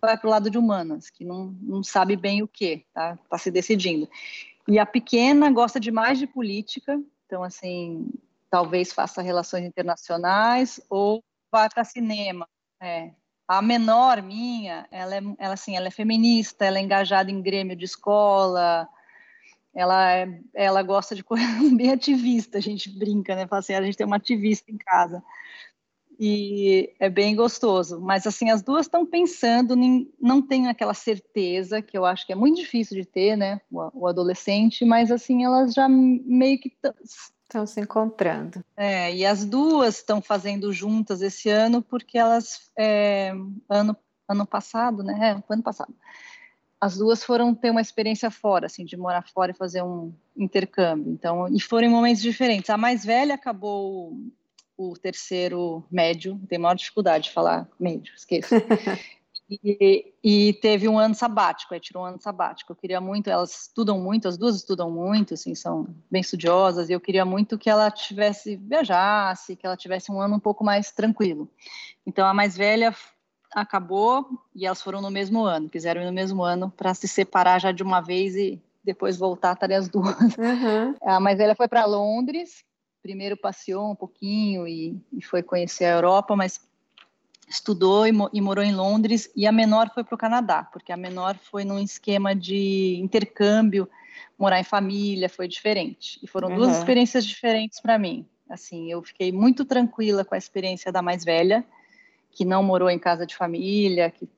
vai 0.00 0.16
para 0.16 0.26
o 0.26 0.30
lado 0.30 0.50
de 0.50 0.58
humanas, 0.58 1.10
que 1.10 1.24
não, 1.24 1.54
não 1.60 1.82
sabe 1.82 2.16
bem 2.16 2.42
o 2.42 2.48
que, 2.48 2.84
tá? 2.92 3.18
Tá 3.28 3.38
se 3.38 3.50
decidindo. 3.50 4.08
E 4.68 4.78
a 4.78 4.86
pequena 4.86 5.50
gosta 5.50 5.78
demais 5.78 6.18
de 6.18 6.26
política, 6.26 7.00
então 7.26 7.42
assim, 7.42 8.08
talvez 8.50 8.92
faça 8.92 9.22
relações 9.22 9.64
internacionais 9.64 10.80
ou 10.88 11.22
vá 11.50 11.68
para 11.68 11.84
cinema. 11.84 12.48
É, 12.80 13.10
a 13.48 13.62
menor 13.62 14.22
minha, 14.22 14.86
ela 14.90 15.14
é, 15.14 15.22
ela, 15.38 15.54
assim, 15.54 15.76
ela 15.76 15.88
é 15.88 15.90
feminista, 15.90 16.64
ela 16.64 16.78
é 16.78 16.82
engajada 16.82 17.30
em 17.30 17.42
grêmio 17.42 17.76
de 17.76 17.84
escola, 17.84 18.88
ela, 19.76 20.12
é, 20.12 20.40
ela 20.54 20.82
gosta 20.82 21.14
de 21.14 21.22
coisa 21.22 21.44
bem 21.76 21.92
ativista, 21.92 22.58
a 22.58 22.60
gente 22.60 22.90
brinca, 22.90 23.36
né? 23.36 23.46
Fala 23.46 23.60
assim, 23.60 23.74
a 23.74 23.82
gente 23.82 23.96
tem 23.96 24.06
uma 24.06 24.16
ativista 24.16 24.72
em 24.72 24.78
casa. 24.78 25.22
E 26.18 26.94
é 26.98 27.10
bem 27.10 27.36
gostoso. 27.36 28.00
Mas, 28.00 28.26
assim, 28.26 28.48
as 28.50 28.62
duas 28.62 28.86
estão 28.86 29.04
pensando, 29.04 29.74
em, 29.74 30.10
não 30.18 30.40
tem 30.40 30.66
aquela 30.66 30.94
certeza, 30.94 31.82
que 31.82 31.96
eu 31.96 32.06
acho 32.06 32.26
que 32.26 32.32
é 32.32 32.36
muito 32.36 32.56
difícil 32.56 32.96
de 32.96 33.04
ter, 33.04 33.36
né? 33.36 33.60
O, 33.70 34.04
o 34.04 34.06
adolescente, 34.06 34.84
mas, 34.84 35.12
assim, 35.12 35.44
elas 35.44 35.74
já 35.74 35.86
meio 35.88 36.58
que 36.58 36.72
Estão 37.46 37.64
se 37.64 37.80
encontrando. 37.80 38.64
É, 38.76 39.14
e 39.14 39.24
as 39.24 39.44
duas 39.44 39.98
estão 39.98 40.20
fazendo 40.20 40.72
juntas 40.72 41.22
esse 41.22 41.48
ano 41.48 41.80
porque 41.80 42.18
elas 42.18 42.72
é, 42.76 43.32
ano 43.68 43.96
ano 44.28 44.44
passado, 44.44 45.04
né? 45.04 45.30
É, 45.30 45.52
ano 45.52 45.62
passado. 45.62 45.94
As 46.80 46.96
duas 46.96 47.24
foram 47.24 47.54
ter 47.54 47.70
uma 47.70 47.80
experiência 47.80 48.30
fora, 48.30 48.66
assim, 48.66 48.84
de 48.84 48.96
morar 48.96 49.26
fora 49.28 49.52
e 49.52 49.56
fazer 49.56 49.82
um 49.82 50.12
intercâmbio. 50.36 51.12
Então, 51.12 51.48
e 51.48 51.60
foram 51.60 51.86
em 51.86 51.90
momentos 51.90 52.22
diferentes. 52.22 52.68
A 52.68 52.76
mais 52.76 53.04
velha 53.04 53.34
acabou 53.34 54.16
o 54.76 54.94
terceiro 54.94 55.82
médio, 55.90 56.38
tem 56.48 56.58
maior 56.58 56.74
dificuldade 56.74 57.24
de 57.24 57.32
falar 57.32 57.66
médio, 57.80 58.12
esqueço. 58.14 58.54
E, 59.48 60.12
e, 60.24 60.52
teve 60.54 60.88
um 60.88 60.98
ano 60.98 61.14
sabático, 61.14 61.72
aí 61.72 61.78
tirou 61.78 62.02
um 62.02 62.06
ano 62.06 62.20
sabático. 62.20 62.72
Eu 62.72 62.76
queria 62.76 63.00
muito, 63.00 63.30
elas 63.30 63.62
estudam 63.62 64.00
muito, 64.00 64.26
as 64.26 64.36
duas 64.36 64.56
estudam 64.56 64.90
muito, 64.90 65.34
assim, 65.34 65.54
são 65.54 65.86
bem 66.10 66.20
estudiosas, 66.20 66.88
e 66.88 66.92
eu 66.92 67.00
queria 67.00 67.24
muito 67.24 67.56
que 67.56 67.70
ela 67.70 67.88
tivesse, 67.88 68.56
viajasse, 68.56 69.54
que 69.54 69.64
ela 69.64 69.76
tivesse 69.76 70.10
um 70.10 70.20
ano 70.20 70.34
um 70.34 70.40
pouco 70.40 70.64
mais 70.64 70.90
tranquilo. 70.90 71.48
Então 72.04 72.26
a 72.26 72.34
mais 72.34 72.56
velha 72.56 72.92
acabou 73.54 74.28
e 74.54 74.66
elas 74.66 74.82
foram 74.82 75.00
no 75.00 75.10
mesmo 75.10 75.44
ano, 75.44 75.68
quiseram 75.68 76.02
ir 76.02 76.06
no 76.06 76.12
mesmo 76.12 76.42
ano 76.42 76.70
para 76.70 76.94
se 76.94 77.08
separar 77.08 77.60
já 77.60 77.72
de 77.72 77.82
uma 77.82 78.00
vez 78.00 78.34
e 78.36 78.60
depois 78.84 79.16
voltar, 79.16 79.54
estarem 79.54 79.76
as 79.76 79.88
duas. 79.88 80.16
Uhum. 80.36 80.94
A 81.02 81.18
mais 81.18 81.38
velha 81.38 81.54
foi 81.54 81.68
para 81.68 81.84
Londres, 81.84 82.64
primeiro 83.02 83.36
passeou 83.36 83.90
um 83.90 83.94
pouquinho 83.94 84.66
e, 84.66 85.00
e 85.12 85.22
foi 85.22 85.42
conhecer 85.42 85.84
a 85.84 85.94
Europa, 85.94 86.34
mas 86.34 86.60
estudou 87.48 88.06
e, 88.06 88.12
e, 88.32 88.40
morou 88.40 88.64
em 88.64 88.74
Londres 88.74 89.30
e 89.36 89.46
a 89.46 89.52
menor 89.52 89.90
foi 89.94 90.02
para 90.02 90.14
o 90.14 90.18
Canadá, 90.18 90.64
porque 90.64 90.92
a 90.92 90.96
menor 90.96 91.36
foi 91.36 91.64
num 91.64 91.78
esquema 91.78 92.34
de 92.34 92.98
intercâmbio, 93.00 93.88
morar 94.38 94.58
em 94.58 94.64
família, 94.64 95.28
foi 95.28 95.46
diferente. 95.46 96.18
E 96.22 96.26
foram 96.26 96.48
uhum. 96.48 96.56
duas 96.56 96.78
experiências 96.78 97.24
diferentes 97.24 97.80
para 97.80 97.98
mim. 97.98 98.26
Assim, 98.48 98.90
eu 98.90 99.02
fiquei 99.02 99.32
muito 99.32 99.64
tranquila 99.64 100.24
com 100.24 100.34
a 100.34 100.38
experiência 100.38 100.92
da 100.92 101.02
mais 101.02 101.24
velha, 101.24 101.64
que 102.36 102.44
não 102.44 102.62
morou 102.62 102.90
em 102.90 102.98
casa 102.98 103.26
de 103.26 103.34
família, 103.34 104.10
que 104.10 104.28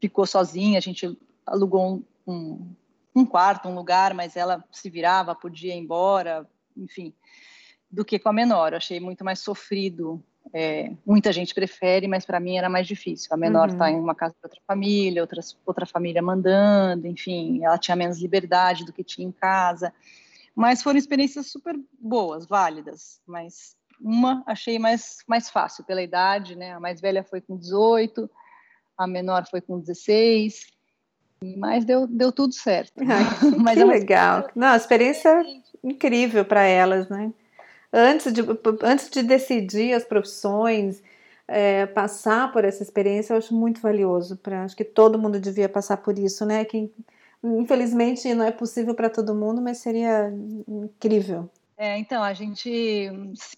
ficou 0.00 0.26
sozinha, 0.26 0.78
a 0.78 0.80
gente 0.80 1.14
alugou 1.46 1.96
um, 1.96 2.04
um, 2.26 2.74
um 3.14 3.26
quarto, 3.26 3.68
um 3.68 3.74
lugar, 3.74 4.14
mas 4.14 4.34
ela 4.34 4.64
se 4.72 4.88
virava, 4.88 5.34
podia 5.34 5.74
ir 5.74 5.78
embora, 5.78 6.48
enfim, 6.74 7.12
do 7.90 8.02
que 8.02 8.18
com 8.18 8.30
a 8.30 8.32
menor. 8.32 8.72
Eu 8.72 8.78
achei 8.78 8.98
muito 8.98 9.22
mais 9.22 9.40
sofrido 9.40 10.24
é, 10.52 10.90
muita 11.04 11.32
gente 11.32 11.54
prefere, 11.54 12.08
mas 12.08 12.24
para 12.24 12.40
mim 12.40 12.56
era 12.56 12.68
mais 12.68 12.86
difícil. 12.86 13.28
A 13.32 13.36
menor 13.36 13.68
está 13.68 13.84
uhum. 13.84 13.90
em 13.90 14.00
uma 14.00 14.14
casa 14.14 14.34
de 14.34 14.40
outra 14.42 14.60
família, 14.66 15.22
outra, 15.22 15.40
outra 15.66 15.84
família 15.84 16.22
mandando, 16.22 17.06
enfim, 17.06 17.62
ela 17.62 17.76
tinha 17.76 17.94
menos 17.94 18.20
liberdade 18.20 18.86
do 18.86 18.92
que 18.92 19.04
tinha 19.04 19.28
em 19.28 19.32
casa. 19.32 19.92
Mas 20.54 20.82
foram 20.82 20.98
experiências 20.98 21.48
super 21.48 21.78
boas, 21.98 22.46
válidas, 22.46 23.20
mas 23.26 23.76
uma 24.00 24.42
achei 24.46 24.78
mais, 24.78 25.18
mais 25.28 25.48
fácil 25.50 25.84
pela 25.84 26.02
idade, 26.02 26.56
né? 26.56 26.72
A 26.72 26.80
mais 26.80 27.00
velha 27.00 27.24
foi 27.24 27.40
com 27.40 27.56
18, 27.56 28.30
a 28.96 29.06
menor 29.06 29.46
foi 29.50 29.60
com 29.60 29.78
16, 29.78 30.66
mas 31.56 31.84
deu, 31.84 32.06
deu 32.06 32.32
tudo 32.32 32.54
certo. 32.54 32.92
Ai, 33.00 33.24
mas 33.58 33.74
que 33.74 33.80
é 33.80 33.84
legal. 33.84 34.48
Não, 34.54 34.68
a 34.68 34.76
experiência 34.76 35.42
incrível 35.82 36.44
para 36.44 36.62
elas, 36.62 37.08
né? 37.08 37.32
antes 37.94 38.32
de, 38.32 38.42
antes 38.82 39.08
de 39.08 39.22
decidir 39.22 39.94
as 39.94 40.04
profissões, 40.04 41.00
é, 41.46 41.86
passar 41.86 42.50
por 42.52 42.64
essa 42.64 42.82
experiência, 42.82 43.32
eu 43.32 43.38
acho 43.38 43.54
muito 43.54 43.80
valioso. 43.80 44.36
Pra, 44.36 44.64
acho 44.64 44.76
que 44.76 44.84
todo 44.84 45.18
mundo 45.18 45.38
devia 45.38 45.68
passar 45.68 45.98
por 45.98 46.18
isso, 46.18 46.44
né? 46.44 46.64
Que 46.64 46.90
infelizmente 47.42 48.34
não 48.34 48.44
é 48.44 48.50
possível 48.50 48.94
para 48.94 49.08
todo 49.08 49.34
mundo, 49.34 49.62
mas 49.62 49.78
seria 49.78 50.32
incrível. 50.66 51.48
É, 51.76 51.98
então, 51.98 52.22
a 52.22 52.32
gente 52.32 53.10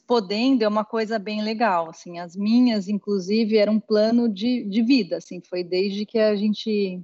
podendo 0.07 0.64
é 0.64 0.69
uma 0.69 0.85
coisa 0.85 1.19
bem 1.19 1.43
legal, 1.43 1.91
assim, 1.91 2.19
as 2.19 2.35
minhas, 2.35 2.89
inclusive, 2.89 3.59
era 3.59 3.71
um 3.71 3.79
plano 3.79 4.27
de, 4.27 4.64
de 4.64 4.83
vida, 4.83 5.19
assim, 5.19 5.43
foi 5.43 5.62
desde 5.62 6.07
que 6.07 6.19
a 6.19 6.35
gente 6.35 7.03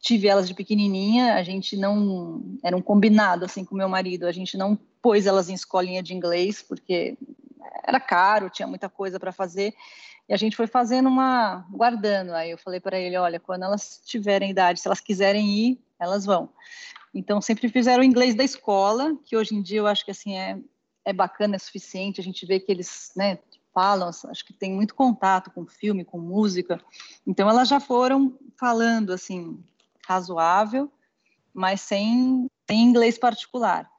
tive 0.00 0.28
elas 0.28 0.46
de 0.46 0.54
pequenininha, 0.54 1.34
a 1.34 1.42
gente 1.42 1.76
não, 1.76 2.40
era 2.62 2.76
um 2.76 2.80
combinado, 2.80 3.44
assim, 3.44 3.64
com 3.64 3.74
meu 3.74 3.88
marido, 3.88 4.26
a 4.26 4.32
gente 4.32 4.56
não 4.56 4.78
pôs 5.02 5.26
elas 5.26 5.48
em 5.48 5.54
escolinha 5.54 6.02
de 6.02 6.14
inglês, 6.14 6.62
porque 6.62 7.18
era 7.84 7.98
caro, 7.98 8.50
tinha 8.50 8.68
muita 8.68 8.88
coisa 8.88 9.18
para 9.18 9.32
fazer, 9.32 9.74
e 10.28 10.32
a 10.32 10.36
gente 10.36 10.56
foi 10.56 10.68
fazendo 10.68 11.08
uma, 11.08 11.66
guardando, 11.72 12.32
aí 12.34 12.52
eu 12.52 12.58
falei 12.58 12.78
para 12.78 12.98
ele, 13.00 13.16
olha, 13.16 13.40
quando 13.40 13.64
elas 13.64 14.00
tiverem 14.04 14.50
idade, 14.50 14.80
se 14.80 14.86
elas 14.86 15.00
quiserem 15.00 15.48
ir, 15.48 15.80
elas 15.98 16.24
vão. 16.24 16.50
Então, 17.18 17.40
sempre 17.40 17.68
fizeram 17.68 18.00
o 18.00 18.06
inglês 18.06 18.36
da 18.36 18.44
escola, 18.44 19.18
que 19.24 19.36
hoje 19.36 19.52
em 19.52 19.60
dia 19.60 19.80
eu 19.80 19.88
acho 19.88 20.04
que, 20.04 20.12
assim, 20.12 20.36
é, 20.38 20.56
é 21.04 21.12
bacana, 21.12 21.56
é 21.56 21.58
suficiente, 21.58 22.20
a 22.20 22.24
gente 22.24 22.46
vê 22.46 22.60
que 22.60 22.70
eles, 22.70 23.10
né, 23.16 23.40
falam, 23.74 24.08
acho 24.08 24.46
que 24.46 24.52
tem 24.52 24.72
muito 24.72 24.94
contato 24.94 25.50
com 25.50 25.66
filme, 25.66 26.04
com 26.04 26.16
música, 26.16 26.80
então 27.26 27.50
elas 27.50 27.68
já 27.68 27.80
foram 27.80 28.38
falando, 28.56 29.12
assim, 29.12 29.58
razoável, 30.06 30.88
mas 31.52 31.80
sem, 31.80 32.46
sem 32.70 32.84
inglês 32.84 33.18
particular. 33.18 33.90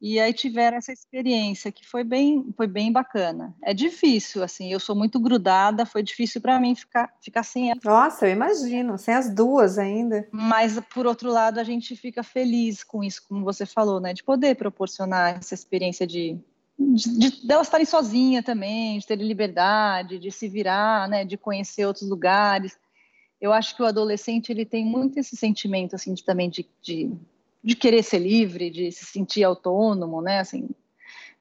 E 0.00 0.20
aí 0.20 0.32
tiveram 0.32 0.76
essa 0.76 0.92
experiência 0.92 1.72
que 1.72 1.86
foi 1.86 2.04
bem, 2.04 2.52
foi 2.54 2.66
bem 2.66 2.92
bacana. 2.92 3.54
É 3.62 3.72
difícil, 3.72 4.42
assim, 4.42 4.70
eu 4.70 4.78
sou 4.78 4.94
muito 4.94 5.18
grudada, 5.18 5.86
foi 5.86 6.02
difícil 6.02 6.40
para 6.40 6.60
mim 6.60 6.74
ficar, 6.74 7.12
ficar 7.20 7.42
sem 7.42 7.70
ela. 7.70 7.80
Nossa, 7.82 8.26
eu 8.26 8.32
imagino, 8.32 8.98
sem 8.98 9.14
as 9.14 9.34
duas 9.34 9.78
ainda. 9.78 10.28
Mas, 10.30 10.78
por 10.92 11.06
outro 11.06 11.30
lado, 11.30 11.58
a 11.58 11.64
gente 11.64 11.96
fica 11.96 12.22
feliz 12.22 12.84
com 12.84 13.02
isso, 13.02 13.22
como 13.26 13.42
você 13.42 13.64
falou, 13.64 13.98
né? 13.98 14.12
De 14.12 14.22
poder 14.22 14.54
proporcionar 14.56 15.38
essa 15.38 15.54
experiência 15.54 16.06
de, 16.06 16.38
de, 16.78 17.18
de 17.18 17.46
delas 17.46 17.66
estarem 17.66 17.86
sozinhas 17.86 18.44
também, 18.44 18.98
de 18.98 19.06
terem 19.06 19.26
liberdade, 19.26 20.18
de 20.18 20.30
se 20.30 20.46
virar, 20.46 21.08
né? 21.08 21.24
De 21.24 21.38
conhecer 21.38 21.86
outros 21.86 22.08
lugares. 22.08 22.78
Eu 23.40 23.50
acho 23.50 23.74
que 23.74 23.82
o 23.82 23.86
adolescente, 23.86 24.50
ele 24.50 24.66
tem 24.66 24.84
muito 24.84 25.18
esse 25.18 25.36
sentimento, 25.36 25.94
assim, 25.94 26.12
de, 26.12 26.22
também 26.22 26.50
de, 26.50 26.66
de 26.82 27.10
de 27.66 27.74
querer 27.74 28.04
ser 28.04 28.20
livre, 28.20 28.70
de 28.70 28.92
se 28.92 29.04
sentir 29.04 29.42
autônomo, 29.42 30.22
né? 30.22 30.38
Assim, 30.38 30.68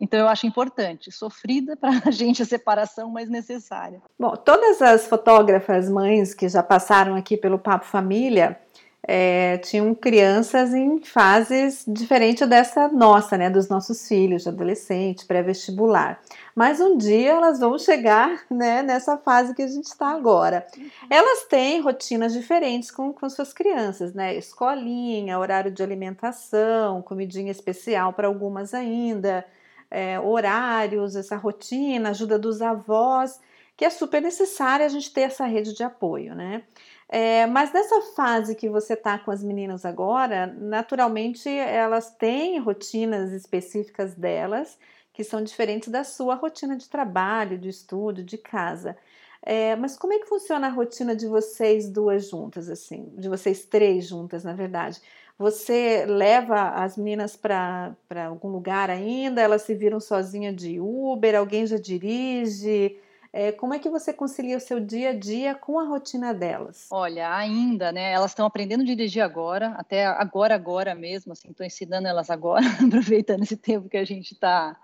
então 0.02 0.20
eu 0.20 0.28
acho 0.28 0.48
importante, 0.48 1.12
sofrida 1.12 1.78
para 1.78 2.02
a 2.04 2.10
gente 2.10 2.42
a 2.42 2.46
separação, 2.46 3.12
mas 3.12 3.30
necessária. 3.30 4.02
Bom, 4.20 4.36
todas 4.36 4.82
as 4.82 5.06
fotógrafas 5.06 5.88
mães 5.88 6.34
que 6.34 6.50
já 6.50 6.64
passaram 6.64 7.16
aqui 7.16 7.38
pelo 7.38 7.60
Papo 7.60 7.86
Família 7.86 8.60
é, 9.08 9.60
tinham 9.60 9.94
crianças 9.94 10.74
em 10.74 11.00
fases 11.00 11.84
diferentes 11.88 12.48
dessa 12.48 12.88
nossa, 12.88 13.38
né, 13.38 13.52
dos 13.52 13.70
nossos 13.70 14.08
filhos, 14.08 14.44
de 14.44 14.50
adolescente, 14.50 15.26
pré-vestibular. 15.26 16.20
Mas 16.56 16.80
um 16.80 16.98
dia 16.98 17.34
elas 17.34 17.60
vão 17.60 17.78
chegar 17.78 18.44
né, 18.50 18.82
nessa 18.82 19.16
fase 19.18 19.54
que 19.54 19.62
a 19.62 19.68
gente 19.68 19.86
está 19.86 20.08
agora. 20.08 20.66
Elas 21.10 21.44
têm 21.44 21.82
rotinas 21.82 22.34
diferentes 22.34 22.90
com, 22.90 23.14
com 23.14 23.30
suas 23.30 23.54
crianças, 23.54 24.14
né? 24.14 24.36
Escolinha, 24.36 25.38
horário 25.38 25.72
de 25.72 25.84
alimentação, 25.84 27.02
comidinha 27.04 27.52
especial 27.52 28.12
para 28.12 28.28
algumas 28.28 28.74
ainda, 28.74 29.46
é, 29.92 30.20
horários, 30.20 31.16
essa 31.16 31.36
rotina, 31.36 32.10
ajuda 32.10 32.40
dos 32.40 32.60
avós. 32.62 33.40
que 33.78 33.86
é 33.86 33.90
super 33.90 34.22
necessária 34.22 34.86
a 34.86 34.90
gente 34.90 35.14
ter 35.14 35.22
essa 35.22 35.46
rede 35.46 35.74
de 35.76 35.84
apoio, 35.84 36.34
né? 36.34 36.64
É, 37.08 37.46
mas 37.46 37.72
nessa 37.72 38.02
fase 38.16 38.56
que 38.56 38.68
você 38.68 38.94
está 38.94 39.18
com 39.20 39.30
as 39.32 39.44
meninas 39.44 39.86
agora, 39.86 40.48
naturalmente 40.48 41.48
elas 41.50 42.12
têm 42.16 42.60
rotinas 42.60 43.32
específicas 43.32 44.16
delas 44.16 44.78
que 45.14 45.24
são 45.24 45.42
diferentes 45.44 45.90
da 45.90 46.04
sua 46.04 46.36
rotina 46.36 46.76
de 46.76 46.90
trabalho, 46.90 47.58
de 47.58 47.70
estudo, 47.70 48.24
de 48.24 48.38
casa. 48.38 48.98
É, 49.42 49.76
mas 49.76 49.96
como 49.98 50.14
é 50.14 50.20
que 50.20 50.26
funciona 50.28 50.68
a 50.68 50.70
rotina 50.70 51.16
de 51.16 51.28
vocês 51.28 51.88
duas 51.90 52.28
juntas, 52.30 52.68
assim, 52.70 53.14
de 53.18 53.30
vocês 53.30 53.66
três 53.66 54.08
juntas, 54.08 54.44
na 54.44 54.54
verdade? 54.54 55.00
Você 55.38 56.06
leva 56.08 56.70
as 56.72 56.98
meninas 56.98 57.36
para 57.36 57.96
algum 58.28 58.50
lugar 58.50 58.90
ainda? 58.90 59.42
Elas 59.42 59.62
se 59.64 59.76
viram 59.76 60.00
sozinhas 60.00 60.56
de 60.56 60.80
Uber? 60.80 61.36
Alguém 61.36 61.66
já 61.68 61.78
dirige? 61.78 62.98
É, 63.38 63.52
como 63.52 63.74
é 63.74 63.80
que 63.80 63.90
você 63.90 64.14
concilia 64.14 64.56
o 64.56 64.62
seu 64.62 64.80
dia 64.80 65.10
a 65.10 65.14
dia 65.14 65.54
com 65.54 65.78
a 65.78 65.84
rotina 65.84 66.34
delas? 66.34 66.88
Olha, 66.90 67.36
ainda, 67.36 67.92
né? 67.92 68.14
Elas 68.14 68.32
estão 68.32 68.46
aprendendo 68.46 68.84
a 68.84 68.86
dirigir 68.86 69.22
agora, 69.22 69.76
até 69.78 70.06
agora, 70.06 70.56
agora 70.56 70.96
mesmo, 70.96 71.34
assim, 71.34 71.50
estou 71.50 71.66
ensinando 71.66 72.08
elas 72.08 72.30
agora, 72.30 72.64
aproveitando 72.88 73.44
esse 73.44 73.58
tempo 73.58 73.90
que 73.90 73.98
a 73.98 74.06
gente 74.06 74.32
está 74.32 74.80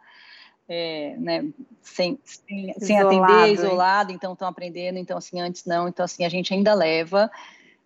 é, 0.68 1.16
né, 1.18 1.46
sem, 1.82 2.20
sem, 2.26 2.74
sem 2.78 3.00
atender, 3.00 3.54
isolado, 3.54 4.12
então 4.12 4.34
estão 4.34 4.50
aprendendo, 4.50 5.00
então 5.00 5.18
assim, 5.18 5.40
antes 5.40 5.64
não, 5.64 5.88
então 5.88 6.04
assim, 6.04 6.26
a 6.26 6.30
gente 6.30 6.54
ainda 6.54 6.74
leva. 6.74 7.32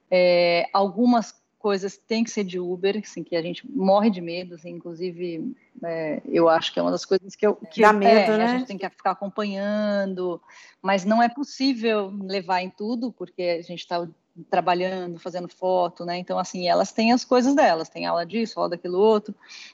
É, 0.09 0.67
algumas 0.73 1.31
coisas 1.65 1.97
têm 1.97 2.23
que 2.23 2.29
ser 2.29 2.43
de 2.43 2.59
Uber, 2.59 3.01
assim, 3.03 3.23
que 3.23 3.35
a 3.35 3.41
gente 3.41 3.67
morre 3.67 4.11
de 4.11 4.21
medo, 4.21 4.53
assim, 4.53 4.69
inclusive 4.69 5.51
é, 5.83 6.21
eu 6.23 6.47
acho 6.47 6.71
que 6.71 6.77
é 6.77 6.81
uma 6.83 6.91
das 6.91 7.05
coisas 7.05 7.35
que 7.35 7.47
eu 7.47 7.55
que 7.55 7.81
dá 7.81 7.91
medo, 7.91 8.33
é, 8.33 8.37
né? 8.37 8.45
A 8.45 8.57
gente 8.59 8.67
tem 8.67 8.77
que 8.77 8.87
ficar 8.87 9.09
acompanhando, 9.09 10.39
mas 10.79 11.05
não 11.05 11.23
é 11.23 11.27
possível 11.27 12.13
levar 12.21 12.61
em 12.61 12.69
tudo 12.69 13.11
porque 13.11 13.57
a 13.59 13.63
gente 13.63 13.79
está 13.79 14.07
trabalhando, 14.47 15.19
fazendo 15.19 15.49
foto, 15.49 16.05
né? 16.05 16.19
Então 16.19 16.37
assim, 16.37 16.67
elas 16.67 16.91
têm 16.91 17.11
as 17.11 17.25
coisas 17.25 17.55
delas, 17.55 17.89
tem 17.89 18.05
aula 18.05 18.27
disso, 18.27 18.59
aula 18.59 18.69
daquilo 18.69 18.99
outro. 18.99 19.33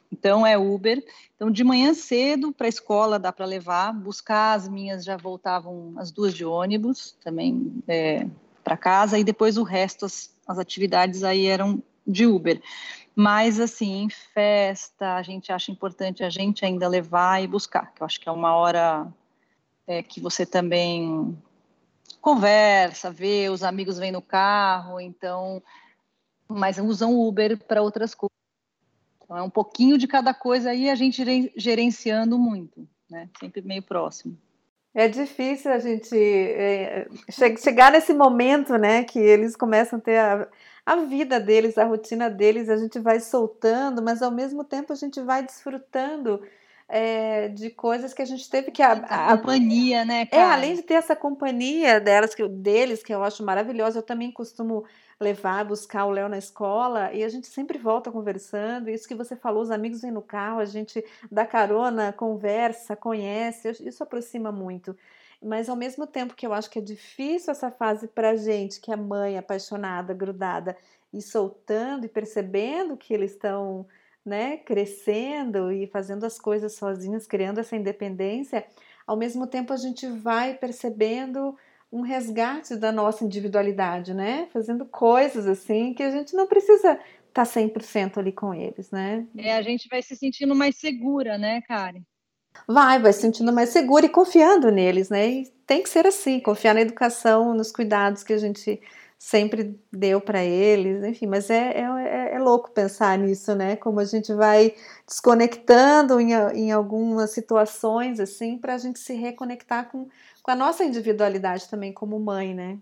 Então 0.10 0.48
é 0.48 0.58
Uber. 0.58 1.04
Então 1.36 1.52
de 1.52 1.62
manhã 1.62 1.94
cedo 1.94 2.54
para 2.54 2.68
a 2.68 2.70
escola 2.70 3.20
dá 3.20 3.34
para 3.34 3.46
levar, 3.46 3.92
buscar 3.92 4.54
as 4.54 4.66
minhas 4.66 5.04
já 5.04 5.18
voltavam 5.18 5.94
as 5.98 6.10
duas 6.10 6.34
de 6.34 6.46
ônibus 6.46 7.18
também 7.22 7.84
é, 7.86 8.26
para 8.72 8.78
casa 8.78 9.20
e 9.20 9.24
depois 9.24 9.58
o 9.58 9.64
resto 9.64 10.06
as, 10.06 10.34
as 10.48 10.58
atividades 10.58 11.24
aí 11.24 11.46
eram 11.46 11.84
de 12.08 12.26
Uber. 12.26 12.62
Mas, 13.14 13.60
assim, 13.60 14.04
em 14.04 14.10
festa, 14.10 15.16
a 15.16 15.22
gente 15.22 15.52
acha 15.52 15.72
importante 15.72 16.24
a 16.24 16.30
gente 16.30 16.64
ainda 16.64 16.88
levar 16.88 17.44
e 17.44 17.48
buscar, 17.48 17.94
que 17.94 18.02
eu 18.02 18.06
acho 18.06 18.20
que 18.20 18.30
é 18.30 18.32
uma 18.32 18.56
hora 18.56 19.12
é, 19.86 20.02
que 20.02 20.22
você 20.22 20.46
também 20.46 21.38
conversa, 22.22 23.12
vê, 23.12 23.50
os 23.50 23.64
amigos 23.64 23.98
vêm 23.98 24.12
no 24.12 24.22
carro, 24.22 25.00
então, 25.00 25.62
mas 26.48 26.78
usam 26.78 27.20
Uber 27.20 27.58
para 27.58 27.82
outras 27.82 28.16
coisas. 28.16 28.32
Então, 29.22 29.38
é 29.38 29.42
um 29.42 29.50
pouquinho 29.50 29.98
de 29.98 30.08
cada 30.08 30.34
coisa 30.34 30.70
aí, 30.70 30.90
a 30.90 30.96
gente 30.96 31.52
gerenciando 31.58 32.40
muito, 32.40 32.88
né? 33.10 33.30
Sempre 33.38 33.62
meio 33.62 33.84
próximo. 33.84 34.38
É 34.94 35.08
difícil 35.08 35.72
a 35.72 35.80
gente 35.80 36.14
é, 36.18 37.08
chegar 37.58 37.92
nesse 37.92 38.14
momento, 38.14 38.78
né, 38.78 39.04
que 39.06 39.20
eles 39.20 39.56
começam 39.56 39.98
a 40.00 40.02
ter 40.02 40.18
a, 40.18 40.48
a 40.86 40.96
vida 40.98 41.40
deles, 41.40 41.78
a 41.78 41.86
rotina 41.86 42.30
deles, 42.30 42.68
a 42.68 42.76
gente 42.76 43.00
vai 43.00 43.22
soltando, 43.22 44.02
mas 44.02 44.22
ao 44.22 44.32
mesmo 44.32 44.66
tempo 44.66 44.92
a 44.92 44.96
gente 44.96 45.22
vai 45.22 45.44
desfrutando 45.44 46.42
é, 46.94 47.48
de 47.48 47.70
coisas 47.70 48.14
que 48.14 48.22
a 48.22 48.26
gente 48.26 48.50
teve 48.50 48.70
que 48.70 48.84
a, 48.84 48.92
a, 48.92 49.32
a 49.32 49.38
companhia, 49.38 50.04
né? 50.04 50.26
Cara? 50.26 50.44
É, 50.44 50.46
além 50.46 50.76
de 50.76 50.82
ter 50.82 50.96
essa 50.96 51.16
companhia 51.16 52.02
delas, 52.02 52.36
que, 52.36 52.46
deles 52.50 53.02
que 53.02 53.14
eu 53.14 53.24
acho 53.24 53.46
maravilhosa, 53.46 54.00
eu 54.00 54.04
também 54.04 54.30
costumo 54.30 54.84
levar, 55.18 55.64
buscar 55.64 56.04
o 56.04 56.12
Léo 56.12 56.28
na 56.28 56.38
escola 56.38 57.14
e 57.14 57.24
a 57.24 57.30
gente 57.30 57.48
sempre 57.48 57.78
volta 57.78 58.12
conversando. 58.12 58.90
Isso 58.90 59.08
que 59.08 59.16
você 59.16 59.38
falou, 59.38 59.64
os 59.64 59.72
amigos 59.72 60.02
vêm 60.02 60.12
no 60.12 60.22
carro, 60.22 60.60
a 60.60 60.66
gente 60.66 61.02
dá 61.32 61.46
carona, 61.46 62.12
conversa, 62.12 62.94
conhece, 62.94 63.70
isso 63.88 64.04
aproxima 64.04 64.52
muito. 64.52 64.94
Mas 65.42 65.70
ao 65.70 65.78
mesmo 65.78 66.06
tempo 66.06 66.36
que 66.36 66.46
eu 66.46 66.54
acho 66.54 66.70
que 66.70 66.80
é 66.80 66.82
difícil 66.82 67.52
essa 67.52 67.72
fase 67.72 68.06
para 68.10 68.36
gente, 68.36 68.82
que 68.82 68.92
é 68.92 68.98
mãe, 68.98 69.38
apaixonada, 69.38 70.14
grudada, 70.14 70.76
e 71.14 71.22
soltando 71.22 72.06
e 72.06 72.10
percebendo 72.10 72.98
que 72.98 73.14
eles 73.14 73.32
estão 73.32 73.86
né, 74.26 74.58
crescendo 74.58 75.72
e 75.72 75.88
fazendo 75.88 76.26
as 76.26 76.40
coisas 76.40 76.76
sozinhos, 76.76 77.26
criando 77.26 77.60
essa 77.60 77.76
independência, 77.76 78.66
ao 79.06 79.18
mesmo 79.18 79.48
tempo 79.48 79.74
a 79.74 79.78
gente 79.78 80.08
vai 80.08 80.54
percebendo 80.54 81.56
um 81.92 82.02
resgate 82.02 82.76
da 82.76 82.92
nossa 82.92 83.26
individualidade, 83.26 84.14
né? 84.14 84.48
Fazendo 84.54 84.86
coisas 84.86 85.46
assim 85.46 85.94
que 85.94 86.02
a 86.02 86.10
gente 86.10 86.34
não 86.34 86.48
precisa 86.48 86.94
estar 87.28 87.46
tá 87.46 87.46
100% 87.46 88.18
ali 88.18 88.32
com 88.32 88.54
eles, 88.54 88.90
né? 88.92 89.28
É, 89.38 89.56
a 89.56 89.62
gente 89.62 89.90
vai 89.90 90.02
se 90.02 90.16
sentindo 90.16 90.56
mais 90.56 90.78
segura, 90.78 91.38
né, 91.38 91.62
Karen? 91.62 92.02
Vai, 92.68 93.00
vai 93.00 93.12
se 93.12 93.22
sentindo 93.22 93.52
mais 93.52 93.70
segura 93.70 94.06
e 94.06 94.10
confiando 94.10 94.72
neles, 94.72 95.10
né? 95.10 95.30
E 95.30 95.48
tem 95.66 95.84
que 95.84 95.90
ser 95.90 96.08
assim, 96.08 96.40
confiar 96.40 96.74
na 96.74 96.82
educação, 96.82 97.54
nos 97.54 97.72
cuidados 97.72 98.24
que 98.24 98.34
a 98.34 98.38
gente 98.38 98.80
sempre 99.22 99.80
deu 99.94 100.20
para 100.20 100.44
eles, 100.44 101.04
enfim, 101.04 101.28
mas 101.28 101.48
é, 101.52 101.74
é, 101.74 101.84
é, 101.84 102.34
é, 102.34 102.40
louco 102.40 102.72
pensar 102.72 103.20
nisso, 103.20 103.54
né? 103.54 103.76
Como 103.76 104.00
a 104.00 104.04
gente 104.04 104.34
vai 104.34 104.74
desconectando 105.08 106.20
em, 106.20 106.32
em 106.56 106.72
algumas 106.72 107.30
situações, 107.30 108.20
assim, 108.20 108.58
para 108.58 108.74
a 108.74 108.78
gente 108.80 108.98
se 109.00 109.14
reconectar 109.14 109.92
com, 109.92 110.10
com 110.42 110.52
a 110.52 110.56
nossa 110.56 110.84
individualidade 110.84 111.70
também 111.70 111.94
como 111.94 112.20
mãe, 112.20 112.56
né? 112.56 112.80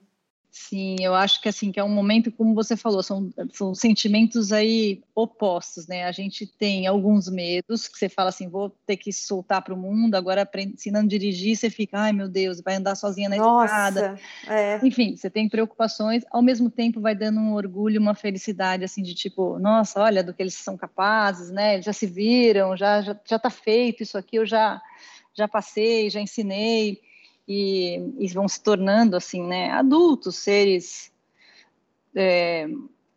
Sim, 0.51 0.95
eu 0.99 1.13
acho 1.13 1.39
que 1.41 1.47
assim 1.47 1.71
que 1.71 1.79
é 1.79 1.83
um 1.83 1.89
momento, 1.89 2.31
como 2.31 2.55
você 2.55 2.75
falou, 2.75 3.03
são, 3.03 3.31
são 3.53 3.75
sentimentos 3.75 4.51
aí 4.51 5.03
opostos, 5.13 5.87
né? 5.87 6.05
A 6.05 6.11
gente 6.11 6.47
tem 6.47 6.87
alguns 6.87 7.29
medos 7.29 7.87
que 7.87 7.97
você 7.97 8.09
fala 8.09 8.29
assim, 8.29 8.49
vou 8.49 8.71
ter 8.85 8.97
que 8.97 9.13
soltar 9.13 9.61
para 9.61 9.75
o 9.75 9.77
mundo, 9.77 10.15
agora 10.15 10.49
ensinando 10.57 11.05
a 11.05 11.09
dirigir, 11.09 11.55
você 11.55 11.69
fica, 11.69 11.99
ai 11.99 12.13
meu 12.13 12.27
Deus, 12.27 12.61
vai 12.61 12.75
andar 12.75 12.95
sozinha 12.95 13.29
na 13.29 13.35
Nossa, 13.35 13.63
estrada. 13.65 14.19
É. 14.47 14.79
Enfim, 14.83 15.15
você 15.15 15.29
tem 15.29 15.47
preocupações, 15.47 16.23
ao 16.31 16.41
mesmo 16.41 16.69
tempo 16.71 16.99
vai 16.99 17.13
dando 17.13 17.39
um 17.39 17.53
orgulho, 17.53 18.01
uma 18.01 18.15
felicidade 18.15 18.83
assim 18.83 19.03
de 19.03 19.13
tipo, 19.13 19.59
nossa, 19.59 20.01
olha 20.01 20.23
do 20.23 20.33
que 20.33 20.41
eles 20.41 20.55
são 20.55 20.75
capazes, 20.75 21.51
né? 21.51 21.75
Eles 21.75 21.85
já 21.85 21.93
se 21.93 22.07
viram, 22.07 22.75
já 22.75 23.03
já 23.03 23.15
já 23.23 23.37
tá 23.37 23.51
feito 23.51 24.01
isso 24.01 24.17
aqui, 24.17 24.37
eu 24.37 24.47
já 24.47 24.81
já 25.35 25.47
passei, 25.47 26.09
já 26.09 26.19
ensinei 26.19 26.99
e, 27.49 28.13
e 28.19 28.27
vão 28.27 28.47
se 28.47 28.61
tornando 28.61 29.17
assim, 29.17 29.41
né, 29.41 29.71
adultos, 29.71 30.35
seres 30.35 31.11
é, 32.15 32.67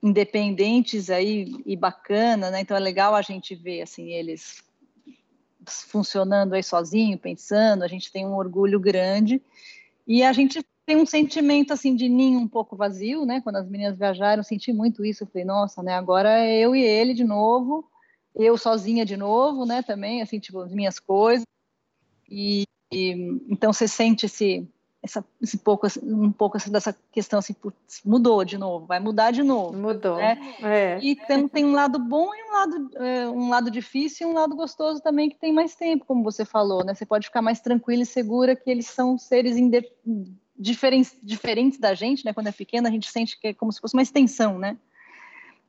independentes 0.02 1.10
aí 1.10 1.54
e 1.66 1.76
bacana, 1.76 2.50
né? 2.50 2.62
Então 2.62 2.74
é 2.74 2.80
legal 2.80 3.14
a 3.14 3.20
gente 3.20 3.54
ver 3.54 3.82
assim 3.82 4.10
eles 4.10 4.64
funcionando 5.66 6.54
aí 6.54 6.62
sozinho, 6.62 7.18
pensando. 7.18 7.84
A 7.84 7.88
gente 7.88 8.10
tem 8.10 8.26
um 8.26 8.34
orgulho 8.34 8.80
grande 8.80 9.40
e 10.06 10.22
a 10.22 10.32
gente 10.32 10.64
tem 10.86 10.96
um 10.96 11.06
sentimento 11.06 11.72
assim 11.72 11.94
de 11.94 12.08
ninho 12.08 12.40
um 12.40 12.48
pouco 12.48 12.74
vazio, 12.74 13.26
né? 13.26 13.40
Quando 13.42 13.56
as 13.56 13.68
meninas 13.68 13.98
viajaram, 13.98 14.42
senti 14.42 14.72
muito 14.72 15.04
isso. 15.04 15.24
Eu 15.24 15.28
falei, 15.28 15.44
nossa, 15.44 15.82
né? 15.82 15.94
Agora 15.94 16.40
é 16.40 16.58
eu 16.58 16.74
e 16.74 16.82
ele 16.82 17.12
de 17.12 17.22
novo, 17.22 17.86
eu 18.34 18.56
sozinha 18.56 19.04
de 19.04 19.16
novo, 19.16 19.66
né? 19.66 19.82
Também 19.82 20.22
assim, 20.22 20.40
tipo 20.40 20.58
as 20.60 20.72
minhas 20.72 20.98
coisas. 20.98 21.44
E, 22.28 22.64
e, 22.92 23.40
então 23.48 23.72
você 23.72 23.88
sente 23.88 24.26
esse, 24.26 24.68
essa, 25.02 25.24
esse 25.40 25.58
pouco, 25.58 25.86
um 26.02 26.30
pouco 26.30 26.56
dessa 26.70 26.96
questão 27.10 27.40
assim, 27.40 27.52
putz, 27.52 28.00
mudou 28.04 28.44
de 28.44 28.56
novo, 28.56 28.86
vai 28.86 29.00
mudar 29.00 29.32
de 29.32 29.42
novo. 29.42 29.76
Mudou. 29.76 30.16
Né? 30.16 30.38
É. 30.62 30.98
E 31.02 31.16
tem, 31.16 31.48
tem 31.48 31.64
um 31.64 31.72
lado 31.72 31.98
bom 31.98 32.32
e 32.32 32.44
um 32.44 32.52
lado, 32.52 32.90
é, 32.96 33.28
um 33.28 33.48
lado 33.48 33.70
difícil 33.70 34.28
e 34.28 34.30
um 34.30 34.34
lado 34.34 34.54
gostoso 34.54 35.02
também 35.02 35.28
que 35.28 35.36
tem 35.36 35.52
mais 35.52 35.74
tempo, 35.74 36.04
como 36.04 36.22
você 36.22 36.44
falou, 36.44 36.84
né? 36.84 36.94
Você 36.94 37.04
pode 37.04 37.26
ficar 37.26 37.42
mais 37.42 37.60
tranquila 37.60 38.02
e 38.02 38.06
segura 38.06 38.54
que 38.54 38.70
eles 38.70 38.86
são 38.86 39.18
seres 39.18 39.56
diferentes, 40.56 41.18
diferentes 41.20 41.80
da 41.80 41.94
gente, 41.94 42.24
né? 42.24 42.32
Quando 42.32 42.46
é 42.46 42.52
pequena, 42.52 42.88
a 42.88 42.92
gente 42.92 43.10
sente 43.10 43.40
que 43.40 43.48
é 43.48 43.54
como 43.54 43.72
se 43.72 43.80
fosse 43.80 43.94
uma 43.94 44.02
extensão, 44.02 44.56
né? 44.56 44.78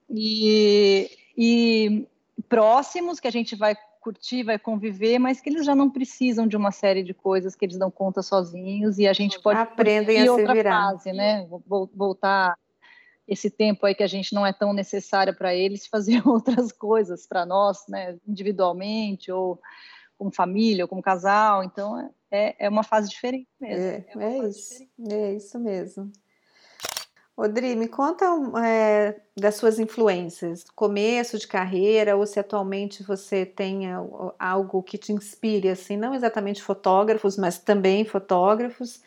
E, 0.10 1.10
e 1.36 2.08
próximos 2.48 3.20
que 3.20 3.28
a 3.28 3.32
gente 3.32 3.56
vai 3.56 3.76
curtir, 4.04 4.44
vai 4.44 4.60
conviver, 4.60 5.18
mas 5.18 5.40
que 5.40 5.50
eles 5.50 5.66
já 5.66 5.74
não 5.74 5.90
precisam 5.90 6.46
de 6.46 6.58
uma 6.58 6.72
série 6.72 7.02
de 7.02 7.14
coisas 7.14 7.56
que 7.56 7.64
eles 7.64 7.78
dão 7.78 7.90
conta 7.90 8.22
sozinhos 8.22 9.00
e 9.00 9.08
a 9.08 9.14
gente 9.14 9.40
pode 9.42 9.60
aprendem 9.60 10.20
a 10.20 10.36
se 10.36 10.46
virar. 10.46 10.92
Fase, 10.92 11.14
né? 11.14 11.48
Voltar 11.66 12.58
esse 13.26 13.50
tempo 13.50 13.86
aí 13.86 13.96
que 13.96 14.04
a 14.04 14.08
gente 14.08 14.36
não 14.36 14.46
é 14.46 14.52
tão 14.52 14.74
necessária 14.74 15.34
para 15.34 15.56
eles 15.56 15.88
fazer 15.88 16.28
outras 16.28 16.74
coisas 16.74 17.26
para 17.26 17.46
nós, 17.46 17.86
né? 17.88 18.18
Individualmente 18.28 19.32
ou 19.32 19.62
como 20.18 20.32
família 20.32 20.84
ou 20.84 20.90
como 20.90 21.02
casal. 21.02 21.64
Então 21.64 22.12
é, 22.30 22.56
é 22.60 22.70
uma 22.70 22.84
fase 22.84 23.10
diferente 23.10 23.48
mesmo. 23.60 23.86
É, 23.86 24.06
é, 24.18 24.24
é 24.24 24.48
isso. 24.50 24.70
Diferente. 24.98 25.14
É 25.14 25.34
isso 25.34 25.60
mesmo. 25.60 26.12
Odri, 27.36 27.76
me 27.76 27.88
conta 27.88 28.26
é, 28.64 29.20
das 29.36 29.56
suas 29.56 29.80
influências, 29.80 30.64
começo 30.76 31.40
de 31.40 31.48
carreira, 31.48 32.16
ou 32.16 32.28
se 32.28 32.40
atualmente 32.40 33.02
você 33.02 33.44
tem 33.44 33.86
algo 34.38 34.84
que 34.84 35.00
te 35.00 35.12
inspire, 35.12 35.70
assim, 35.70 35.98
não 35.98 36.14
exatamente 36.14 36.62
fotógrafos, 36.62 37.36
mas 37.36 37.58
também 37.58 38.06
fotógrafos, 38.06 39.02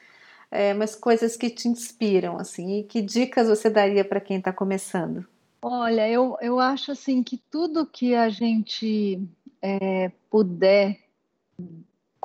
é, 0.51 0.75
mas 0.75 0.97
coisas 0.97 1.37
que 1.37 1.49
te 1.49 1.69
inspiram, 1.69 2.37
assim, 2.37 2.81
e 2.81 2.83
que 2.83 3.01
dicas 3.01 3.49
você 3.49 3.71
daria 3.71 4.05
para 4.05 4.21
quem 4.21 4.39
está 4.39 4.53
começando? 4.53 5.25
Olha, 5.63 6.09
eu, 6.09 6.37
eu 6.41 6.59
acho 6.59 6.93
assim 6.93 7.23
que 7.23 7.41
tudo 7.51 7.87
que 7.87 8.15
a 8.15 8.29
gente 8.29 9.21
é, 9.63 10.11
puder 10.29 10.99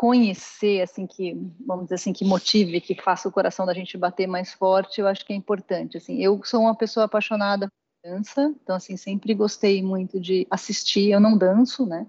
conhecer, 0.02 0.82
assim, 0.82 1.06
que, 1.06 1.38
vamos 1.64 1.84
dizer 1.84 1.94
assim, 1.94 2.12
que 2.12 2.26
motive, 2.26 2.82
que 2.82 3.00
faça 3.00 3.30
o 3.30 3.32
coração 3.32 3.68
da 3.68 3.74
gente 3.76 3.96
bater 4.00 4.26
mais 4.26 4.52
forte, 4.52 5.00
eu 5.00 5.06
acho 5.06 5.24
que 5.24 5.32
é 5.32 5.36
importante, 5.36 5.96
assim. 5.96 6.18
Eu 6.18 6.42
sou 6.44 6.62
uma 6.62 6.74
pessoa 6.74 7.06
apaixonada 7.06 7.68
por 7.68 8.10
dança, 8.10 8.52
então, 8.64 8.76
assim, 8.76 8.98
sempre 8.98 9.32
gostei 9.36 9.84
muito 9.84 10.20
de 10.20 10.48
assistir, 10.50 11.12
eu 11.12 11.20
não 11.20 11.38
danço, 11.38 11.86
né, 11.86 12.08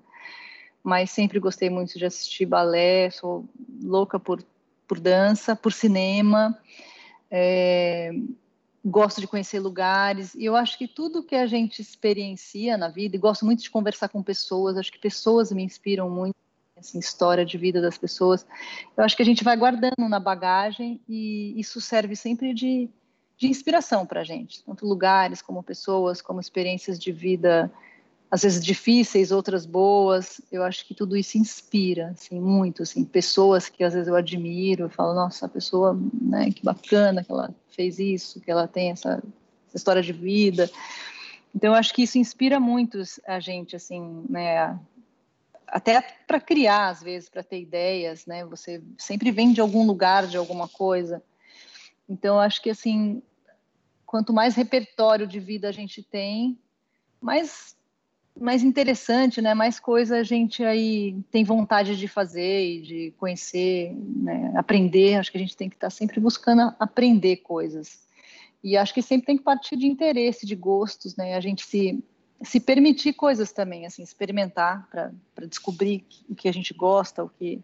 mas 0.83 1.11
sempre 1.11 1.39
gostei 1.39 1.69
muito 1.69 1.99
de 1.99 2.07
assistir 2.07 2.47
balé, 2.47 3.11
sou 3.11 3.45
louca 3.83 4.19
por, 4.19 4.43
por 4.89 4.99
dança, 4.99 5.55
por 5.55 5.71
cinema, 5.71 6.59
é, 7.31 8.11
gosto 8.83 9.21
de 9.21 9.27
conhecer 9.27 9.61
lugares, 9.61 10.35
e 10.35 10.47
eu 10.47 10.57
acho 10.57 10.79
que 10.79 10.89
tudo 10.89 11.23
que 11.23 11.37
a 11.37 11.47
gente 11.47 11.83
experiencia 11.83 12.79
na 12.79 12.89
vida, 12.89 13.17
e 13.17 13.19
gosto 13.19 13.45
muito 13.45 13.63
de 13.63 13.71
conversar 13.71 14.09
com 14.09 14.23
pessoas, 14.23 14.79
acho 14.79 14.91
que 14.91 14.99
pessoas 14.99 15.53
me 15.53 15.63
inspiram 15.63 16.09
muito, 16.09 16.42
assim, 16.83 16.99
história 16.99 17.45
de 17.45 17.57
vida 17.57 17.81
das 17.81 17.97
pessoas, 17.97 18.47
eu 18.97 19.05
acho 19.05 19.17
que 19.17 19.23
a 19.23 19.27
gente 19.27 19.43
vai 19.43 19.57
guardando 19.57 20.09
na 20.09 20.21
bagagem, 20.21 21.01
e 21.09 21.55
isso 21.59 21.81
serve 21.81 22.15
sempre 22.15 22.53
de, 22.53 22.89
de 23.37 23.49
inspiração 23.49 24.07
para 24.07 24.21
a 24.21 24.25
gente, 24.25 24.63
tanto 24.65 24.87
lugares 24.87 25.41
como 25.41 25.63
pessoas, 25.63 26.21
como 26.21 26.41
experiências 26.41 26.99
de 26.99 27.13
vida 27.13 27.73
às 28.33 28.41
vezes 28.45 28.65
difíceis, 28.65 29.31
outras 29.31 29.67
boas. 29.67 30.41
Eu 30.51 30.63
acho 30.63 30.87
que 30.87 30.95
tudo 30.95 31.19
isso 31.19 31.37
inspira, 31.37 32.15
assim, 32.19 32.41
muito, 32.41 32.83
assim, 32.83 33.05
pessoas 33.05 33.69
que 33.69 33.85
às 33.85 33.93
vezes 33.93 34.09
eu 34.09 34.17
admiro, 34.17 34.85
eu 34.85 34.89
falo, 34.89 35.13
nossa, 35.13 35.45
a 35.45 35.49
pessoa, 35.51 35.95
né, 36.19 36.51
que 36.51 36.65
bacana 36.65 37.23
que 37.23 37.31
ela 37.31 37.55
fez 37.69 37.99
isso, 37.99 38.41
que 38.41 38.51
ela 38.51 38.67
tem 38.67 38.91
essa, 38.91 39.23
essa 39.69 39.77
história 39.77 40.01
de 40.01 40.15
vida. 40.15 40.71
Então 41.55 41.73
eu 41.73 41.75
acho 41.75 41.93
que 41.93 42.05
isso 42.05 42.17
inspira 42.17 42.59
muito 42.59 43.03
a 43.27 43.39
gente, 43.39 43.77
assim, 43.77 44.25
né, 44.31 44.81
até 45.73 46.03
para 46.27 46.39
criar 46.39 46.91
às 46.91 47.03
vezes, 47.03 47.31
para 47.31 47.43
ter 47.43 47.61
ideias, 47.61 48.27
né? 48.27 48.45
Você 48.45 48.83
sempre 48.99 49.31
vem 49.31 49.53
de 49.53 49.61
algum 49.61 49.87
lugar, 49.87 50.27
de 50.27 50.37
alguma 50.37 50.69
coisa. 50.69 51.23
Então 52.07 52.39
acho 52.39 52.61
que 52.61 52.69
assim, 52.69 53.23
quanto 54.05 54.35
mais 54.35 54.55
repertório 54.55 55.27
de 55.27 55.41
vida 55.41 55.69
a 55.69 55.73
gente 55.73 56.03
tem, 56.03 56.59
mais 57.21 57.75
mais 58.39 58.63
interessante, 58.63 59.43
né? 59.43 59.53
Mais 59.55 59.79
coisa 59.79 60.19
a 60.19 60.23
gente 60.23 60.65
aí 60.65 61.17
tem 61.31 61.45
vontade 61.45 61.97
de 61.97 62.09
fazer 62.09 62.65
e 62.67 62.81
de 62.81 63.15
conhecer, 63.19 63.95
né? 63.95 64.53
aprender. 64.57 65.17
Acho 65.17 65.31
que 65.31 65.37
a 65.37 65.41
gente 65.41 65.57
tem 65.57 65.69
que 65.69 65.77
estar 65.77 65.91
sempre 65.91 66.19
buscando 66.21 66.75
aprender 66.79 67.37
coisas. 67.39 68.07
E 68.65 68.77
acho 68.77 68.95
que 68.95 69.03
sempre 69.03 69.27
tem 69.27 69.37
que 69.37 69.43
partir 69.43 69.77
de 69.77 69.87
interesse, 69.87 70.47
de 70.47 70.55
gostos, 70.55 71.17
né? 71.17 71.35
A 71.35 71.41
gente 71.41 71.67
se 71.67 72.03
se 72.45 72.61
permitir 72.61 73.13
coisas 73.13 73.53
também, 73.53 73.87
assim, 73.87 74.03
experimentar 74.03 74.89
para 74.91 75.47
descobrir 75.47 76.05
o 76.29 76.35
que 76.35 76.49
a 76.49 76.53
gente 76.53 76.75
gosta, 76.75 77.25
o 77.25 77.29
que 77.29 77.63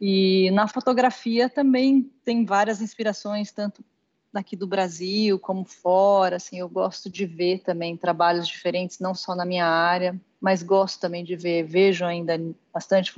e 0.00 0.50
na 0.52 0.68
fotografia 0.68 1.48
também 1.48 2.08
tem 2.24 2.44
várias 2.44 2.80
inspirações, 2.80 3.50
tanto 3.50 3.84
daqui 4.32 4.54
do 4.54 4.66
Brasil 4.66 5.38
como 5.38 5.64
fora, 5.64 6.36
assim, 6.36 6.58
eu 6.58 6.68
gosto 6.68 7.10
de 7.10 7.26
ver 7.26 7.60
também 7.60 7.96
trabalhos 7.96 8.46
diferentes, 8.46 9.00
não 9.00 9.14
só 9.14 9.34
na 9.34 9.44
minha 9.44 9.66
área, 9.66 10.18
mas 10.40 10.62
gosto 10.62 11.00
também 11.00 11.24
de 11.24 11.34
ver, 11.34 11.64
vejo 11.64 12.04
ainda 12.04 12.38
bastante 12.72 13.12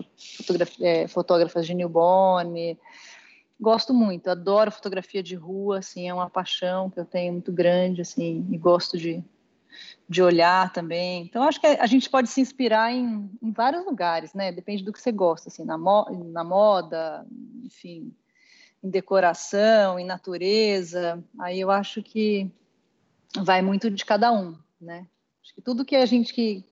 é, 0.80 1.06
fotógrafas 1.08 1.66
de 1.66 1.74
newborn, 1.74 2.78
gosto 3.60 3.92
muito, 3.92 4.30
adoro 4.30 4.70
fotografia 4.70 5.22
de 5.22 5.34
rua, 5.34 5.80
assim, 5.80 6.08
é 6.08 6.14
uma 6.14 6.30
paixão 6.30 6.88
que 6.88 6.98
eu 6.98 7.04
tenho 7.04 7.34
muito 7.34 7.52
grande, 7.52 8.00
assim, 8.00 8.46
e 8.50 8.56
gosto 8.56 8.96
de, 8.96 9.22
de 10.08 10.22
olhar 10.22 10.72
também. 10.72 11.22
Então, 11.22 11.42
acho 11.42 11.60
que 11.60 11.66
a 11.66 11.86
gente 11.86 12.08
pode 12.10 12.28
se 12.28 12.40
inspirar 12.40 12.92
em, 12.92 13.30
em 13.42 13.52
vários 13.52 13.84
lugares, 13.84 14.34
né? 14.34 14.50
Depende 14.52 14.84
do 14.84 14.92
que 14.92 15.00
você 15.00 15.12
gosta, 15.12 15.48
assim, 15.48 15.64
na, 15.64 15.78
mo 15.78 16.06
na 16.32 16.42
moda, 16.44 17.26
enfim, 17.64 18.12
em 18.82 18.90
decoração, 18.90 19.98
em 19.98 20.04
natureza, 20.04 21.22
aí 21.38 21.60
eu 21.60 21.70
acho 21.70 22.02
que 22.02 22.50
vai 23.36 23.62
muito 23.62 23.90
de 23.90 24.04
cada 24.04 24.32
um, 24.32 24.56
né? 24.80 25.06
Acho 25.42 25.54
que 25.54 25.62
tudo 25.62 25.84
que 25.84 25.96
a 25.96 26.06
gente 26.06 26.32
que 26.32 26.64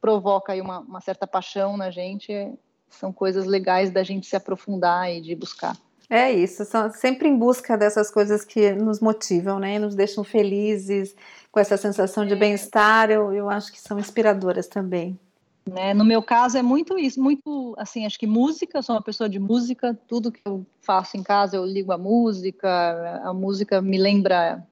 provoca 0.00 0.52
aí 0.52 0.60
uma, 0.60 0.80
uma 0.80 1.00
certa 1.00 1.26
paixão 1.26 1.76
na 1.76 1.90
gente 1.90 2.32
é, 2.32 2.52
são 2.88 3.12
coisas 3.12 3.44
legais 3.44 3.90
da 3.90 4.02
gente 4.02 4.26
se 4.26 4.36
aprofundar 4.36 5.10
e 5.12 5.20
de 5.20 5.34
buscar. 5.34 5.76
É 6.12 6.32
isso, 6.32 6.64
são 6.64 6.92
sempre 6.92 7.28
em 7.28 7.38
busca 7.38 7.78
dessas 7.78 8.10
coisas 8.10 8.44
que 8.44 8.72
nos 8.72 8.98
motivam, 8.98 9.60
né? 9.60 9.78
Nos 9.78 9.94
deixam 9.94 10.24
felizes, 10.24 11.14
com 11.52 11.60
essa 11.60 11.76
sensação 11.76 12.26
de 12.26 12.32
é. 12.32 12.36
bem-estar, 12.36 13.12
eu, 13.12 13.32
eu 13.32 13.48
acho 13.48 13.70
que 13.70 13.80
são 13.80 13.96
inspiradoras 13.96 14.66
também. 14.66 15.16
Né? 15.64 15.94
No 15.94 16.04
meu 16.04 16.20
caso 16.20 16.58
é 16.58 16.62
muito 16.62 16.98
isso, 16.98 17.22
muito 17.22 17.76
assim, 17.78 18.04
acho 18.06 18.18
que 18.18 18.26
música, 18.26 18.78
eu 18.78 18.82
sou 18.82 18.96
uma 18.96 19.02
pessoa 19.02 19.28
de 19.28 19.38
música, 19.38 19.96
tudo 20.08 20.32
que 20.32 20.40
eu 20.44 20.66
faço 20.80 21.16
em 21.16 21.22
casa 21.22 21.56
eu 21.56 21.64
ligo 21.64 21.92
a 21.92 21.98
música, 21.98 23.20
a 23.22 23.32
música 23.32 23.80
me 23.80 23.98
lembra 23.98 24.66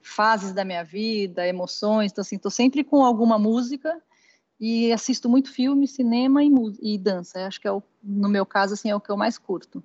fases 0.00 0.52
da 0.52 0.64
minha 0.64 0.84
vida, 0.84 1.46
emoções, 1.46 2.12
então 2.12 2.22
assim, 2.22 2.36
estou 2.36 2.50
sempre 2.50 2.82
com 2.82 3.04
alguma 3.04 3.38
música 3.38 4.00
e 4.58 4.90
assisto 4.90 5.28
muito 5.28 5.52
filme, 5.52 5.86
cinema 5.86 6.42
e, 6.42 6.50
e 6.80 6.96
dança, 6.96 7.46
acho 7.46 7.60
que 7.60 7.68
é 7.68 7.72
o, 7.72 7.82
no 8.02 8.28
meu 8.28 8.46
caso 8.46 8.72
assim 8.74 8.88
é 8.88 8.96
o 8.96 9.00
que 9.00 9.10
eu 9.10 9.16
mais 9.18 9.36
curto. 9.36 9.82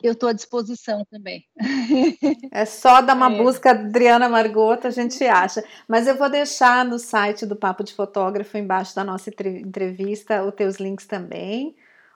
eu 0.03 0.13
estou 0.13 0.29
à 0.29 0.33
disposição 0.33 1.05
também. 1.05 1.45
É 2.51 2.65
só 2.65 3.01
dar 3.01 3.15
uma 3.15 3.31
é. 3.31 3.37
busca 3.37 3.71
Adriana 3.71 4.27
Margoto, 4.27 4.87
a 4.87 4.89
gente 4.89 5.23
acha. 5.23 5.63
Mas 5.87 6.05
eu 6.07 6.17
vou 6.17 6.29
deixar 6.29 6.83
no 6.83 6.99
site 6.99 7.45
do 7.45 7.55
Papo 7.55 7.83
de 7.83 7.93
Fotógrafo, 7.93 8.57
embaixo 8.57 8.93
da 8.93 9.03
nossa 9.03 9.29
entrevista, 9.29 10.43
os 10.43 10.53
teus 10.53 10.77
links 10.77 11.05
também, 11.05 11.75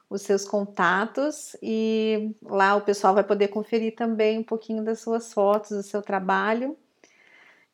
os 0.09 0.23
seus 0.23 0.45
contatos, 0.45 1.55
e 1.61 2.35
lá 2.41 2.75
o 2.75 2.81
pessoal 2.81 3.13
vai 3.13 3.23
poder 3.23 3.47
conferir 3.47 3.95
também 3.95 4.39
um 4.39 4.43
pouquinho 4.43 4.83
das 4.83 4.99
suas 4.99 5.31
fotos, 5.31 5.69
do 5.69 5.83
seu 5.83 6.01
trabalho. 6.01 6.77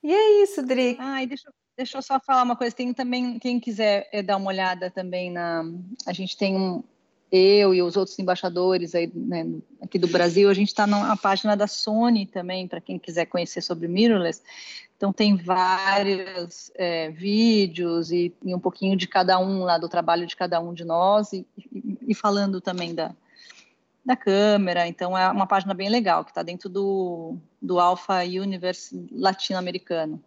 E 0.03 0.13
é 0.13 0.43
isso, 0.43 0.61
Dri. 0.63 0.97
Ai, 0.99 1.27
deixa, 1.27 1.51
deixa 1.77 1.97
eu 1.97 2.01
só 2.01 2.19
falar 2.19 2.43
uma 2.43 2.55
coisa. 2.55 2.75
Tem 2.75 2.93
também, 2.93 3.37
quem 3.39 3.59
quiser 3.59 4.09
é, 4.11 4.21
dar 4.23 4.37
uma 4.37 4.49
olhada 4.49 4.89
também 4.89 5.31
na. 5.31 5.63
A 6.05 6.13
gente 6.13 6.35
tem 6.37 6.55
um. 6.55 6.83
Eu 7.31 7.73
e 7.73 7.81
os 7.81 7.95
outros 7.95 8.19
embaixadores 8.19 8.93
aí, 8.93 9.09
né, 9.15 9.47
aqui 9.81 9.97
do 9.97 10.07
Brasil, 10.07 10.49
a 10.49 10.53
gente 10.53 10.67
está 10.67 10.85
na 10.85 11.15
página 11.15 11.55
da 11.55 11.65
Sony 11.65 12.25
também, 12.25 12.67
para 12.67 12.81
quem 12.81 12.99
quiser 12.99 13.25
conhecer 13.25 13.61
sobre 13.61 13.87
mirrorless. 13.87 14.41
Então, 14.97 15.13
tem 15.13 15.37
vários 15.37 16.71
é, 16.75 17.09
vídeos 17.09 18.11
e, 18.11 18.33
e, 18.43 18.53
um 18.53 18.59
pouquinho 18.59 18.97
de 18.97 19.07
cada 19.07 19.39
um 19.39 19.63
lá, 19.63 19.77
do 19.77 19.87
trabalho 19.87 20.27
de 20.27 20.35
cada 20.35 20.59
um 20.59 20.73
de 20.73 20.83
nós, 20.83 21.31
e, 21.31 21.47
e, 21.57 21.97
e 22.09 22.13
falando 22.13 22.59
também 22.59 22.93
da, 22.93 23.15
da 24.05 24.15
câmera. 24.15 24.87
Então, 24.87 25.17
é 25.17 25.29
uma 25.29 25.47
página 25.47 25.73
bem 25.73 25.89
legal, 25.89 26.23
que 26.23 26.31
está 26.31 26.43
dentro 26.43 26.69
do, 26.69 27.37
do 27.61 27.79
Alpha 27.79 28.23
Universe 28.23 29.07
latino-americano. 29.11 30.21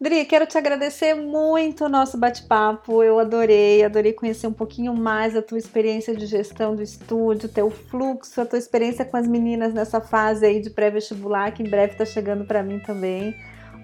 Dri, 0.00 0.24
quero 0.24 0.44
te 0.44 0.58
agradecer 0.58 1.14
muito 1.14 1.84
o 1.84 1.88
nosso 1.88 2.18
bate-papo. 2.18 3.02
Eu 3.02 3.18
adorei, 3.18 3.84
adorei 3.84 4.12
conhecer 4.12 4.46
um 4.46 4.52
pouquinho 4.52 4.92
mais 4.94 5.36
a 5.36 5.42
tua 5.42 5.56
experiência 5.56 6.14
de 6.14 6.26
gestão 6.26 6.74
do 6.74 6.82
estúdio, 6.82 7.48
teu 7.48 7.70
fluxo, 7.70 8.40
a 8.40 8.46
tua 8.46 8.58
experiência 8.58 9.04
com 9.04 9.16
as 9.16 9.26
meninas 9.26 9.72
nessa 9.72 10.00
fase 10.00 10.44
aí 10.44 10.60
de 10.60 10.68
pré-vestibular, 10.68 11.52
que 11.52 11.62
em 11.62 11.70
breve 11.70 11.92
está 11.92 12.04
chegando 12.04 12.44
para 12.44 12.62
mim 12.62 12.80
também. 12.80 13.34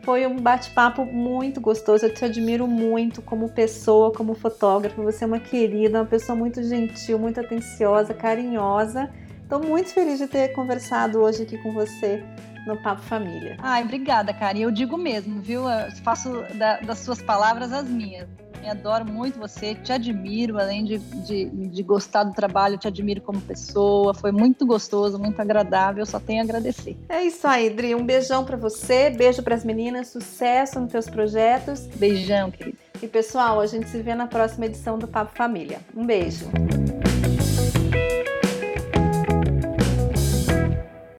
Foi 0.02 0.26
um 0.26 0.36
bate-papo 0.36 1.04
muito 1.04 1.60
gostoso. 1.60 2.06
Eu 2.06 2.14
te 2.14 2.24
admiro 2.24 2.66
muito 2.66 3.20
como 3.20 3.50
pessoa, 3.50 4.12
como 4.12 4.34
fotógrafo. 4.34 5.02
Você 5.02 5.24
é 5.24 5.26
uma 5.26 5.38
querida, 5.38 5.98
uma 6.00 6.06
pessoa 6.06 6.36
muito 6.36 6.62
gentil, 6.62 7.18
muito 7.18 7.40
atenciosa, 7.40 8.14
carinhosa. 8.14 9.10
Estou 9.42 9.62
muito 9.62 9.92
feliz 9.92 10.18
de 10.18 10.26
ter 10.26 10.48
conversado 10.48 11.20
hoje 11.20 11.42
aqui 11.42 11.58
com 11.58 11.72
você 11.72 12.24
no 12.66 12.76
Papo 12.76 13.02
Família. 13.02 13.56
Ai, 13.58 13.82
obrigada, 13.82 14.32
cara. 14.32 14.56
E 14.56 14.62
eu 14.62 14.70
digo 14.70 14.96
mesmo, 14.96 15.40
viu? 15.40 15.68
Eu 15.68 15.90
faço 16.02 16.44
da, 16.54 16.80
das 16.80 17.00
suas 17.00 17.20
palavras 17.20 17.72
as 17.72 17.88
minhas. 17.88 18.28
Eu 18.62 18.70
adoro 18.72 19.04
muito 19.04 19.38
você, 19.38 19.74
te 19.74 19.92
admiro, 19.92 20.58
além 20.58 20.84
de, 20.84 20.98
de, 20.98 21.46
de 21.46 21.82
gostar 21.82 22.24
do 22.24 22.32
trabalho, 22.32 22.78
te 22.78 22.86
admiro 22.86 23.20
como 23.20 23.40
pessoa. 23.40 24.12
Foi 24.14 24.32
muito 24.32 24.66
gostoso, 24.66 25.18
muito 25.18 25.40
agradável. 25.40 26.04
Só 26.04 26.20
tenho 26.20 26.40
a 26.40 26.44
agradecer. 26.44 26.96
É 27.08 27.24
isso 27.24 27.46
aí, 27.46 27.70
Dri. 27.70 27.94
Um 27.94 28.04
beijão 28.04 28.44
para 28.44 28.56
você, 28.56 29.10
beijo 29.10 29.42
para 29.42 29.54
as 29.54 29.64
meninas, 29.64 30.08
sucesso 30.08 30.78
nos 30.80 30.92
teus 30.92 31.08
projetos. 31.08 31.86
Beijão, 31.86 32.50
querida. 32.50 32.78
E 33.02 33.08
pessoal, 33.08 33.60
a 33.60 33.66
gente 33.66 33.88
se 33.88 34.02
vê 34.02 34.14
na 34.14 34.26
próxima 34.26 34.66
edição 34.66 34.98
do 34.98 35.08
Papo 35.08 35.34
Família. 35.34 35.80
Um 35.96 36.04
beijo. 36.04 36.46